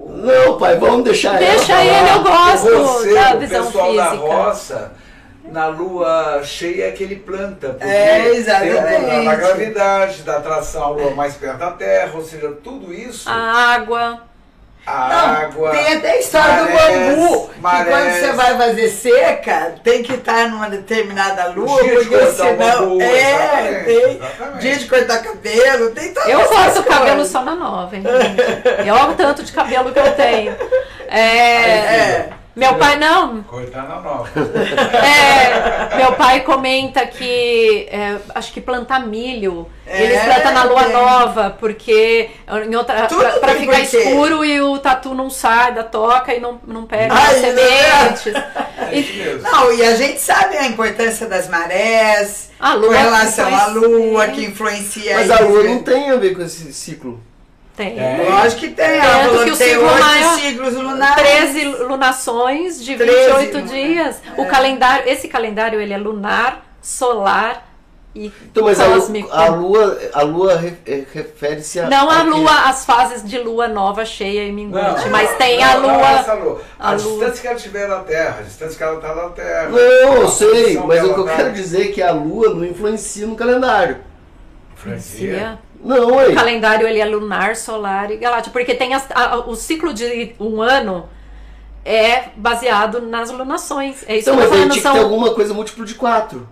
[0.08, 1.82] Não, pai, vamos deixar Deixa ela.
[1.82, 4.26] ele, eu gosto você, da o visão pessoal da física.
[4.26, 4.92] roça,
[5.44, 7.70] na lua cheia é que ele planta.
[7.70, 8.82] Porque É, exatamente.
[8.82, 12.92] Tem o da gravidade, da atração à lua mais perto da Terra, ou seja, tudo
[12.92, 13.34] isso, A
[13.74, 14.22] água.
[14.86, 15.70] A Não, água.
[15.70, 17.88] Tem até a história marés, do bambu, que marés.
[17.88, 22.56] quando você vai fazer seca, tem que estar numa determinada lua, porque senão.
[22.56, 24.58] bambu, é, exatamente, tem exatamente.
[24.60, 28.90] dia de cortar cabelo, tem todas Eu corto cabelo só na nova, hein, gente?
[28.90, 30.56] Olha o tanto de cabelo que eu tenho.
[31.08, 32.28] É, É.
[32.56, 33.42] Meu pai não.
[33.42, 34.30] Cortar na nova.
[35.04, 40.84] É, meu pai comenta que é, acho que plantar milho, É, eles plantam na lua
[40.84, 40.92] tem.
[40.94, 42.30] nova, porque
[42.66, 43.96] em outra, Tudo pra, pra ficar porquê.
[43.98, 48.32] escuro e o tatu não sai da toca e não, não pega Ai, as sementes.
[48.90, 49.42] É isso mesmo.
[49.42, 54.28] Não, e a gente sabe a importância das marés, A com lua relação à lua,
[54.28, 55.34] que influencia Mas isso.
[55.34, 57.20] a lua não tem a ver com esse ciclo.
[57.76, 57.98] Tem.
[57.98, 58.26] É.
[58.30, 61.22] Lógico que tem, Tanto a lua que o tem ciclo oito maior- ciclos lunares.
[61.22, 63.70] 13 lunações de 13 28 lunas.
[63.70, 64.22] dias.
[64.38, 64.46] O É.
[64.46, 67.66] calendário, esse calendário ele é lunar, solar
[68.14, 69.28] e Então, mas cósmico.
[69.30, 70.54] a lua, a lua
[70.86, 71.86] eh, refere-se a.
[71.90, 75.64] Não a lua, as fases de lua nova, cheia e minguante, Não, mas tem não,
[75.70, 76.10] a não, lua.
[76.20, 76.62] essa lua.
[76.78, 76.98] A, a lua.
[77.18, 79.68] distância que ela tiver da Terra, a distância que ela está da Terra.
[79.68, 82.64] Não, eu sei, mas o que eu tá- quero dizer é que a lua não
[82.64, 83.98] influencia no calendário.
[84.72, 85.58] Influencia.
[85.82, 89.92] Não, O calendário ele é lunar, solar e galáctico, porque tem as- a- o ciclo
[89.94, 91.08] de um ano
[91.84, 94.04] é baseado nas lunações.
[94.08, 94.70] É isso Então, que eu mas tô aí falando.
[94.72, 96.48] tinha que São, ter alguma coisa múltiplo de quatro.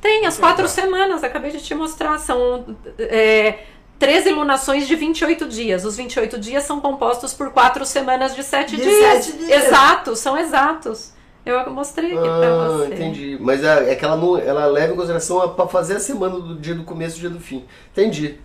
[0.00, 2.18] Tem as quatro semanas, acabei de te mostrar.
[2.18, 3.58] São é,
[3.98, 5.84] 13 lunações de 28 dias.
[5.84, 9.24] Os 28 dias são compostos por quatro semanas de 7 De dias.
[9.24, 9.64] sete dias.
[9.66, 11.12] Exatos, são exatos.
[11.46, 12.94] Eu mostrei aqui pra Ah, você.
[12.94, 13.36] entendi.
[13.40, 16.38] Mas é, é que ela, não, ela leva em consideração a, pra fazer a semana
[16.40, 17.64] do dia do começo e dia do fim.
[17.92, 18.36] Entendi.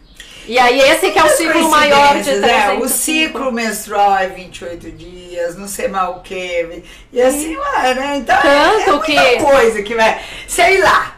[0.48, 2.84] E aí esse que é o ciclo maior de Coincidências, é, 305.
[2.86, 6.84] O ciclo menstrual é 28 dias, não sei mal o que.
[7.14, 8.18] E assim vai, né?
[8.18, 10.20] Então é, é Tanto muita que- coisa que vai.
[10.48, 11.16] Sei lá.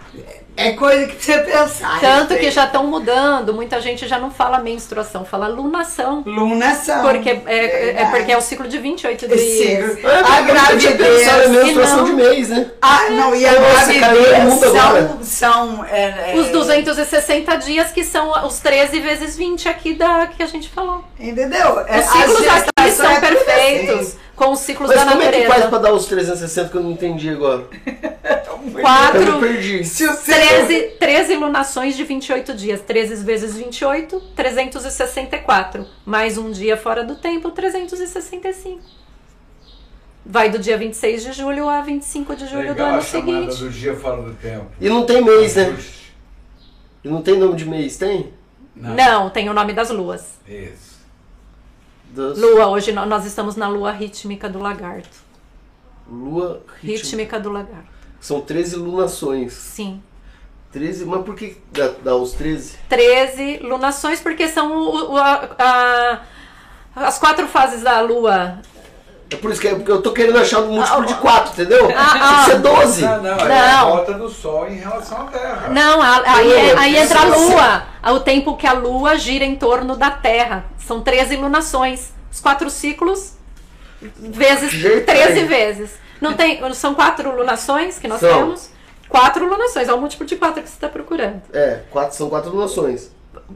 [0.57, 1.95] É coisa que precisa pensar.
[1.95, 6.23] a Tanto que já estão mudando, muita gente já não fala menstruação, fala lunação.
[6.26, 7.02] Lunação.
[7.02, 8.11] Porque é, é Verdade.
[8.11, 9.91] porque é o ciclo de 28 Esse dias.
[9.95, 10.10] ciclo.
[10.10, 11.28] É, a gravidez.
[11.45, 12.69] em menstruação não- de mês, né?
[12.82, 15.23] Ah, não, e a Nossa, gravidez são.
[15.23, 20.44] são é, é, Os 260 dias que são os 13 vezes 20 aqui da que
[20.44, 21.03] a gente falou.
[21.19, 21.80] Entendeu?
[21.88, 24.18] É, Os ciclos a aqui são é tudo perfeitos, assim.
[24.41, 25.80] Com os ciclos Mas da como é que faz pra natureza.
[25.84, 27.68] dar os 360 que eu não entendi agora?
[28.47, 29.84] Eu me Quatro, perdi.
[29.85, 32.81] Se o 13, 13 lunações de 28 dias.
[32.81, 35.85] 13 vezes 28, 364.
[36.05, 38.81] Mais um dia fora do tempo, 365.
[40.26, 43.57] Vai do dia 26 de julho a 25 de julho do Legal ano a seguinte.
[43.57, 44.68] do dia fora do tempo.
[44.80, 45.76] E não tem mês, né?
[47.03, 48.31] E não tem nome de mês, tem?
[48.76, 50.39] Não, tem o nome das luas.
[50.47, 50.90] Isso.
[52.12, 55.10] Das- Lua, hoje nó- nós estamos na lua rítmica do lagarto.
[56.10, 56.98] Lua ritmo.
[56.98, 57.88] Rítmica do lagarto.
[58.20, 59.54] São 13 lunações.
[59.54, 60.02] Sim.
[60.72, 62.78] 13, mas por que dá, dá os 13?
[62.88, 66.22] 13 lunações, porque são o- o- a- a-
[66.96, 68.60] as quatro fases da lua.
[69.32, 71.53] É por isso que é- porque eu tô querendo achar um múltiplo Ah, de 4,
[71.53, 71.90] entendeu?
[71.95, 73.02] ah, Tinha que ser 12.
[73.02, 73.90] Não, não, é a Não.
[73.91, 75.70] volta do Sol em relação à Terra.
[75.70, 77.40] Não, a- aí, Lua, aí entra a isso.
[77.52, 77.84] lua.
[78.14, 80.66] O tempo que a lua gira em torno da Terra.
[80.86, 82.12] São 13 lunações.
[82.30, 83.34] Os quatro ciclos
[84.02, 85.45] vezes Jeito 13 aí.
[85.45, 85.91] vezes.
[86.20, 88.30] Não tem, são quatro lunações que nós São.
[88.34, 88.70] temos.
[89.08, 91.41] Quatro lunações, é o múltiplo de quatro que você está procurando.
[91.53, 93.12] É, quatro, são quatro lunações.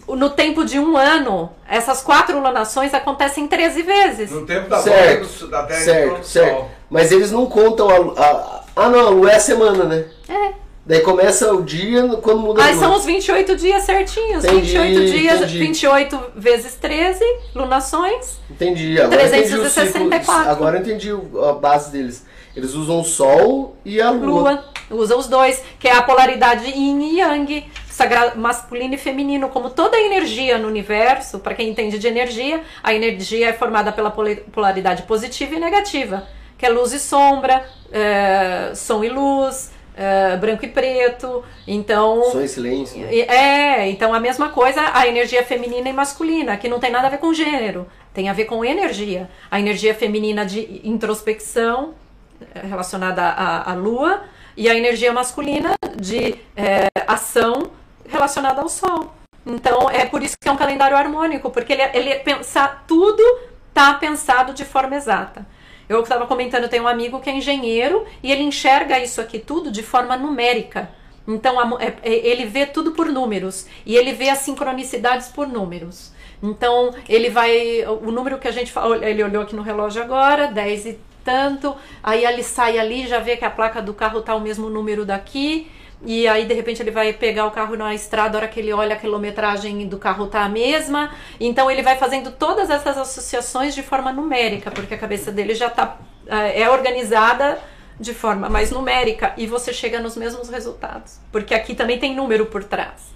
[0.08, 4.32] No tempo de um ano, essas quatro lunações acontecem 13 vezes.
[4.32, 6.56] No tempo da Certo, do- da Terra Certo, certo.
[6.58, 6.72] Sol.
[6.90, 10.06] Mas eles não contam a, a- Ah, não, a lua é a semana, né?
[10.30, 10.54] É.
[10.86, 12.84] Daí começa o dia quando muda a Aí lua.
[12.84, 14.44] são os 28 dias certinhos.
[14.46, 15.60] Entendi, 28 dias, entendi.
[15.60, 17.24] 28 vezes 13
[17.56, 18.38] lunações.
[18.52, 20.34] Entendi, agora entendi o 364.
[20.36, 20.52] ciclo.
[20.52, 21.10] Agora entendi
[21.50, 22.26] a base deles.
[22.56, 24.26] Eles usam o Sol e a Lua.
[24.52, 24.66] Lua.
[24.92, 27.66] Usa os dois, que é a polaridade yin e yang,
[27.96, 32.94] sagrado, masculino e feminino, como toda energia no universo, para quem entende de energia, a
[32.94, 36.28] energia é formada pela polaridade positiva e negativa,
[36.58, 41.42] que é luz e sombra, é, som e luz, é, branco e preto.
[41.66, 43.00] Então, Som e silêncio.
[43.00, 43.16] né?
[43.16, 47.10] É, então a mesma coisa a energia feminina e masculina, que não tem nada a
[47.10, 49.30] ver com gênero, tem a ver com energia.
[49.50, 51.94] A energia feminina de introspecção,
[52.42, 54.24] eh, relacionada à, à lua,
[54.58, 57.72] e a energia masculina de eh, ação,
[58.08, 59.14] relacionada ao sol.
[59.46, 63.24] Então é por isso que é um calendário harmônico, porque ele, ele é pensar, tudo
[63.70, 65.46] está pensado de forma exata.
[65.88, 69.72] Eu estava comentando, tem um amigo que é engenheiro e ele enxerga isso aqui tudo
[69.72, 70.90] de forma numérica.
[71.28, 75.48] Então a é- é- ele vê tudo por números e ele vê as sincronicidades por
[75.48, 76.12] números.
[76.42, 77.84] Então ele vai.
[77.86, 82.24] O número que a gente ele olhou aqui no relógio agora, 10 e tanto, aí
[82.24, 85.72] ele sai ali, já vê que a placa do carro tá o mesmo número daqui.
[86.04, 88.72] E aí, de repente, ele vai pegar o carro na estrada, a hora que ele
[88.74, 91.12] olha a quilometragem do carro tá a mesma.
[91.40, 95.70] Então, ele vai fazendo todas essas associações de forma numérica, porque a cabeça dele já
[95.70, 95.98] tá,
[96.28, 97.60] eh, é organizada
[98.00, 101.20] de forma mais numérica e você chega nos mesmos resultados.
[101.32, 103.14] Porque aqui também tem número por trás.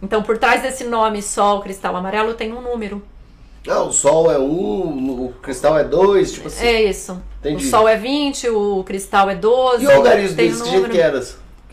[0.00, 3.02] Então, por trás desse nome Sol Cristal Amarelo tem um número.
[3.68, 6.66] Ah, o Sol é um, o cristal é dois, tipo assim.
[6.66, 7.22] É isso.
[7.38, 7.64] Entendi.
[7.64, 9.84] O Sol é 20, o cristal é 12.
[9.84, 11.22] E o algarismo um que jeito que era?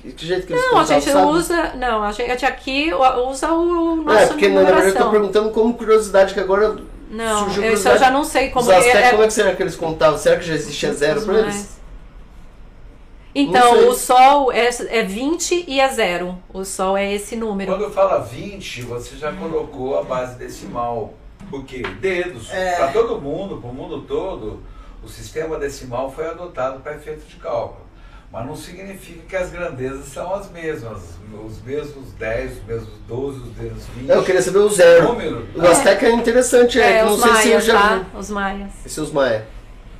[0.01, 1.27] Que, que jeito que eles Não, a gente sabe?
[1.31, 1.73] usa.
[1.75, 5.11] Não, a gente aqui usa o nosso É, porque na verdade eu tô numeração.
[5.11, 6.77] perguntando como curiosidade que agora
[7.11, 7.95] Não, surgiu eu- isso curiosidade.
[7.95, 9.09] eu já não sei como Os aztecas, é.
[9.11, 10.17] como é que será que eles contavam?
[10.17, 11.77] Será que já existia zero pra eles?
[13.35, 16.37] Então, o Sol é, é 20 e é zero.
[16.51, 17.71] O Sol é esse número.
[17.77, 21.13] Quando fala 20, você já colocou a base decimal.
[21.49, 22.75] Porque dedos, É.
[22.75, 24.61] para todo mundo, para o mundo todo,
[25.03, 27.81] o sistema decimal foi adotado para efeito de cálculo.
[28.31, 30.99] Mas não significa que as grandezas são as mesmas.
[31.45, 34.09] Os mesmos 10, os mesmos 12, os mesmos 20.
[34.09, 35.07] Eu queria saber o zero.
[35.09, 35.47] Número.
[35.55, 37.95] O Azteca é interessante, é, É, que não os sei se eu maias, já tá?
[37.97, 38.17] vi.
[38.17, 38.71] Os maias.
[38.85, 39.47] Esse é os Maia.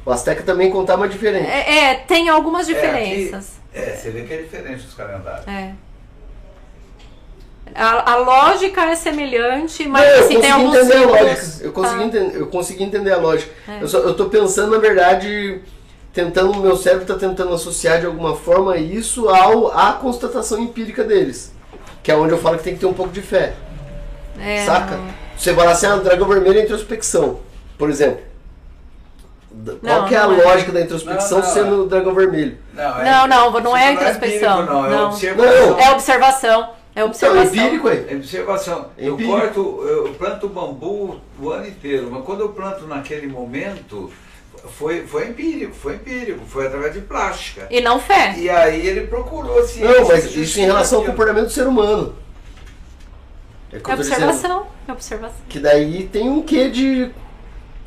[0.05, 1.47] O Azteca também contava diferente.
[1.49, 3.53] É, é, tem algumas É, aqui- diferenças.
[3.73, 5.47] É, você vê que é diferente os calendários.
[5.47, 5.73] É.
[7.75, 11.63] A, a lógica é semelhante, mas Não, eu assim, tem alguns entender a símbolos- lógica.
[11.65, 12.05] Eu consegui, Tá.
[12.05, 13.51] entender, eu consegui entender a lógica.
[13.67, 13.83] É.
[13.83, 15.61] Eu, só, eu tô pensando, na verdade,
[16.13, 21.53] tentando, meu cérebro tá tentando associar de alguma forma isso ao, à constatação empírica deles.
[22.01, 23.53] Que é onde eu falo que tem que ter um pouco de fé.
[24.39, 24.97] É, saca?
[24.97, 25.07] não.
[25.37, 27.39] Você fala assim, ah, o dragão vermelho é introspecção,
[27.77, 28.29] por exemplo.
[29.49, 30.25] Qual Não, que é a é.
[30.25, 32.57] lógica da introspecção Não, não, sendo o dragão vermelho?
[32.73, 35.69] Não, Não, não, não é introspecção, não, é observação.
[35.69, 35.79] Não.
[35.79, 36.61] É observação.
[36.61, 37.43] É Então, observação.
[37.45, 38.05] empírico aí.
[38.09, 38.85] É observação.
[38.97, 44.11] Eu corto, eu planto bambu o ano inteiro, mas quando eu planto naquele momento,
[44.77, 47.67] foi, foi empírico, foi empírico, foi através de plástica.
[47.69, 48.35] E não fé.
[48.37, 49.81] E aí ele procurou assim.
[49.83, 52.15] Não, mas isso em relação ao comportamento do ser humano.
[53.71, 54.67] É É observação.
[54.87, 55.37] É observação.
[55.47, 57.09] Que daí tem um quê de.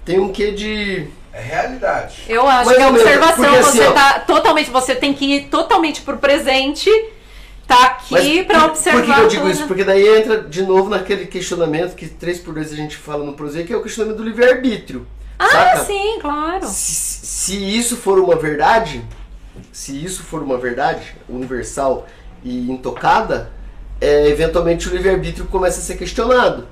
[0.05, 1.07] Tem um quê de.
[1.33, 2.25] É realidade.
[2.29, 3.45] Eu acho Mais que é observação.
[3.45, 4.71] porque assim, você ó- tá totalmente.
[4.71, 6.91] Você tem que ir totalmente pro presente.
[7.67, 8.99] Tá aqui pra por- observar.
[9.01, 9.67] Por que, que eu digo isso?
[9.67, 13.33] Porque daí entra de novo naquele questionamento que 3 por 2 a gente fala no
[13.33, 15.07] Prozeio, que é o questionamento do livre-arbítrio.
[15.45, 15.85] Ah, saca?
[15.85, 16.67] sim, claro.
[16.67, 19.05] Se, se isso for uma verdade,
[19.73, 22.07] se isso for uma verdade universal
[22.45, 23.51] e intocada,
[24.01, 26.67] é, eventualmente o livre-arbítrio começa a ser questionado.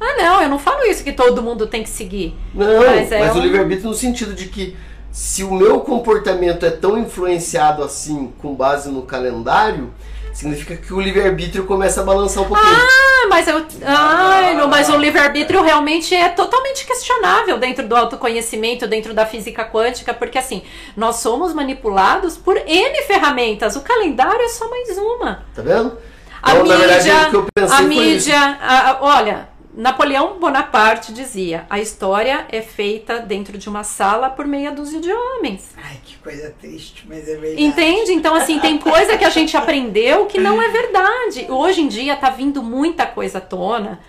[0.00, 2.34] Ah, não, eu não falo isso que todo mundo tem que seguir.
[2.54, 4.76] Não, Mas mas, é o um- livre-arbítrio no sentido de que
[5.10, 9.92] se o meu comportamento é tão influenciado assim, com base no calendário,
[10.34, 12.68] significa que o livre-arbítrio começa a balançar um pouquinho.
[12.76, 13.64] Ah, mas eu.
[13.84, 19.64] Ai, não, mas o livre-arbítrio realmente é totalmente questionável dentro do autoconhecimento, dentro da física
[19.64, 20.62] quântica, porque assim,
[20.96, 23.76] nós somos manipulados por N ferramentas.
[23.76, 25.44] O calendário é só mais uma.
[25.54, 25.96] Tá vendo?
[26.42, 32.46] A Então, verdade, mídia, eu pensei a mídia, a- olha, Napoleão Bonaparte dizia: a história
[32.50, 35.70] é feita dentro de uma sala por meia dúzia de homens.
[35.76, 37.62] Ai, que coisa triste, mas é verdade.
[37.62, 38.12] Entende?
[38.12, 41.46] Então, assim, tem coisa que a gente aprendeu que não é verdade.
[41.48, 44.00] Hoje em dia tá vindo muita coisa à tona.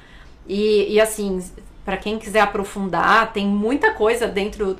[0.47, 1.43] E, e assim,
[1.83, 4.77] para quem quiser aprofundar, tem muita coisa dentro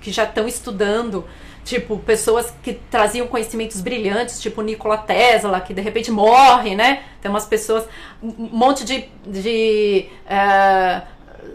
[0.00, 1.24] que já estão estudando.
[1.64, 7.04] Tipo, pessoas que traziam conhecimentos brilhantes, tipo Nikola Tesla, que de repente morre, né?
[7.20, 7.84] Tem umas pessoas,
[8.20, 11.06] um monte de, de uh,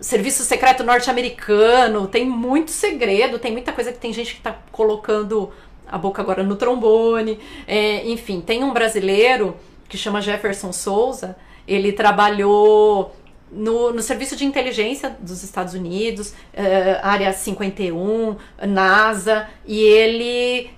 [0.02, 5.52] serviço secreto norte-americano, tem muito segredo, tem muita coisa que tem gente que está colocando
[5.86, 7.40] a boca agora no trombone.
[7.68, 9.58] É, enfim, tem um brasileiro
[9.90, 11.36] que chama Jefferson Souza,
[11.68, 13.14] ele trabalhou
[13.52, 20.69] no, no Serviço de Inteligência dos Estados Unidos, uh, Área 51, NASA, e ele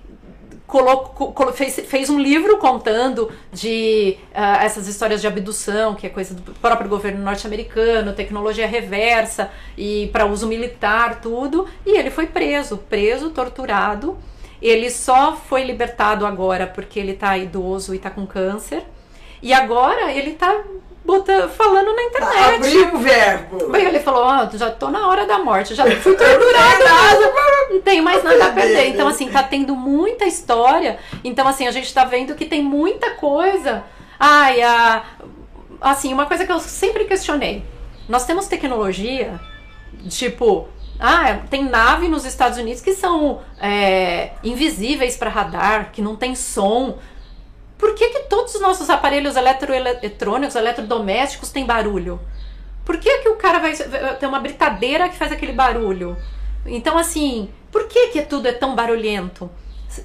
[0.70, 6.32] colocou, fez, fez um livro contando de uh, essas histórias de abdução, que é coisa
[6.32, 11.66] do próprio governo norte-americano, tecnologia reversa e para uso militar, tudo.
[11.84, 14.16] E ele foi preso, preso, torturado.
[14.62, 18.84] Ele só foi libertado agora porque ele está idoso e está com câncer.
[19.42, 20.62] E agora ele está
[21.10, 22.54] bota, falando na internet.
[22.54, 23.68] Abriu o verbo.
[23.70, 27.32] Bem, ele falou, ó, oh, já tô na hora da morte, já fui torturado,
[27.70, 28.88] não tenho mais nada a perder.
[28.88, 30.98] Então, assim, tá tendo muita história.
[31.24, 33.82] Então, assim, a gente tá vendo que tem muita coisa.
[34.18, 35.04] Ai, a...
[35.80, 37.64] assim, uma coisa que eu sempre questionei.
[38.08, 39.40] Nós temos tecnologia,
[40.08, 40.68] tipo,
[40.98, 46.34] ah, tem nave nos Estados Unidos que são é, invisíveis para radar, que não tem
[46.34, 46.98] som.
[47.80, 52.20] Por que, que todos os nossos aparelhos eletroeletrônicos, eletrodomésticos têm barulho?
[52.84, 56.14] Por que, que o cara vai ter uma britadeira que faz aquele barulho?
[56.66, 59.50] Então, assim, por que, que tudo é tão barulhento?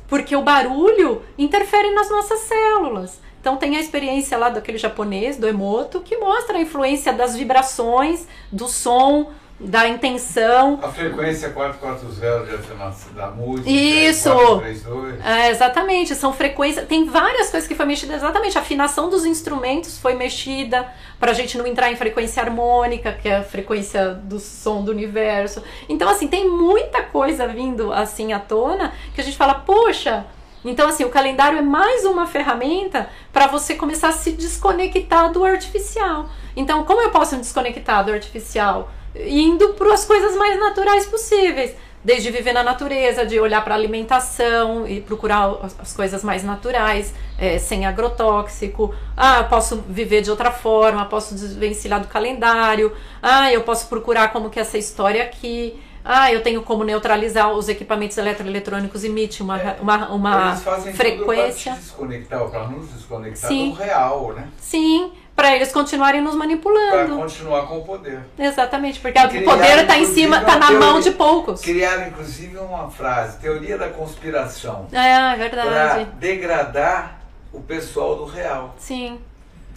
[0.08, 3.20] Porque o barulho interfere nas nossas células.
[3.42, 8.26] Então tem a experiência lá daquele japonês, do Emoto, que mostra a influência das vibrações,
[8.52, 10.80] do som, da intenção.
[10.84, 13.70] A frequência 440 da música.
[13.70, 14.30] Isso!
[14.30, 15.26] 432.
[15.26, 16.86] É, exatamente, são frequências.
[16.88, 18.58] Tem várias coisas que foi mexida, exatamente.
[18.58, 20.86] A afinação dos instrumentos foi mexida
[21.20, 24.92] para a gente não entrar em frequência harmônica, que é a frequência do som do
[24.92, 25.64] universo.
[25.88, 30.26] Então, assim, tem muita coisa vindo assim à tona que a gente fala, poxa.
[30.66, 35.46] Então, assim, o calendário é mais uma ferramenta para você começar a se desconectar do
[35.46, 36.28] artificial.
[36.56, 38.90] Então, como eu posso me desconectar do artificial?
[39.16, 41.74] Indo para as coisas mais naturais possíveis.
[42.04, 47.12] Desde viver na natureza, de olhar para a alimentação e procurar as coisas mais naturais,
[47.36, 48.94] é, sem agrotóxico.
[49.18, 52.94] Ah, posso viver de outra forma, posso desvencilhar do calendário.
[53.24, 55.82] Ah, eu posso procurar como que é essa história aqui.
[56.08, 60.94] Ah, eu tenho como neutralizar os equipamentos eletroeletrônicos emite uma, é, uma, uma eles fazem
[60.94, 61.72] frequência.
[61.72, 63.72] Para desconectar, para nos desconectar Sim.
[63.72, 64.48] do real, né?
[64.60, 67.16] Sim para eles continuarem nos manipulando.
[67.16, 68.22] Para continuar com o poder.
[68.40, 71.62] Exatamente, porque o poder está em cima, está na teoria, mão de poucos.
[71.62, 74.88] Criaram inclusive uma frase, teoria da conspiração.
[74.94, 76.06] É, é verdade.
[76.06, 77.20] Para degradar
[77.52, 78.76] o pessoal do real.
[78.78, 79.20] Sim.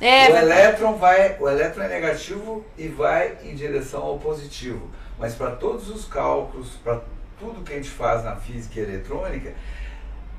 [0.00, 4.88] É, o elétron vai, o elétron é negativo e vai em direção ao positivo.
[5.18, 7.00] Mas para todos os cálculos, para
[7.38, 9.52] tudo que a gente faz na física eletrônica,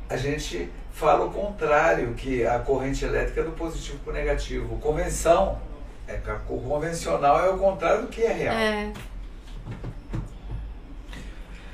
[0.09, 0.69] a gente
[0.99, 4.77] fala o contrário, que a corrente elétrica é do positivo para o negativo.
[4.79, 5.57] Convenção,
[6.05, 6.19] é,
[6.49, 8.55] o convencional é o contrário do que é real.
[8.55, 8.91] É.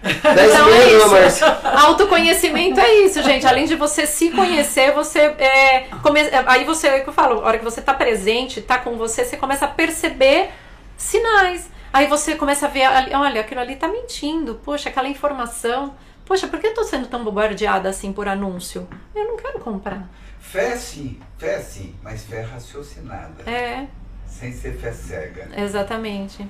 [0.05, 1.43] então é isso.
[1.43, 3.47] Autoconhecimento é isso, gente.
[3.47, 6.19] Além de você se conhecer, você é, come...
[6.45, 9.25] aí você, é que eu falo, a hora que você está presente, está com você,
[9.25, 10.51] você começa a perceber
[10.95, 11.71] sinais.
[11.91, 14.61] Aí você começa a ver, olha, aquilo ali está mentindo.
[14.63, 15.95] Poxa, aquela informação
[16.25, 18.87] Poxa, por que eu tô sendo tão bombardeada assim por anúncio?
[19.13, 20.09] Eu não quero comprar.
[20.39, 23.49] Fé sim, fé sim, mas fé raciocinada.
[23.49, 23.87] É.
[24.27, 25.49] Sem ser fé cega.
[25.55, 26.47] Exatamente.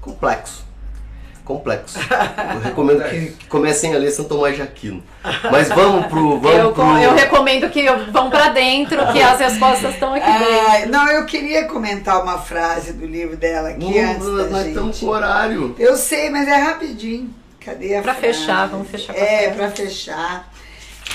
[0.00, 0.64] Complexo.
[1.44, 1.98] Complexo.
[2.54, 5.02] Eu recomendo que comecem a ler São Tomás de Aquino.
[5.50, 6.38] Mas vamos pro.
[6.42, 6.98] Vamos eu, pro...
[6.98, 10.90] eu recomendo que vão para dentro, que as respostas estão aqui dentro.
[10.90, 14.26] não, eu queria comentar uma frase do livro dela aqui não, antes.
[14.26, 15.74] Nós, nós estamos com horário.
[15.78, 17.41] Eu sei, mas é rapidinho.
[17.64, 18.38] Cadê a Pra frase?
[18.38, 20.52] fechar, vamos fechar com É, pra fechar.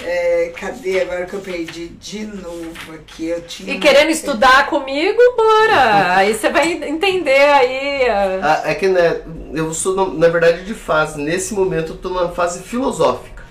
[0.03, 3.25] É, cadê agora que eu perdi de novo aqui?
[3.29, 6.15] Eu tinha e querendo estudar comigo, bora!
[6.17, 8.07] aí você vai entender aí.
[8.41, 9.21] Ah, é que né,
[9.53, 11.19] eu sou, na verdade, de fase.
[11.19, 13.43] Nesse momento eu tô numa fase filosófica.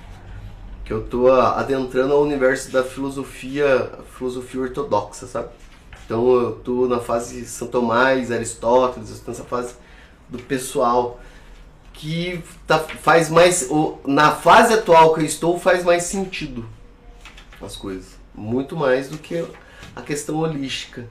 [0.84, 5.48] Que eu tô adentrando ao universo da filosofia, filosofia ortodoxa, sabe?
[6.04, 9.74] Então eu tô na fase São Tomás, Aristóteles, eu tô nessa fase
[10.28, 11.18] do pessoal
[11.96, 13.68] que tá, faz mais.
[14.06, 16.68] Na fase atual que eu estou, faz mais sentido
[17.60, 18.16] as coisas.
[18.34, 19.44] Muito mais do que
[19.94, 21.08] a questão holística.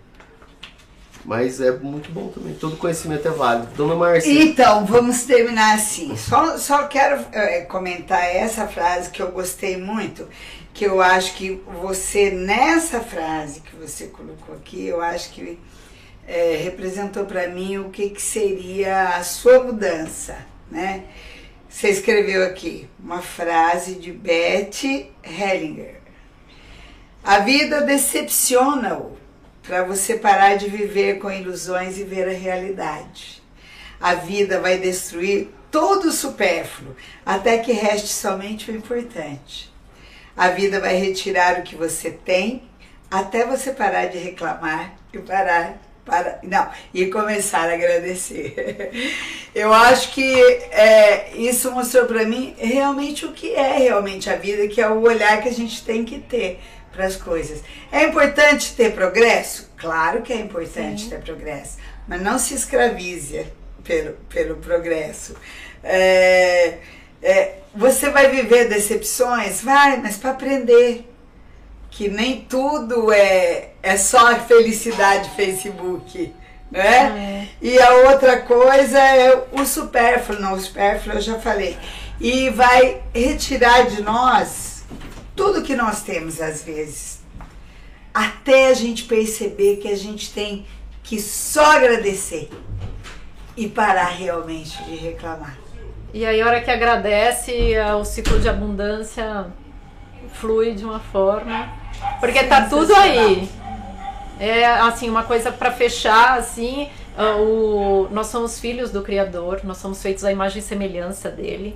[1.26, 2.54] Mas é muito bom também.
[2.54, 3.74] Todo conhecimento é válido.
[3.76, 4.32] Dona Márcia.
[4.32, 6.16] Então, vamos terminar assim.
[6.16, 10.30] Só, só quero é, comentar essa frase que eu gostei muito.
[10.72, 15.58] Que eu acho que você, nessa frase que você colocou aqui, eu acho que
[16.28, 20.38] é, representou para mim o que, que seria a sua mudança,
[20.70, 21.06] né?
[21.70, 26.00] Você escreveu aqui uma frase de Beth Hellinger.
[27.24, 29.18] A vida decepciona-o
[29.62, 33.44] para você parar de viver com ilusões e ver a realidade.
[34.00, 39.74] A vida vai destruir todo o supérfluo até que reste somente o importante.
[40.38, 42.64] A vida vai retirar o que você tem
[43.10, 48.92] até você parar de reclamar e parar para não e começar a agradecer.
[49.54, 50.34] Eu acho que
[50.72, 55.02] é, isso mostrou para mim realmente o que é realmente a vida, que é o
[55.02, 56.60] olhar que a gente tem que ter
[56.92, 57.62] para as coisas.
[57.92, 59.72] É importante ter progresso?
[59.78, 61.10] Claro que é importante Sim.
[61.10, 61.78] ter progresso,
[62.08, 63.46] mas não se escravize
[63.84, 65.36] pelo, pelo progresso.
[65.84, 66.78] É,
[67.22, 69.62] é, você vai viver decepções?
[69.62, 71.15] Vai, mas para aprender.
[71.96, 76.34] Que nem tudo é, é só felicidade Facebook.
[76.70, 77.48] Né?
[77.62, 77.66] É.
[77.66, 80.40] E a outra coisa é o supérfluo.
[80.40, 81.78] Não, o supérfluo eu já falei.
[82.20, 84.84] E vai retirar de nós
[85.36, 87.22] tudo que nós temos às vezes,
[88.14, 90.66] até a gente perceber que a gente tem
[91.04, 92.50] que só agradecer
[93.56, 95.58] e parar realmente de reclamar.
[96.14, 99.48] E aí, a hora que agradece, o ciclo de abundância
[100.34, 101.85] flui de uma forma.
[102.20, 103.50] Porque tá tudo aí.
[104.40, 106.90] É assim, uma coisa para fechar, assim,
[107.40, 111.76] o, nós somos filhos do Criador, nós somos feitos à imagem e semelhança dele.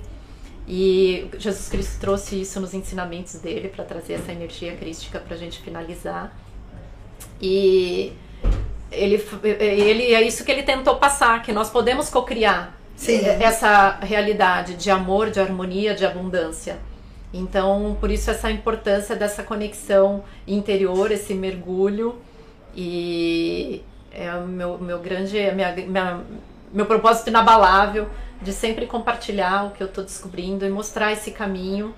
[0.68, 5.38] E Jesus Cristo trouxe isso nos ensinamentos dele para trazer essa energia crística para a
[5.38, 6.32] gente finalizar.
[7.40, 8.12] E
[8.92, 12.74] ele, ele é isso que ele tentou passar, que nós podemos cocriar
[13.40, 16.78] essa realidade de amor, de harmonia, de abundância.
[17.32, 22.16] Então, por isso essa importância dessa conexão interior, esse mergulho
[22.74, 26.20] e é o meu, meu grande, minha, minha,
[26.72, 28.08] meu propósito inabalável
[28.42, 31.94] de sempre compartilhar o que eu estou descobrindo e mostrar esse caminho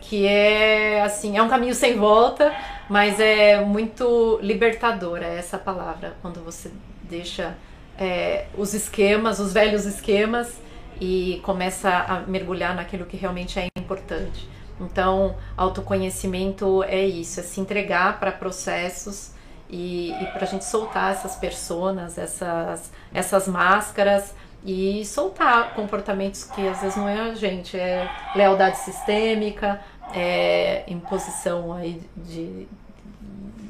[0.00, 2.52] que é assim, é um caminho sem volta,
[2.90, 6.72] mas é muito libertador, é essa palavra, quando você
[7.04, 7.56] deixa
[7.96, 10.60] é, os esquemas, os velhos esquemas
[11.00, 14.48] e começa a mergulhar naquilo que realmente é importante.
[14.82, 19.30] Então, autoconhecimento é isso, é se entregar para processos
[19.70, 24.34] e, e para a gente soltar essas personas, essas, essas máscaras
[24.64, 29.80] e soltar comportamentos que às vezes não é a gente, é lealdade sistêmica,
[30.14, 32.68] é imposição aí de,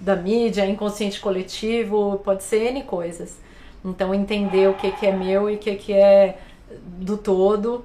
[0.00, 3.38] da mídia, inconsciente coletivo, pode ser N coisas.
[3.84, 6.38] Então entender o que, que é meu e o que, que é
[6.98, 7.84] do todo,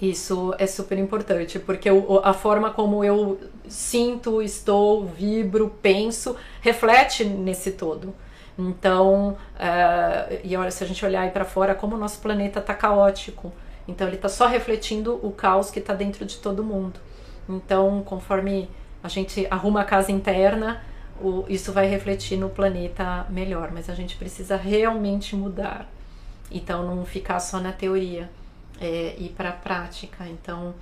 [0.00, 1.88] isso é super importante, porque
[2.22, 8.14] a forma como eu sinto, estou, vibro, penso, reflete nesse todo.
[8.58, 12.60] Então, uh, e olha, se a gente olhar aí para fora, como o nosso planeta
[12.60, 13.52] está caótico.
[13.86, 17.00] Então, ele está só refletindo o caos que está dentro de todo mundo.
[17.48, 18.70] Então, conforme
[19.02, 20.82] a gente arruma a casa interna,
[21.20, 23.70] o, isso vai refletir no planeta melhor.
[23.72, 25.86] Mas a gente precisa realmente mudar.
[26.50, 28.30] Então, não ficar só na teoria,
[28.80, 30.26] é, ir para a prática.
[30.26, 30.74] Então,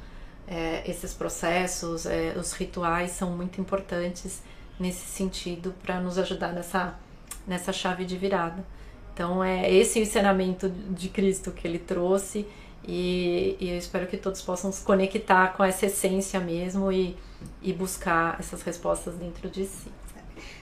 [0.47, 4.43] é, esses processos, é, os rituais são muito importantes
[4.79, 6.97] nesse sentido para nos ajudar nessa
[7.49, 8.65] nessa chave de virada.
[9.12, 12.47] Então é esse ensinamento de Cristo que ele trouxe
[12.87, 17.16] e, e, eu espero que todos possam se conectar com essa essência mesmo e,
[17.61, 19.91] e buscar essas respostas dentro de si.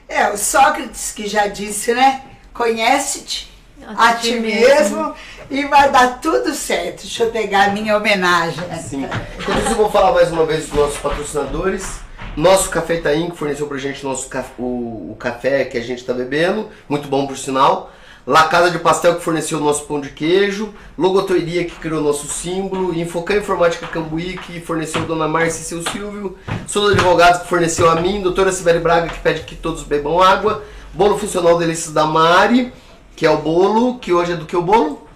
[0.08, 2.24] É, o Sócrates que já disse, né?
[2.54, 3.52] Conhece-te
[3.84, 5.14] a, a, ti mesmo, mesmo,
[5.50, 7.02] e vai dar tudo certo.
[7.02, 8.64] Deixa eu pegar a minha homenagem.
[8.80, 9.04] Sim.
[9.38, 12.00] Então, eu vou falar mais uma vez dos nossos patrocinadores.
[12.36, 14.28] Nosso Café Itaim, que forneceu pra gente nosso,
[14.58, 17.90] o, o café que a gente tá bebendo, muito bom por sinal.
[18.26, 20.74] La Casa de Pastel, que forneceu o nosso pão de queijo.
[20.98, 22.92] Logotoiria, que criou o nosso símbolo.
[22.92, 26.36] Infocan Informática Cambuí, que forneceu Dona Márcia e seu Silvio.
[26.66, 28.20] Souza Advogados, que forneceu a mim.
[28.20, 30.64] Doutora Sibeli Braga, que pede que todos bebam água.
[30.92, 32.72] Bolo Funcional Delícias da Mari,
[33.16, 35.08] que é o bolo, que hoje é do que o bolo?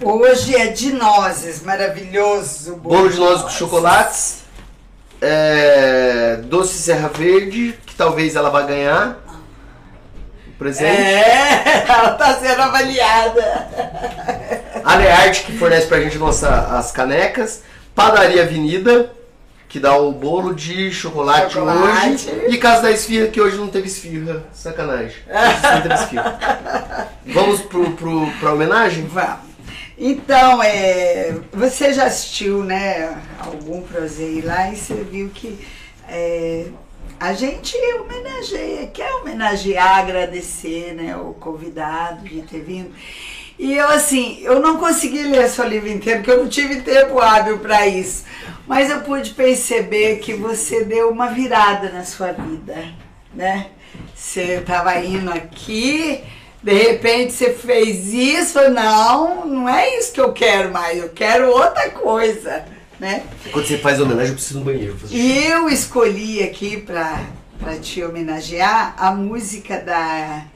[0.00, 2.76] Hoje é de nozes, maravilhoso.
[2.76, 4.42] Bolo, bolo de nozes com chocolates
[5.22, 9.18] é, Doce Serra Verde, que talvez ela vá ganhar.
[10.58, 10.90] Presente.
[10.90, 13.68] É, ela está sendo avaliada.
[14.84, 17.62] Alearte, que fornece pra gente nossa, as canecas.
[17.94, 19.12] Padaria Avenida,
[19.72, 22.28] que dá o bolo de chocolate, chocolate.
[22.28, 22.46] hoje.
[22.50, 24.44] E Casa da Esfirra, que hoje não teve esfirra.
[24.52, 25.16] Sacanagem.
[25.26, 27.08] Não teve esfirra.
[27.24, 29.06] Vamos pro, pro, pra homenagem?
[29.06, 29.50] Vamos.
[29.96, 35.58] Então, é, você já assistiu né, algum Prozei lá e você viu que
[36.06, 36.66] é,
[37.18, 42.92] a gente homenageia, quer homenagear, agradecer, né, o convidado de ter vindo.
[43.62, 47.20] E eu, assim, eu não consegui ler seu livro inteiro, porque eu não tive tempo
[47.20, 48.24] hábil para isso.
[48.66, 52.74] Mas eu pude perceber que você deu uma virada na sua vida,
[53.32, 53.68] né?
[54.16, 56.24] Você estava indo aqui,
[56.60, 61.48] de repente você fez isso, não, não é isso que eu quero mais, eu quero
[61.48, 62.64] outra coisa,
[62.98, 63.22] né?
[63.52, 64.96] Quando você faz homenagem, eu preciso no banheiro.
[65.08, 70.46] E eu escolhi aqui para te homenagear a música da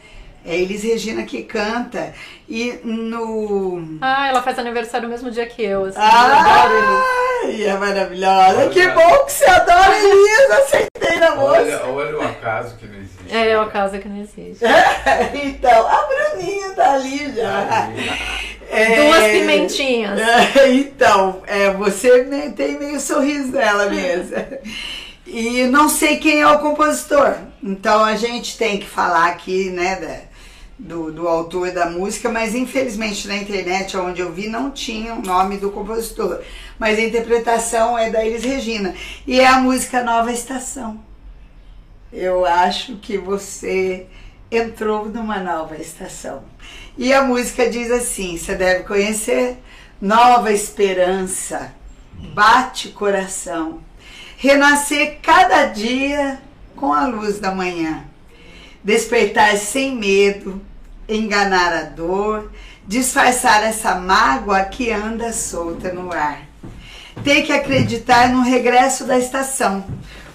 [0.47, 2.15] é Elis Regina que canta.
[2.49, 3.99] E no.
[4.01, 5.87] Ah, ela faz aniversário no mesmo dia que eu.
[5.87, 7.05] Assim, eu adoro
[7.65, 8.59] é maravilhosa.
[8.59, 8.71] Olha.
[8.71, 10.51] Que bom que você adora Elis.
[10.51, 11.61] Acertei na moça.
[11.61, 13.37] Olha, olha o acaso que não existe.
[13.37, 14.65] É, é o caso que não existe.
[15.45, 17.91] então, a Bruninha tá ali já.
[18.71, 20.21] É, Duas pimentinhas.
[20.21, 22.25] É, então, é, você
[22.57, 24.37] tem meio sorriso dela mesmo.
[25.27, 27.35] E não sei quem é o compositor.
[27.63, 29.97] Então a gente tem que falar aqui, né,
[30.79, 35.23] do, do autor da música, mas infelizmente na internet, onde eu vi, não tinha o
[35.23, 36.41] nome do compositor.
[36.79, 38.95] Mas a interpretação é da Elis Regina.
[39.27, 41.01] E é a música Nova Estação.
[42.13, 44.07] Eu acho que você
[44.51, 46.45] entrou numa nova estação.
[46.97, 49.59] E a música diz assim: você deve conhecer.
[50.01, 51.75] Nova esperança,
[52.35, 53.81] bate coração,
[54.37, 56.39] renascer cada dia
[56.77, 58.05] com a luz da manhã,
[58.87, 60.63] despertar sem medo,
[61.09, 62.53] enganar a dor,
[62.87, 66.43] disfarçar essa mágoa que anda solta no ar.
[67.25, 69.85] Ter que acreditar no regresso da estação,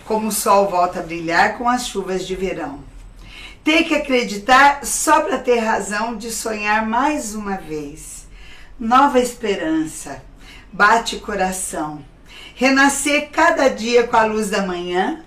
[0.03, 2.79] como o sol volta a brilhar com as chuvas de verão.
[3.63, 8.27] Ter que acreditar só para ter razão de sonhar mais uma vez.
[8.77, 10.21] Nova esperança,
[10.73, 12.03] bate coração.
[12.53, 15.23] Renascer cada dia com a luz da manhã,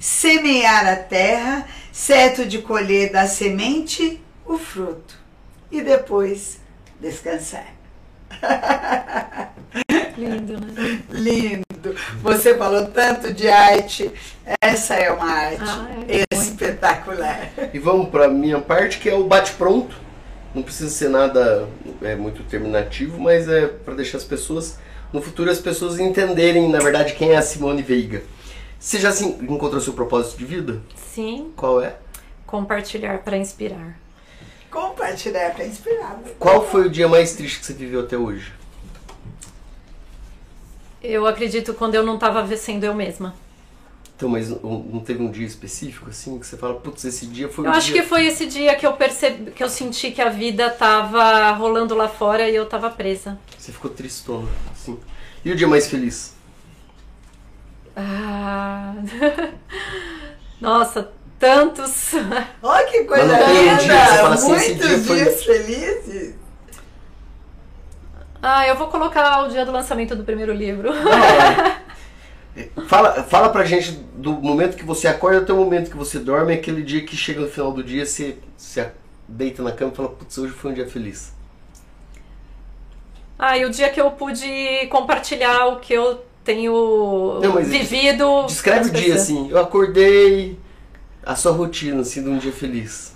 [0.00, 1.66] semear a terra,
[2.04, 5.14] certo de colher da semente o fruto
[5.70, 6.58] e depois
[7.00, 7.72] descansar.
[10.18, 11.00] Lindo, né?
[11.10, 11.64] Lindo!
[12.20, 14.10] Você falou tanto de arte.
[14.60, 16.24] Essa é uma arte Ah, é.
[16.34, 17.48] espetacular.
[17.72, 19.94] E vamos pra minha parte, que é o bate-pronto.
[20.52, 21.68] Não precisa ser nada
[22.02, 24.78] é, muito terminativo, mas é para deixar as pessoas,
[25.12, 28.22] no futuro, as pessoas entenderem, na verdade, quem é a Simone Veiga.
[28.78, 30.82] Você já se encontrou seu propósito de vida?
[30.96, 31.96] Sim, Qual é?
[32.46, 33.98] compartilhar para inspirar.
[34.70, 36.20] Compartilhar para inspirar.
[36.38, 38.52] Qual foi o dia mais triste que você viveu até hoje?
[41.02, 43.34] Eu acredito quando eu não estava sendo eu mesma.
[44.16, 47.66] Então, mas não teve um dia específico, assim, que você fala, putz, esse dia foi
[47.66, 48.02] Eu o acho dia...
[48.02, 51.94] que foi esse dia que eu percebi, que eu senti que a vida tava rolando
[51.96, 53.36] lá fora e eu tava presa.
[53.58, 54.98] Você ficou tristona, assim.
[55.44, 56.33] E o dia mais feliz?
[57.96, 58.94] Ah.
[60.60, 62.14] Nossa, tantos.
[62.62, 64.28] Olha que coisa tem um dia linda!
[64.32, 66.34] assim, Muitos dia foi- dias felizes.
[68.42, 70.90] Ah, eu vou colocar o dia do lançamento do primeiro livro.
[72.86, 76.52] Fala, fala pra gente do momento que você acorda até o momento que você dorme,
[76.52, 78.92] aquele dia que chega no final do dia, você, você
[79.26, 81.34] deita na cama e fala, putz, hoje foi um dia feliz.
[83.36, 88.44] Ah, e o dia que eu pude compartilhar o que eu tenho Não, vivido.
[88.46, 89.22] Descreve o dia pessoas.
[89.22, 90.58] assim, eu acordei,
[91.22, 93.14] a sua rotina assim de um dia feliz.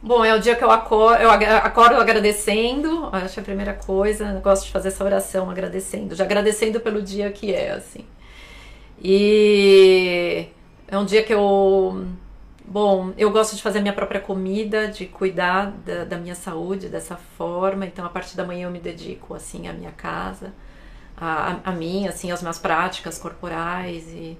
[0.00, 3.74] Bom, é o dia que eu acordo, eu acordo agradecendo, acho que é a primeira
[3.74, 8.04] coisa, eu gosto de fazer essa oração agradecendo, já agradecendo pelo dia que é, assim.
[9.02, 10.46] E
[10.86, 12.06] é um dia que eu,
[12.64, 16.88] bom, eu gosto de fazer a minha própria comida, de cuidar da, da minha saúde
[16.88, 20.52] dessa forma, então a partir da manhã eu me dedico, assim, à minha casa,
[21.20, 24.36] a, a, mim, assim, às minhas práticas corporais e...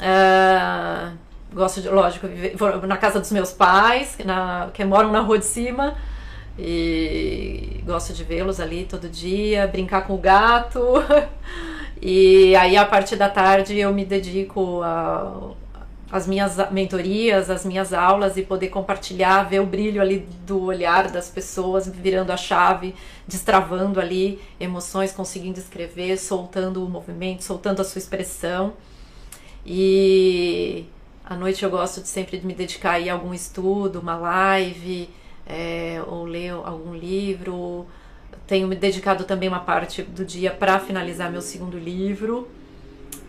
[0.00, 1.12] ah,
[1.52, 2.56] Gosto de, lógico, viver,
[2.86, 5.96] na casa dos meus pais, na, que moram na rua de cima,
[6.58, 10.80] e gosto de vê-los ali todo dia, brincar com o gato.
[12.00, 15.52] E aí, a partir da tarde, eu me dedico a-
[16.10, 21.10] às minhas mentorias, às minhas aulas e poder compartilhar, ver o brilho ali do olhar
[21.10, 22.94] das pessoas, virando a chave,
[23.26, 28.74] destravando ali emoções, conseguindo escrever, soltando o movimento, soltando a sua expressão.
[29.64, 30.86] E
[31.24, 35.10] à noite eu gosto de sempre de me dedicar a algum estudo, uma live,
[35.44, 37.84] é, ou ler algum livro.
[38.46, 42.48] Tenho me dedicado também uma parte do dia para finalizar meu segundo livro,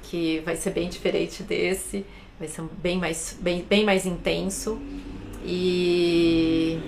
[0.04, 2.06] que vai ser bem diferente desse,
[2.40, 4.80] vai ser bem mais, bem, bem mais intenso.
[5.44, 6.80] E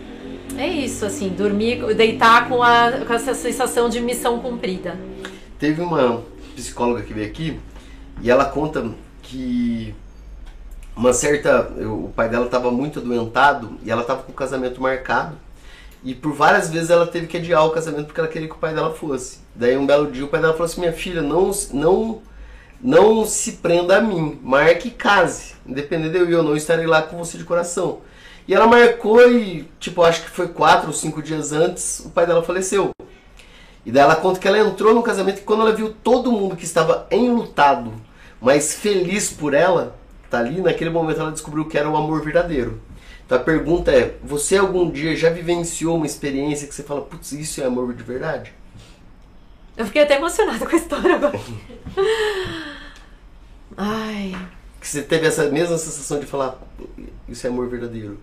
[0.57, 4.97] é isso, assim, dormir, deitar com, a, com essa sensação de missão cumprida.
[5.57, 6.23] Teve uma
[6.55, 7.59] psicóloga que veio aqui
[8.21, 8.91] e ela conta
[9.23, 9.93] que
[10.95, 11.71] uma certa.
[11.85, 15.37] o pai dela estava muito adoentado e ela estava com o casamento marcado.
[16.03, 18.57] E por várias vezes ela teve que adiar o casamento porque ela queria que o
[18.57, 19.39] pai dela fosse.
[19.53, 22.21] Daí um belo dia o pai dela falou assim: Minha filha, não, não,
[22.81, 25.53] não se prenda a mim, marque e case.
[25.65, 28.01] Independente de eu ir ou não, estarei lá com você de coração.
[28.47, 32.25] E ela marcou e, tipo, acho que foi quatro ou cinco dias antes, o pai
[32.25, 32.91] dela faleceu.
[33.85, 36.55] E daí ela conta que ela entrou no casamento e quando ela viu todo mundo
[36.55, 37.93] que estava enlutado,
[38.41, 39.95] mas feliz por ela,
[40.29, 42.81] tá ali, naquele momento ela descobriu que era o amor verdadeiro.
[43.25, 47.31] Então a pergunta é: você algum dia já vivenciou uma experiência que você fala, putz,
[47.31, 48.53] isso é amor de verdade?
[49.79, 51.39] Eu fiquei até emocionada com a história agora.
[53.77, 54.35] Ai.
[54.77, 56.59] Que você teve essa mesma sensação de falar,
[57.29, 58.19] isso é amor verdadeiro?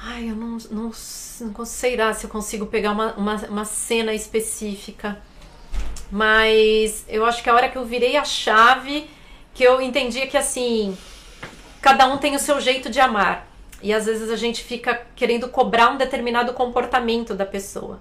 [0.00, 0.92] Ai, eu não, não,
[1.40, 5.20] não sei lá se eu consigo pegar uma, uma, uma cena específica.
[6.08, 9.10] Mas eu acho que a hora que eu virei a chave,
[9.52, 10.96] que eu entendi que assim,
[11.80, 13.51] cada um tem o seu jeito de amar.
[13.82, 18.00] E às vezes a gente fica querendo cobrar um determinado comportamento da pessoa.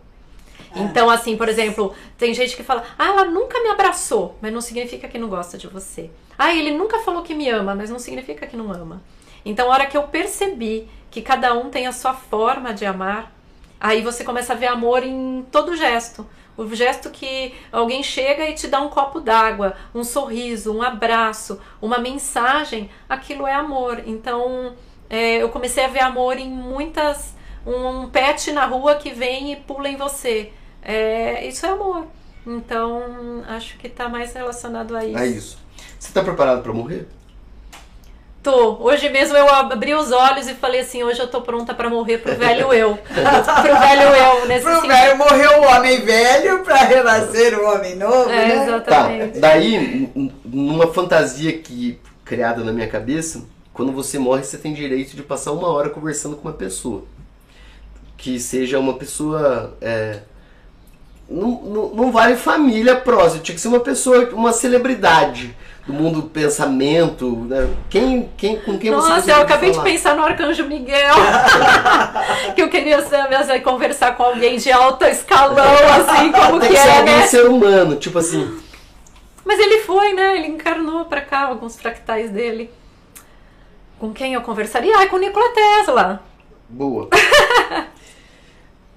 [0.76, 4.62] Então, assim, por exemplo, tem gente que fala, ah, ela nunca me abraçou, mas não
[4.62, 6.10] significa que não gosta de você.
[6.38, 9.02] Ah, ele nunca falou que me ama, mas não significa que não ama.
[9.44, 13.34] Então, a hora que eu percebi que cada um tem a sua forma de amar,
[13.80, 16.26] aí você começa a ver amor em todo gesto.
[16.56, 21.60] O gesto que alguém chega e te dá um copo d'água, um sorriso, um abraço,
[21.82, 24.04] uma mensagem, aquilo é amor.
[24.06, 24.74] Então,
[25.12, 27.36] é, eu comecei a ver amor em muitas.
[27.68, 30.52] Um pet na rua que vem e pula em você.
[30.82, 32.08] É, isso é amor.
[32.48, 35.18] Então, acho que tá mais relacionado a isso.
[35.20, 35.58] É isso.
[36.00, 37.08] Você tá preparado para morrer?
[38.42, 38.78] Tô.
[38.84, 42.18] Hoje mesmo eu abri os olhos e falei assim: hoje eu tô pronta pra morrer
[42.18, 42.98] pro velho eu.
[42.98, 44.88] pro velho eu, nesse Pro sentido.
[44.92, 48.56] velho morreu o homem velho pra renascer o homem novo, É, né?
[48.56, 48.64] Tá.
[48.64, 49.40] exatamente.
[49.40, 49.76] Daí,
[50.16, 53.44] n- numa fantasia que criada na minha cabeça,
[53.74, 57.04] quando você morre, você tem direito de passar uma hora conversando com uma pessoa.
[58.18, 59.76] Que seja uma pessoa.
[59.82, 60.22] é,
[61.32, 65.56] não, não, não vale família próxima, tinha que ser uma pessoa, uma celebridade
[65.88, 67.46] do mundo do pensamento.
[67.48, 67.70] Né?
[67.90, 69.90] Quem, quem, com quem você Nossa, eu acabei de falar?
[69.90, 71.16] pensar no Arcanjo Miguel.
[72.54, 75.64] que eu queria saber, conversar com alguém de alta escalão,
[75.96, 77.28] assim, como Tem que que ser é, né?
[77.28, 78.60] ser humano, tipo assim.
[79.46, 80.38] Mas ele foi, né?
[80.38, 82.70] Ele encarnou pra cá alguns fractais dele.
[84.02, 84.98] Com quem eu conversaria?
[84.98, 86.24] Ah, com o Nikola Tesla.
[86.68, 87.08] Boa.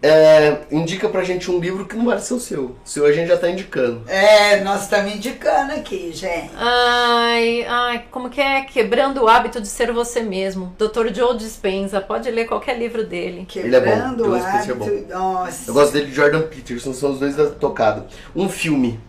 [0.06, 2.64] É, indica pra gente um livro que não vale ser o seu.
[2.64, 4.02] O seu a gente já tá indicando.
[4.06, 6.50] É, nós estamos indicando aqui, gente.
[6.58, 8.64] Ai, ai, como que é?
[8.64, 10.76] Quebrando o hábito de ser você mesmo.
[10.76, 11.10] Dr.
[11.10, 13.48] Joe Dispenza, pode ler qualquer livro dele.
[13.56, 14.84] Ele é bom, Quebrando o Dispenza é bom.
[14.84, 15.08] hábito.
[15.08, 15.70] Nossa.
[15.70, 18.06] Eu gosto dele de Jordan Peterson, são os dois da tocada.
[18.36, 19.00] Um filme.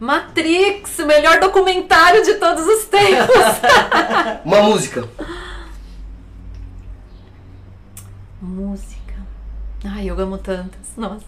[0.00, 3.28] Matrix, o melhor documentário de todos os tempos.
[4.44, 5.06] Uma música.
[8.40, 9.14] Música.
[9.84, 10.96] Ai, eu amo tantas.
[10.96, 11.26] Nossa.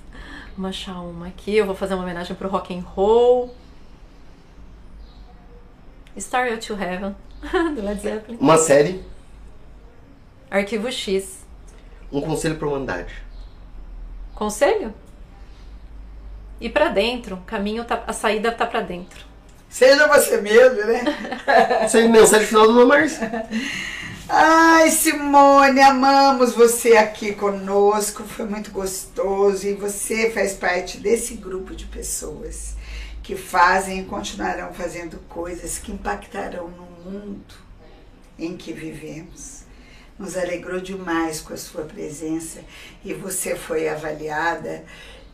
[0.56, 1.54] Vou achar uma aqui.
[1.54, 3.54] Eu vou fazer uma homenagem pro rock and roll.
[6.18, 7.14] Star to Heaven,
[7.74, 8.38] do Led Zeppelin.
[8.40, 9.02] Uma série.
[10.50, 11.44] Arquivo X.
[12.10, 13.14] Um conselho pra humanidade.
[14.34, 14.92] Conselho?
[16.62, 17.34] Ir pra dentro.
[17.34, 19.26] O caminho tá, a saída tá pra dentro.
[19.68, 21.02] Seja você mesmo, né?
[21.92, 23.28] Aí, mensagem final do Márcio.
[24.28, 31.74] Ai, Simone, amamos você aqui conosco, foi muito gostoso e você faz parte desse grupo
[31.74, 32.76] de pessoas
[33.22, 37.54] que fazem e continuarão fazendo coisas que impactarão no mundo
[38.38, 39.62] em que vivemos.
[40.18, 42.60] Nos alegrou demais com a sua presença
[43.04, 44.84] e você foi avaliada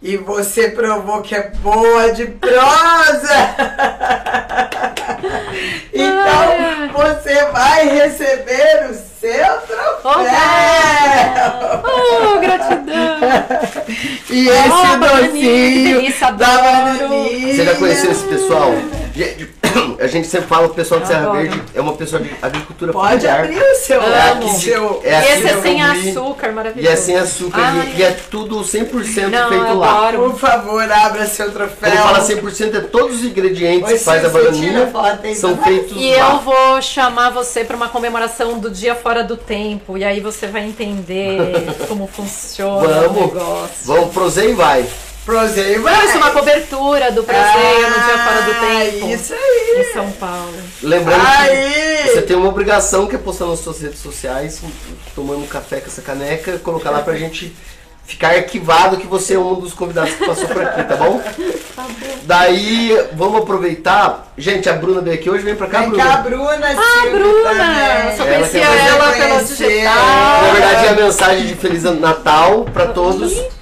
[0.00, 3.28] e você provou que é boa de prosa.
[5.92, 10.22] Então você vai receber o seu troféu.
[11.84, 13.18] Oh, gratidão!
[14.30, 17.54] E esse Oh, bananinha, docinho delícia, da bananinha.
[17.54, 18.70] Você já conheceu esse pessoal?
[20.00, 21.38] A gente sempre fala, o pessoal de Serra adoro.
[21.38, 23.40] Verde é uma pessoa de agricultura Pode familiar.
[23.44, 24.00] abrir o seu.
[24.02, 24.46] É Amo.
[24.46, 26.92] aqui seu é aqui Esse de é sem açúcar, E maravilhoso.
[26.92, 27.58] é sem açúcar.
[27.60, 27.92] Ai.
[27.96, 30.08] E, e é tudo 100% Não, feito eu lá.
[30.08, 30.30] adoro.
[30.30, 31.90] Por favor, abra seu troféu.
[31.90, 34.90] Quando fala 100% é todos os ingredientes que faz a bananinha
[35.36, 36.30] são feitos E lá.
[36.34, 39.98] eu vou chamar você para uma comemoração do Dia Fora do Tempo.
[39.98, 41.38] E aí você vai entender
[41.88, 43.68] como funciona o Vamos, negócio.
[43.84, 44.86] vamos, prosei e vai.
[45.38, 49.08] Proseio, Não, isso é uma cobertura do Proseio no Dia Fora do Ah, Tempo.
[49.10, 49.80] Isso aí.
[49.86, 50.54] Em São Paulo.
[50.82, 52.02] Lembrando que Aí.
[52.08, 54.62] você tem uma obrigação que é postar nas suas redes sociais,
[55.14, 57.54] tomando um café com essa caneca, colocar lá pra gente
[58.06, 61.20] ficar arquivado que você é um dos convidados que passou por aqui, tá bom?
[62.24, 64.32] Daí, vamos aproveitar.
[64.38, 66.04] Gente, a Bruna veio aqui hoje, vem pra cá, Vem Bruna.
[66.04, 66.58] cá, Bruna.
[66.68, 67.50] Ah, Silvia Bruna!
[67.50, 68.16] também.
[68.16, 70.42] Só Ela conhecia fazer ela pelo digital.
[70.42, 73.57] Na verdade, é a mensagem de Feliz Natal pra todos.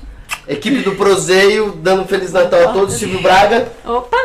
[0.49, 2.95] Equipe do Proseio, dando Feliz Natal a todos.
[2.95, 3.69] Silvio Braga.
[3.85, 4.17] Opa!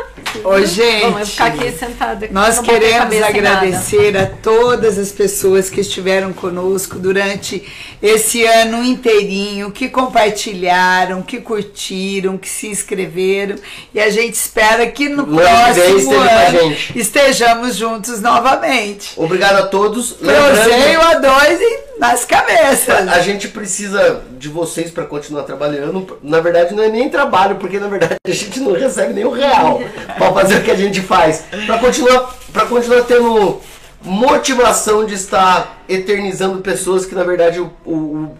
[0.43, 1.11] Ô, gente.
[1.11, 2.25] Vamos ficar aqui sentada.
[2.25, 7.67] aqui, Nós queremos agradecer a todas as pessoas que estiveram conosco durante
[8.01, 13.55] esse ano inteirinho, que compartilharam, que curtiram, que se inscreveram.
[13.93, 16.99] E a gente espera que no vem próximo ano gente.
[16.99, 19.13] estejamos juntos novamente.
[19.17, 20.13] Obrigado a todos.
[20.13, 23.07] Proseio a dois e nas cabeças.
[23.09, 26.17] A gente precisa de vocês para continuar trabalhando.
[26.23, 29.29] Na verdade, não é nem trabalho, porque na verdade a gente não recebe nem um
[29.29, 29.79] real
[30.17, 31.43] para fazer o que a gente faz.
[31.67, 33.61] Para continuar, para continuar tendo
[34.01, 38.37] motivação de estar eternizando pessoas que na verdade o, o, o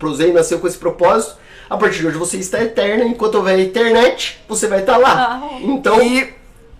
[0.00, 1.36] Prozei nasceu com esse propósito.
[1.70, 5.42] A partir de hoje você está eterna, enquanto houver internet, você vai estar lá.
[5.44, 5.58] Ah.
[5.62, 6.34] Então, E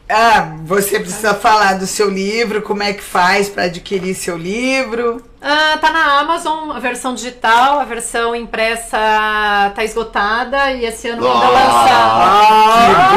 [0.08, 5.20] ah, você precisa falar do seu livro, como é que faz para adquirir seu livro.
[5.48, 8.98] Ah, tá na Amazon, a versão digital, a versão impressa
[9.76, 13.12] tá esgotada e esse ano manda lançar.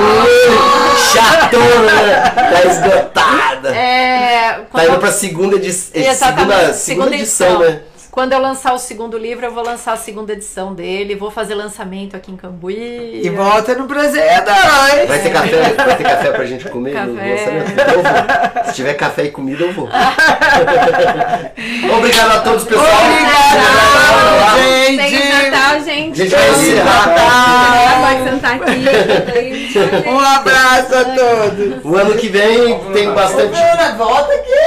[1.11, 3.75] chatona, tá esgotada.
[3.75, 7.81] É, Tá quando indo eu- pra segunda, edi segunda, Exatamente, segunda edição, né?
[8.19, 11.55] Quando eu lançar o segundo livro, eu vou lançar a segunda edição dele, vou fazer
[11.55, 13.21] lançamento aqui em Cambuí.
[13.23, 15.07] E volta no Prazer a dois.
[15.07, 17.31] Vai ter café, vai ter café pra gente comer no Café.
[17.31, 17.79] lançamento?
[17.79, 18.65] Eu vou.
[18.65, 19.87] Se tiver café e comida, eu vou.
[21.97, 22.85] Obrigado a todos, pessoal.
[23.05, 25.49] Obrigado, Feliz gente.
[25.49, 26.17] Natal, gente.
[26.17, 27.07] Gente, vai Feliz encerrar.
[27.07, 28.01] Natal.
[28.01, 30.09] Pode sentar aqui.
[30.09, 31.85] Um abraço a todos.
[31.85, 33.57] O ano que vem tem bastante.
[33.97, 34.58] Volta aqui.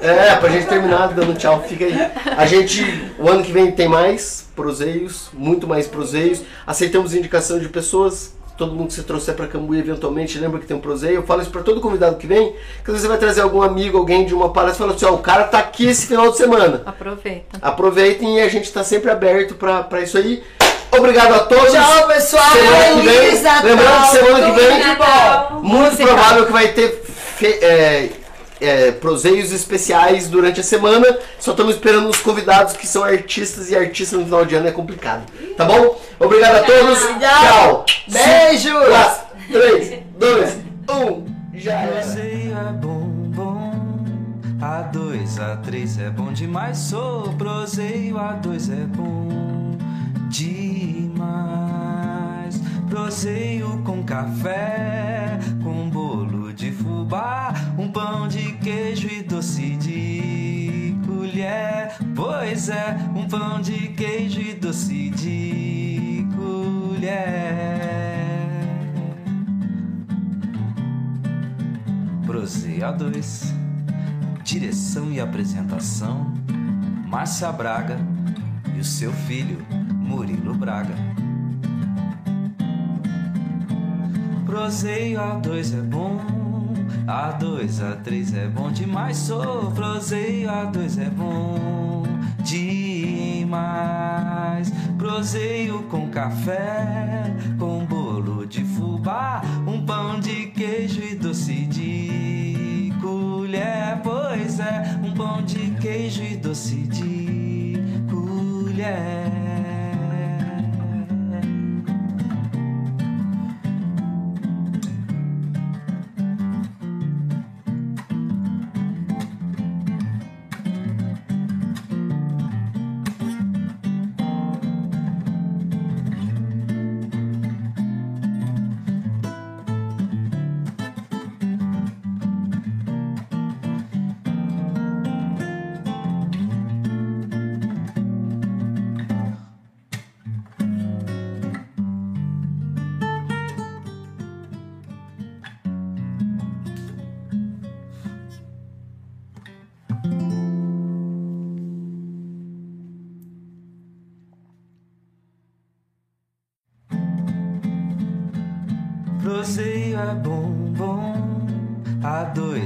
[0.00, 1.94] É, pra gente terminar dando tchau, fica aí.
[2.36, 2.82] A gente,
[3.18, 6.42] o ano que vem tem mais proseios, muito mais proseios.
[6.66, 8.34] Aceitamos indicação de pessoas.
[8.58, 11.16] Todo mundo que você trouxer pra Cambuí eventualmente, lembra que tem um proseio.
[11.16, 12.52] Eu falo isso pra todo convidado que vem.
[12.52, 12.56] Que
[12.90, 15.12] às vezes você vai trazer algum amigo, alguém de uma palestra e fala assim: ó,
[15.14, 16.82] o cara tá aqui esse final de semana.
[16.86, 17.58] Aproveita.
[17.60, 20.42] Aproveitem e a gente tá sempre aberto pra, pra isso aí.
[20.90, 21.70] Obrigado a todos.
[21.72, 22.50] Tchau, pessoal.
[22.52, 23.64] Semana que vem, Feliz Natal.
[23.64, 25.60] lembrando que semana que vem-.
[25.62, 26.06] Muito Musical.
[26.14, 27.02] provável que vai ter
[27.36, 28.08] fe- é,
[28.60, 31.18] é, proseios especiais durante a semana.
[31.38, 34.72] Só estamos esperando os convidados que são artistas e artistas no final de ano é
[34.72, 35.24] complicado.
[35.56, 36.00] Tá bom?
[36.18, 36.98] Obrigado a todos.
[37.18, 37.84] Tchau.
[38.08, 39.26] Beijos.
[39.50, 40.56] 3, 2,
[40.90, 41.26] 1.
[41.54, 42.02] Já era.
[42.02, 43.66] Proseio é bom, bom.
[44.60, 46.78] A2, A3 é bom demais.
[46.78, 49.76] Sou proseio, A2 é bom
[50.28, 51.16] demais.
[52.88, 56.15] Proseio com café, com de
[57.78, 61.96] um pão de queijo e doce de colher.
[62.14, 67.46] Pois é, um pão de queijo e doce de colher.
[72.26, 73.54] Proseio A2
[74.42, 76.34] Direção e apresentação
[77.06, 77.98] Márcia Braga
[78.74, 80.94] e o seu filho Murilo Braga
[84.44, 86.45] Proseio A2 é bom
[87.06, 92.02] A2, A3 é bom demais Sou Proseio A2 é bom
[92.42, 93.56] demais.
[94.98, 104.00] Proseio com café Com bolo de fubá Um pão de queijo e doce de colher.
[104.02, 107.76] Pois é, um pão de queijo e doce de
[108.10, 109.45] colher